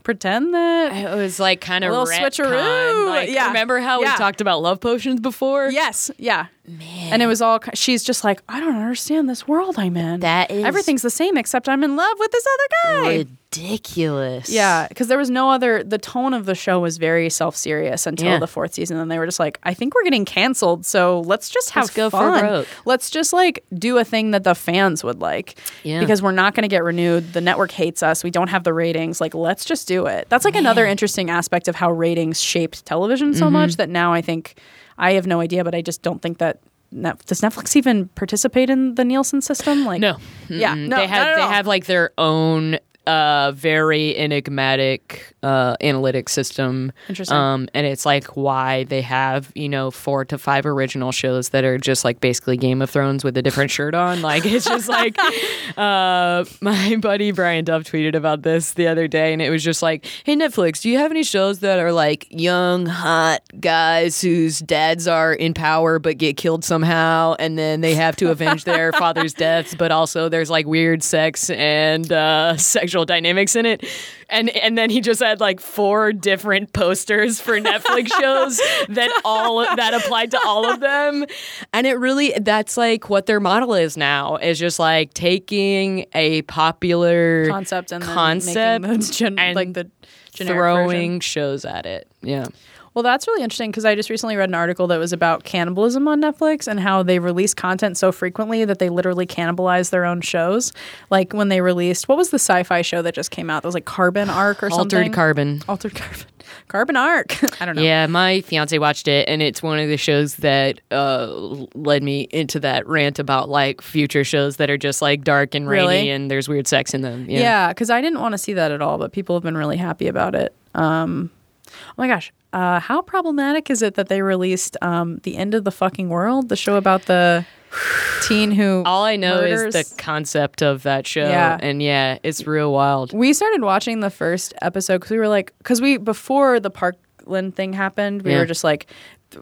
[0.03, 2.29] pretend that It was like kind of A little retcon.
[2.31, 3.05] switcheroo.
[3.09, 3.47] Like, Yeah.
[3.47, 4.13] remember how Yeah.
[4.13, 5.69] we talked about love potions before?
[5.69, 6.47] Yes, yeah.
[6.77, 7.13] Man.
[7.13, 10.19] And it was all, she's just like, I don't understand this world I'm in.
[10.19, 13.25] That is- Everything's the same except I'm in love with this other guy.
[13.51, 14.49] Ridiculous.
[14.49, 15.83] Yeah, because there was no other.
[15.83, 18.39] The tone of the show was very self serious until Yeah.
[18.39, 18.97] the fourth season.
[18.97, 21.95] And they were just like, I think we're getting canceled, so let's just have Let's
[21.95, 22.39] go for fun.
[22.41, 22.67] broke.
[22.85, 25.57] Let's just like do a thing that the fans would like.
[25.83, 25.99] Yeah.
[25.99, 27.33] Because we're not going to get renewed.
[27.33, 28.23] The network hates us.
[28.23, 29.19] We don't have the ratings.
[29.19, 30.27] Like, let's just do it.
[30.29, 33.39] That's like another interesting aspect of how ratings shaped television Mm-hmm.
[33.39, 34.59] so much that now I think
[34.99, 36.59] I have no idea, but I just don't think that.
[36.91, 39.85] Does Netflix even participate in the Nielsen system?
[39.85, 40.17] Like, No.
[40.49, 42.79] Yeah, no, they have they have like their own
[43.09, 46.91] uh very enigmatic uh analytic system.
[47.07, 47.35] Interesting.
[47.37, 51.63] Um and it's like why they have, you know, four to five original shows that
[51.63, 54.21] are just like basically Game of Thrones with a different shirt on.
[54.21, 55.17] Like it's just like
[55.77, 59.81] uh my buddy Brian Duff tweeted about this the other day and it was just
[59.81, 64.59] like, Hey Netflix, do you have any shows that are like young, hot guys whose
[64.59, 68.91] dads are in power but get killed somehow and then they have to avenge their
[69.03, 73.85] father's deaths, but also there's like weird sex and uh sexual dynamics in it.
[74.29, 78.57] And and then he just had like four different posters for Netflix shows
[78.89, 81.25] that all that applied to all of them.
[81.73, 86.41] And it really that's like what their model is now is just like taking a
[86.43, 89.89] popular concept and concept gen- and like the
[90.33, 91.19] throwing version.
[91.21, 92.07] shows at it.
[92.21, 92.47] Yeah.
[92.93, 96.07] Well, that's really interesting because I just recently read an article that was about cannibalism
[96.07, 100.21] on Netflix and how they release content so frequently that they literally cannibalize their own
[100.21, 100.73] shows.
[101.09, 103.63] Like when they released, what was the sci-fi show that just came out?
[103.63, 104.97] That was like Carbon Arc or something.
[104.99, 105.61] Altered Carbon.
[105.67, 106.25] Altered Carbon.
[106.67, 107.37] Carbon Arc.
[107.61, 107.81] I don't know.
[107.81, 111.27] Yeah, my fiance watched it, and it's one of the shows that uh,
[111.75, 115.67] led me into that rant about like future shows that are just like dark and
[115.67, 116.09] rainy, Really?
[116.09, 117.29] and there's weird sex in them.
[117.29, 119.57] Yeah, Yeah, because I didn't want to see that at all, but people have been
[119.57, 120.55] really happy about it.
[120.75, 121.29] Um,
[121.71, 125.63] oh my gosh, uh, how problematic is it that they released um, the end of
[125.63, 127.45] the fucking world, the show about the
[128.27, 131.57] teen who all I know murders- is the concept of that show, Yeah.
[131.61, 133.13] and yeah, it's real wild.
[133.13, 137.55] We started watching the first episode because we were like, because we before the Parkland
[137.55, 138.39] thing happened, we Yeah.
[138.39, 138.87] were just like,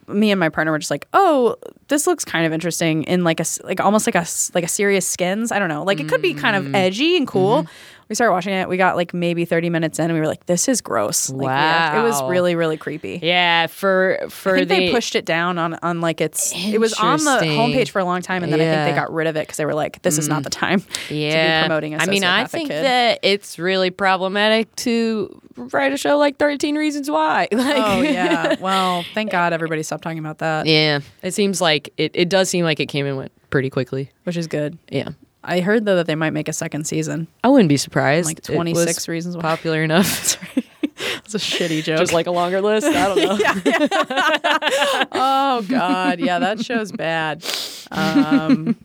[0.08, 1.56] me and my partner were just like, oh,
[1.88, 5.08] this looks kind of interesting in like a like almost like a like a serious
[5.08, 5.50] skins.
[5.52, 6.68] I don't know, like it could be kind Mm.
[6.68, 7.64] of edgy and cool.
[7.64, 7.97] Mm-hmm.
[8.10, 8.70] We started watching it.
[8.70, 11.30] We got like maybe thirty minutes in, and we were like, this is gross.
[11.30, 13.20] Like, yeah, it was really really creepy.
[13.22, 16.80] Yeah, for for I think the they pushed it down on on like it's it
[16.80, 18.86] was on the homepage for a long time, and then I think Mm.
[18.92, 21.60] they got rid of it because they were like, this is not the time yeah
[21.62, 21.96] to be promoting.
[21.96, 22.84] I I mean, I think kid.
[22.84, 27.48] that it's really problematic to write a show like Thirteen Reasons Why.
[27.58, 28.56] Like, Oh yeah.
[28.62, 31.00] Well, thank God everybody stopped talking about that, yeah.
[31.24, 32.12] It seems like it.
[32.14, 34.12] It does seem like it came and went pretty quickly.
[34.24, 34.78] which is good.
[34.90, 35.10] Yeah.
[35.48, 37.28] I heard though that they might make a second season.
[37.44, 38.28] I wouldn't be surprised.
[38.28, 39.42] Like 26 reasons why.
[39.42, 40.38] popular enough.
[41.00, 42.00] It's a shitty joke.
[42.00, 42.88] Just like a longer list.
[42.88, 45.08] I don't know.
[45.12, 47.46] oh God, yeah, that show's bad.
[47.92, 48.76] Um,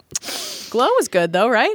[0.69, 1.75] Glow was good though, right?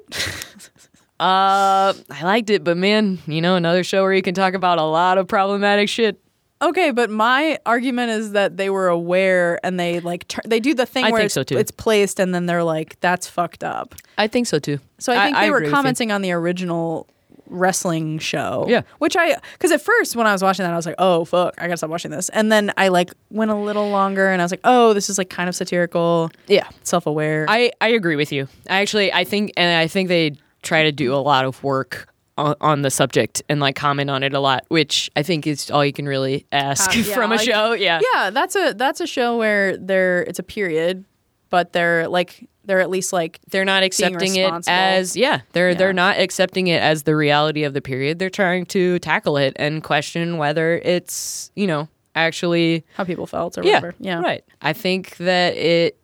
[1.19, 4.77] Uh, I liked it, but man, you know, another show where you can talk about
[4.77, 6.19] a lot of problematic shit.
[6.61, 10.73] Okay, but my argument is that they were aware and they like tur- they do
[10.73, 11.57] the thing I where think it's, so, too.
[11.57, 13.93] it's placed and then they're like that's fucked up.
[14.17, 14.79] I think so too.
[14.97, 15.75] So I think they were agree with you.
[15.75, 17.07] commenting on the original
[17.49, 18.65] wrestling show.
[18.67, 18.81] Yeah.
[18.97, 21.53] Which I cuz at first when I was watching that I was like, "Oh, fuck,
[21.59, 24.41] I got to stop watching this." And then I like went a little longer and
[24.41, 28.15] I was like, "Oh, this is like kind of satirical, Yeah, self-aware." I I agree
[28.15, 28.47] with you.
[28.69, 32.07] I actually I think and I think they try to do a lot of work
[32.37, 35.83] on, the subject and like comment on it a lot, which I think is all
[35.85, 37.73] you can really ask Uh, yeah, from a like- show.
[37.73, 37.99] Yeah.
[38.13, 41.03] yeah, that's a that's a show where they're it's a period,
[41.49, 45.77] but they're like they're at least like They're not accepting it as yeah, they're Yeah.
[45.77, 48.19] they're not accepting it as the reality of the period.
[48.19, 53.57] They're trying to tackle it and question whether it's, you know, actually how people felt
[53.57, 53.95] or yeah, whatever.
[53.99, 54.19] Yeah.
[54.21, 54.43] Right.
[54.61, 55.97] I think that it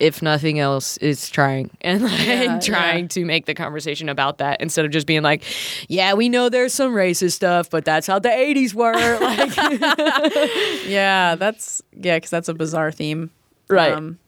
[0.00, 3.08] if nothing else is trying and like Yeah, trying yeah.
[3.08, 5.44] to make the conversation about that instead of just being like,
[5.88, 8.92] yeah, we know there's some racist stuff, but that's how the 80s were.
[9.20, 13.30] like Yeah, that's yeah, because that's a bizarre theme,
[13.68, 13.92] Right.
[13.92, 14.18] Um,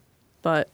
[0.42, 0.70] but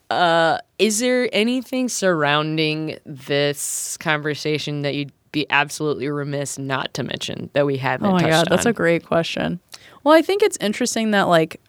[0.78, 7.66] is there anything surrounding this conversation that you'd be absolutely remiss not to mention that
[7.66, 9.60] we haven't oh my god, that's a great question.
[10.04, 11.60] Well, I think it's interesting that like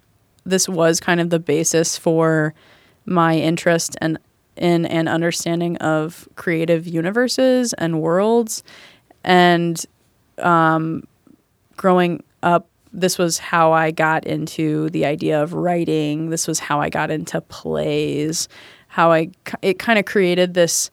[0.46, 2.54] this was kind of the basis for
[3.10, 4.18] my interest and
[4.56, 8.64] in an understanding of creative universes and worlds,
[9.24, 9.86] and
[10.40, 11.04] um,
[11.78, 12.68] growing up.
[12.92, 16.32] This was how I got into the idea of writing.
[16.32, 18.50] This was how I got into plays.
[18.88, 19.30] How I
[19.62, 20.90] it kind of created this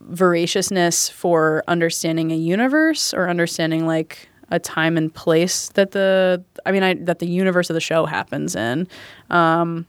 [0.00, 6.72] voraciousness for understanding a universe or understanding like a time and place that the I
[6.72, 8.88] mean I that the universe of the show happens in.
[9.30, 9.86] Um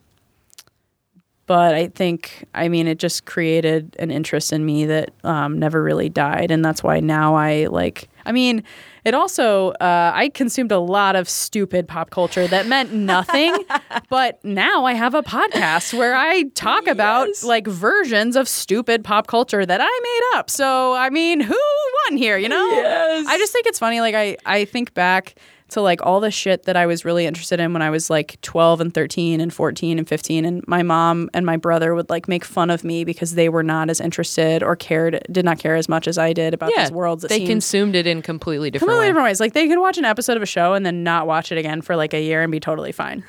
[1.48, 5.82] but I think I mean it just created an interest in me that um, never
[5.82, 8.64] really died and that's why now I like I mean
[9.04, 13.56] it also uh, I consumed a lot of stupid pop culture that meant nothing
[14.10, 19.28] but now I have a podcast where I talk about like versions of stupid pop
[19.28, 20.50] culture that I made up.
[20.50, 21.58] So I mean, who
[22.06, 22.38] won here?
[22.38, 22.70] You know?
[22.72, 23.26] Yes.
[23.28, 24.02] I just think it's funny.
[24.02, 25.36] Like I, I think back
[25.70, 28.40] to like all the shit that I was really interested in when I was like
[28.42, 32.28] 12 and 13 and 14 and 15 and my mom and my brother would like
[32.28, 35.76] make fun of me because they were not as interested or cared did not care
[35.76, 38.22] as much as I did about yeah, these worlds that they seemed consumed it in
[38.22, 39.10] completely different completely ways.
[39.10, 39.40] different ways.
[39.40, 41.82] Like they could watch an episode of a show and then not watch it again
[41.82, 43.24] for like a year and be totally fine.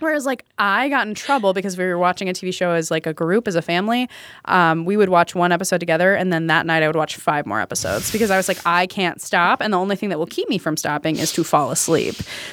[0.00, 3.06] Whereas like I got in trouble because we were watching a TV show as like
[3.06, 4.08] a group, as a family.
[4.46, 7.44] Um, we would watch one episode together and then that night I would watch five
[7.44, 9.60] more episodes because I was like, I can't stop.
[9.60, 11.81] And the only thing that will keep me from stopping is to fall asleep.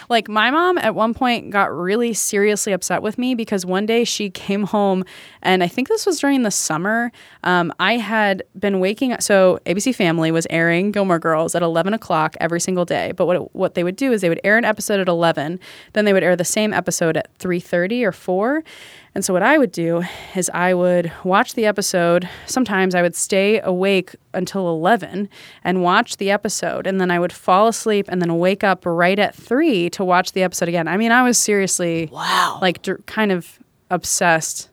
[0.10, 4.04] Like my mom at one point got really seriously upset with me because one day
[4.04, 5.04] she came home
[5.42, 7.12] and I think this was during the summer.
[7.44, 9.22] Um, I had been waking up.
[9.22, 13.12] So ABC Family was airing Gilmore Girls at 11 o'clock every single day.
[13.12, 15.60] But what what they would do is they would air an episode at 11,
[15.94, 18.64] then they would air the same episode at 3:30 or 4.
[19.16, 20.04] And so what I would do
[20.36, 22.30] is I would watch the episode.
[22.46, 25.28] Sometimes I would stay awake until 11
[25.64, 29.18] and watch the episode and then I would fall asleep and then wake up right
[29.18, 30.88] at 3 to watch the episode again.
[30.88, 32.60] I mean, I was seriously Wow.
[32.62, 33.60] like kind of
[33.90, 34.70] obsessed.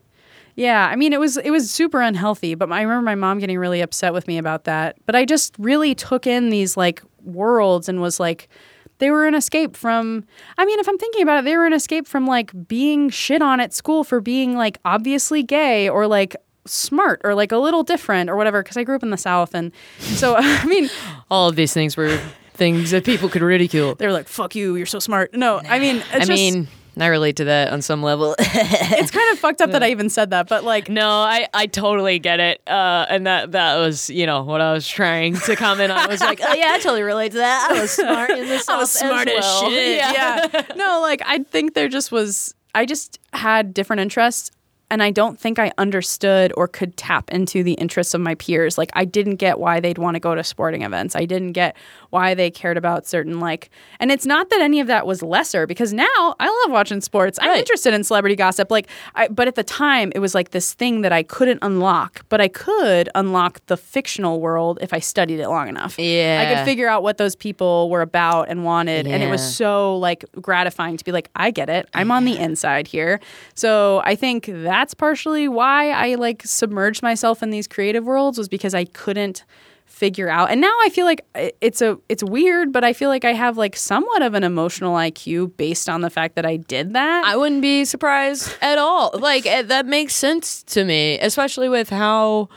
[0.55, 3.59] Yeah, I mean it was it was super unhealthy, but I remember my mom getting
[3.59, 4.97] really upset with me about that.
[5.05, 8.49] But I just really took in these like worlds and was like
[8.99, 10.25] they were an escape from
[10.57, 13.41] I mean if I'm thinking about it, they were an escape from like being shit
[13.41, 17.83] on at school for being like obviously gay or like smart or like a little
[17.83, 20.89] different or whatever because I grew up in the south and so I mean
[21.31, 22.19] All of these things were
[22.53, 23.95] things that people could ridicule.
[23.95, 25.33] they were like fuck you, you're so smart.
[25.33, 26.67] No, I mean it's I just, mean,
[27.03, 28.35] I relate to that on some level.
[28.39, 31.67] it's kind of fucked up that I even said that, but like No, I, I
[31.67, 32.61] totally get it.
[32.67, 35.97] Uh, and that that was, you know, what I was trying to comment on.
[35.97, 37.69] I was like, oh yeah, I totally relate to that.
[37.71, 39.69] I was smart in the I was smart as, well.
[39.69, 39.97] shit.
[39.97, 40.63] Yeah.
[40.75, 42.53] no, like I think there just was.
[42.75, 44.51] I just had different interests,
[44.89, 48.77] and I don't think I understood or could tap into the interests of my peers.
[48.77, 51.15] Like I didn't get why they'd want to go to sporting events.
[51.15, 51.75] I didn't get
[52.09, 53.69] why they cared about certain like.
[53.99, 57.37] And it's not that any of that was lesser because now I love watching sports.
[57.41, 58.71] I'm interested in celebrity gossip.
[58.71, 62.25] Like, I, but at the time it was like this thing that I couldn't unlock.
[62.29, 65.99] But I could unlock the fictional world if I studied it long enough.
[65.99, 66.45] Yeah.
[66.45, 69.05] I could figure out what those people were about and wanted.
[69.05, 71.89] And it was so like gratifying to be like, I get it.
[71.93, 73.19] I'm on the inside here.
[73.53, 74.45] So I think
[74.77, 79.43] that's partially why I like submerged myself in these creative worlds was because I couldn't
[79.87, 80.51] figure out.
[80.51, 81.25] And now I feel like
[81.61, 84.93] it's a it's weird, but I feel like I have like somewhat of an emotional
[84.93, 87.25] IQ based on the fact that I did that.
[87.25, 89.09] I wouldn't be surprised at all.
[89.17, 92.49] Like eh, that makes sense to me, especially with how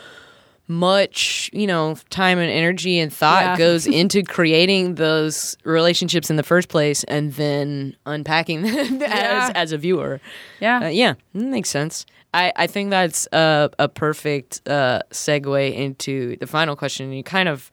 [0.70, 3.56] much you know time and energy and thought Yeah.
[3.59, 9.48] goes into creating those relationships in the first place and then unpacking them Yeah.
[9.48, 10.20] as as a viewer
[10.60, 10.84] Yeah.
[10.84, 16.47] uh, yeah makes sense i i think that's a, a perfect uh segue into the
[16.47, 17.70] final question you kind of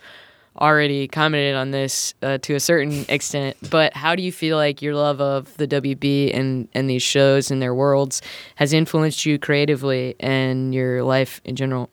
[0.59, 4.81] already commented on this uh, to a certain extent, but how do you feel like
[4.81, 8.23] your love of the WB and, and these shows and their worlds
[8.55, 11.91] has influenced you creatively and your life in general?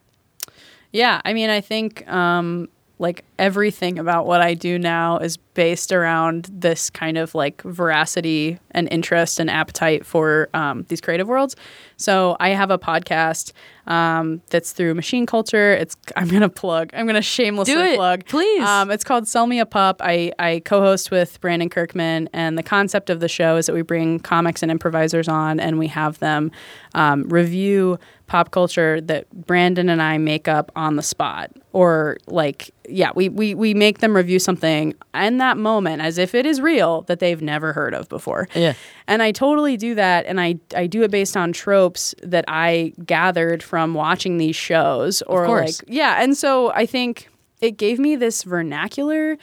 [0.94, 2.68] Yeah, I mean, I think um,
[3.00, 8.58] like everything about what I do now is based around this kind of like veracity
[8.70, 11.56] and interest and appetite for um, these creative worlds.
[11.96, 13.52] So I have a podcast
[13.86, 15.72] um, that's through Machine Culture.
[15.72, 16.90] It's I'm gonna plug.
[16.94, 18.24] I'm gonna shamelessly Do it, plug.
[18.26, 18.62] please.
[18.62, 20.00] Um, it's called Sell Me a Pup.
[20.00, 23.82] I, I co-host with Brandon Kirkman, and the concept of the show is that we
[23.82, 26.50] bring comics and improvisers on, and we have them
[26.94, 32.70] um, review pop culture that Brandon and I make up on the spot, or like
[32.88, 36.60] yeah, we we we make them review something in that moment as if it is
[36.60, 38.48] real that they've never heard of before.
[38.54, 38.74] Yeah.
[39.06, 42.92] And I totally do that and I I do it based on tropes that I
[43.04, 47.28] gathered from watching these shows or like yeah, and so I think
[47.60, 49.38] it gave me this vernacular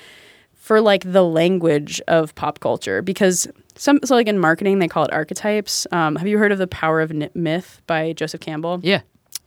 [0.55, 5.05] for like the language of pop culture because some so like in marketing they call
[5.05, 5.87] it archetypes.
[5.91, 8.79] Um, have you heard of the Power of Myth by Joseph Campbell?
[8.83, 9.01] Yeah.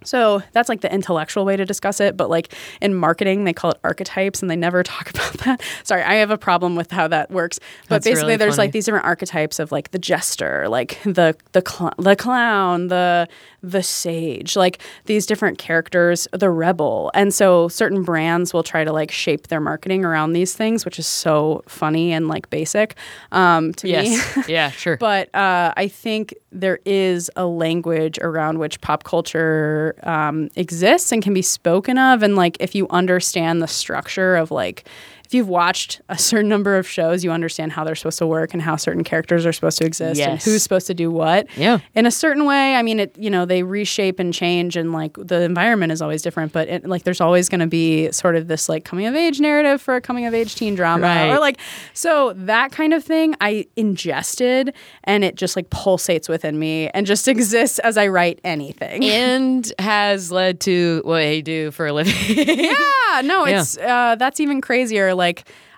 [0.04, 3.72] So that's like the intellectual way to discuss it, but like in marketing, they call
[3.72, 5.62] it archetypes and they never talk about that.
[5.82, 7.58] Sorry, I have a problem with how that works.
[7.88, 11.36] But That's basically, really there's like these different archetypes of like the jester, like the
[11.52, 13.28] the cl- the clown, the
[13.62, 17.10] the sage, like these different characters, the rebel.
[17.14, 20.98] And so certain brands will try to like shape their marketing around these things, which
[20.98, 22.94] is so funny and like basic
[23.32, 23.92] um, to me.
[23.92, 24.44] Yes.
[24.48, 24.96] yeah, sure.
[24.98, 31.22] But uh, I think there is a language around which pop culture um, exists and
[31.22, 32.22] can be spoken of.
[32.22, 34.88] And like, if you understand the structure of like,
[35.34, 38.52] if you've watched a certain number of shows, you understand how they're supposed to work
[38.52, 41.48] and how certain characters are supposed to exist and who's supposed to do what.
[41.56, 41.80] Yeah.
[41.96, 43.18] In a certain way, I mean, it.
[43.18, 46.52] You know, they reshape and change, and like the environment is always different.
[46.52, 49.40] But it, like, there's always going to be sort of this like coming of age
[49.40, 51.30] narrative for a coming of age teen drama, Right.
[51.30, 51.58] or like
[51.94, 53.34] so that kind of thing.
[53.40, 58.38] I ingested, and it just like pulsates within me and just exists as I write
[58.44, 59.02] anything.
[59.04, 62.14] and has led to what I do for a living.
[62.28, 63.60] yeah, no, Yeah.
[63.60, 65.14] it's uh, that's even crazier.
[65.14, 65.23] Like,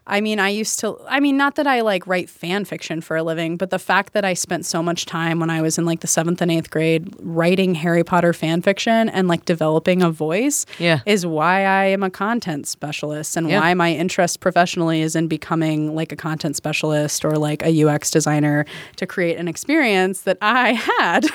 [0.08, 0.96] I mean, I used to.
[1.08, 4.12] I mean, not that I like write fan fiction for a living, but the fact
[4.12, 6.70] that I spent so much time when I was in like the seventh and eighth
[6.70, 11.00] grade writing Harry Potter fan fiction and like developing a voice, Yeah.
[11.06, 13.58] is why I am a content specialist and Yeah.
[13.58, 18.12] why my interest professionally is in becoming like a content specialist or like a UX
[18.12, 18.64] designer
[18.98, 20.70] to create an experience that I
[21.00, 21.26] had.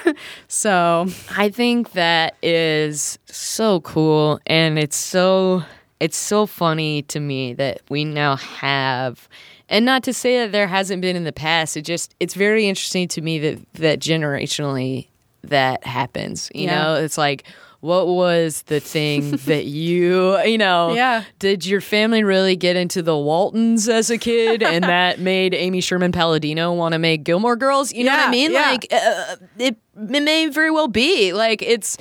[0.47, 5.63] so I think that is so cool and it's so
[6.01, 9.29] it's so funny to me that we now have
[9.69, 12.67] and not to say that there hasn't been in the past it just it's very
[12.67, 15.07] interesting to me that that generationally
[15.43, 16.81] that happens you Yeah.
[16.83, 17.43] know it's like
[17.79, 21.23] what was the thing that you you know Yeah.
[21.39, 25.81] did your family really get into the waltons as a kid and that made amy
[25.81, 28.71] sherman palladino want to make gilmore girls you know what i mean yeah.
[28.71, 31.97] like uh, it, it may very well be like it's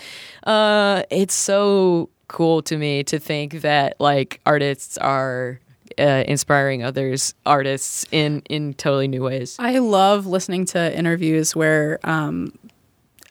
[0.46, 5.58] uh it's so cool to me to think that like artists are
[5.98, 9.56] uh, inspiring others artists in in totally new ways.
[9.58, 12.56] I love listening to interviews where um,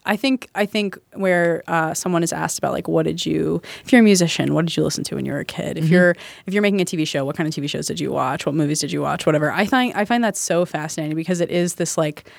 [0.05, 3.93] I think I think where uh, someone is asked about like what did you if
[3.93, 5.77] you're a musician what did you listen to when you were a kid?
[5.77, 6.11] If you're
[6.45, 8.45] if you're making a TV show what kind of TV shows did you watch?
[8.45, 9.25] What movies did you watch?
[9.25, 9.51] Whatever.
[9.51, 12.29] I find I find that so fascinating because it is this like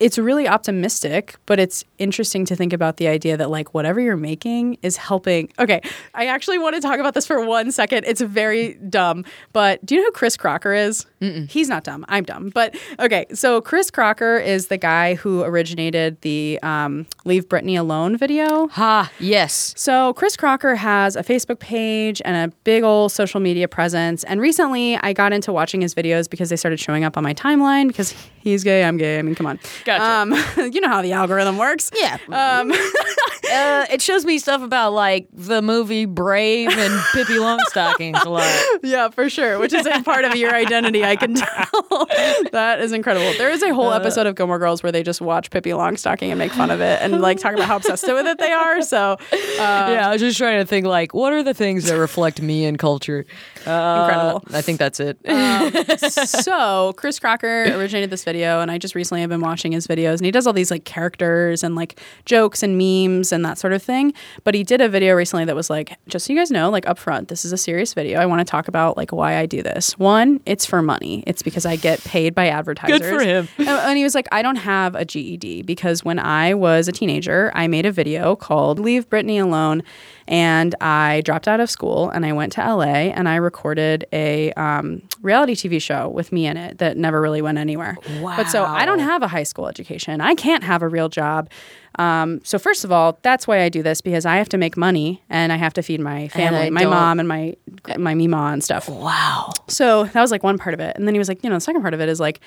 [0.00, 4.16] it's really optimistic, but it's interesting to think about the idea that like whatever you're
[4.16, 5.48] making is helping.
[5.60, 5.82] Okay,
[6.14, 8.04] I actually want to talk about this for one second.
[8.06, 11.04] It's very dumb, but do you know who Chris Crocker is?
[11.20, 12.06] He's not dumb.
[12.08, 12.48] I'm dumb.
[12.48, 18.16] But okay, so Chris Crocker is the guy who originated the um, "Leave Britney Alone"
[18.16, 18.68] video.
[18.68, 23.68] ha yes So Chris Crocker has a Facebook page and a big old social media
[23.68, 24.24] presence.
[24.24, 27.34] And recently, I got into watching his videos because they started showing up on my
[27.34, 29.18] timeline because he's gay, I'm gay.
[29.18, 29.58] I mean, come on.
[29.98, 30.56] Gotcha.
[30.62, 31.90] Um, you know how the algorithm works.
[31.94, 32.70] yeah Um,
[33.52, 38.64] uh, it shows me stuff about like the movie brave and pippi longstockings a lot
[38.82, 39.58] yeah, for sure.
[39.58, 42.06] Which is a part of your identity, I can tell.
[42.52, 43.32] that is incredible.
[43.38, 46.38] There is a whole episode of Gilmore Girls where they just watch Pippi Longstocking and
[46.38, 48.82] make fun of it and like talk about how obsessed with it they are.
[48.82, 52.40] So yeah, I was just trying to think like, what are the things that reflect
[52.40, 53.26] me and culture?
[53.66, 54.44] Uh, Incredible.
[54.56, 55.18] I think that's it.
[56.26, 60.16] so Chris Crocker originated this video, and I just recently have been watching his videos,
[60.16, 63.72] and he does all these like characters and like jokes and memes and that sort
[63.72, 64.12] of thing.
[64.44, 66.86] But he did a video recently that was like, just so you guys know, like
[66.88, 68.20] up front, this is a serious video.
[68.20, 69.98] I want to talk about like why I do this.
[69.98, 71.22] One, it's for money.
[71.26, 73.00] It's because I get paid by advertisers.
[73.00, 73.48] Good for him.
[73.58, 76.92] And- and he was like, I don't have a GED because when I was a
[76.92, 79.82] teenager, I made a video called Leave Britney Alone.
[80.30, 84.52] And I dropped out of school and I went to LA and I recorded a
[84.52, 87.98] um, reality TV show with me in it that never really went anywhere.
[88.20, 88.36] Wow.
[88.36, 90.20] But so I don't have a high school education.
[90.20, 91.50] I can't have a real job.
[91.98, 94.76] Um, so first of all, that's why I do this because I have to make
[94.76, 97.56] money and I have to feed my family, my don't- mom and my
[97.98, 98.88] my mima and stuff.
[98.88, 99.50] Wow.
[99.66, 100.96] So that was like one part of it.
[100.96, 102.40] And then he was like, you know, the second part of it is like,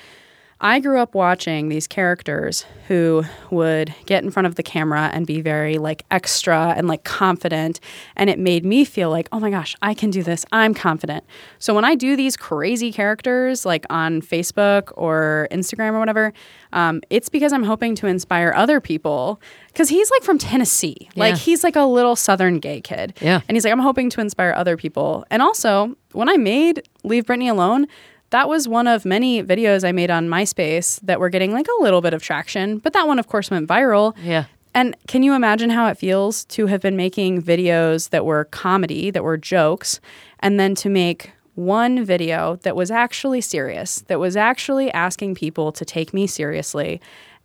[0.60, 5.26] I grew up watching these characters who would get in front of the camera and
[5.26, 7.80] be very like extra and like confident.
[8.16, 10.44] And it made me feel like, oh my gosh, I can do this.
[10.52, 11.24] I'm confident.
[11.58, 16.32] So when I do these crazy characters like on Facebook or Instagram or whatever,
[16.72, 19.40] um, it's because I'm hoping to inspire other people.
[19.68, 21.08] Because he's like from Tennessee.
[21.16, 23.14] Like he's like a little southern gay kid.
[23.20, 23.40] Yeah.
[23.48, 25.24] And he's like, I'm hoping to inspire other people.
[25.30, 27.88] And also, when I made Leave Britney Alone,
[28.34, 31.82] that was one of many videos I made on MySpace that were getting like a
[31.84, 32.78] little bit of traction.
[32.78, 34.12] But that one, of course, went viral.
[34.20, 34.46] Yeah.
[34.74, 39.12] And can you imagine how it feels to have been making videos that were comedy,
[39.12, 40.00] that were jokes,
[40.40, 45.70] and then to make one video that was actually serious, that was actually asking people
[45.70, 47.00] to take me seriously,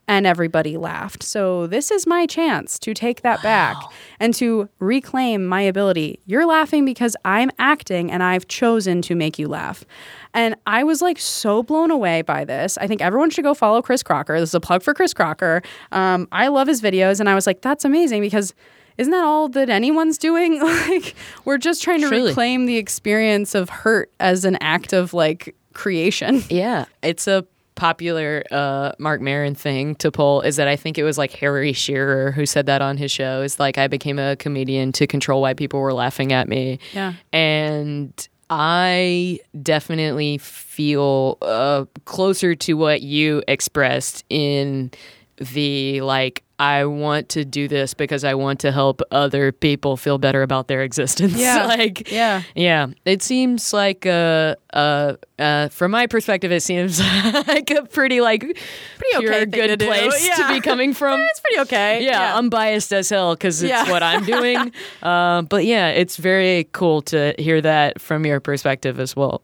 [0.09, 1.21] and everybody laughed.
[1.21, 3.77] So, this is my chance to take that back
[4.19, 6.19] and to reclaim my ability.
[6.25, 9.85] You're laughing because I'm acting and I've chosen to make you laugh.
[10.33, 12.75] And I was like so blown away by this.
[12.79, 14.39] I think everyone should go follow Chris Crocker.
[14.39, 15.61] This is a plug for Chris Crocker.
[15.91, 18.55] Um, I love his videos, and I was like, that's amazing because
[18.97, 20.59] isn't that all that anyone's doing?
[20.89, 21.13] like,
[21.45, 22.29] we're just trying to Truly.
[22.29, 26.43] reclaim the experience of hurt as an act of like creation.
[26.49, 27.45] Yeah, it's a
[27.79, 31.71] popular uh, Marc Maron thing to pull is that I think it was like Harry
[31.71, 33.41] Shearer who said that on his show.
[33.41, 36.79] Is like I became a comedian to control why people were laughing at me.
[36.93, 37.13] Yeah.
[37.31, 44.91] and I definitely feel uh, closer to what you expressed in
[45.39, 46.43] the like.
[46.61, 50.67] I want to do this because I want to help other people feel better about
[50.67, 51.37] their existence.
[51.37, 51.65] Yeah.
[51.77, 52.41] like Yeah.
[52.53, 56.99] yeah, it seems like uh uh uh from my perspective, it seems
[57.47, 59.85] like a pretty like pretty okay pure, to good do.
[59.87, 61.21] place to be coming from.
[61.21, 62.03] It's pretty okay.
[62.03, 63.89] yeah, I'm biased as hell because it's Yeah.
[63.89, 64.73] what I'm doing.
[65.01, 69.43] uh, but yeah, it's very cool to hear that from your perspective as well.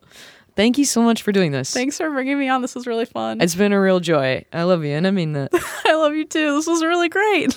[0.56, 1.72] Thank you so much for doing this.
[1.72, 2.62] Thanks for bringing me on.
[2.62, 3.42] This was really fun.
[3.42, 4.44] It's been a real joy.
[4.52, 5.50] I love you, and I mean that.
[5.84, 6.54] I love you too.
[6.56, 7.56] This was really great.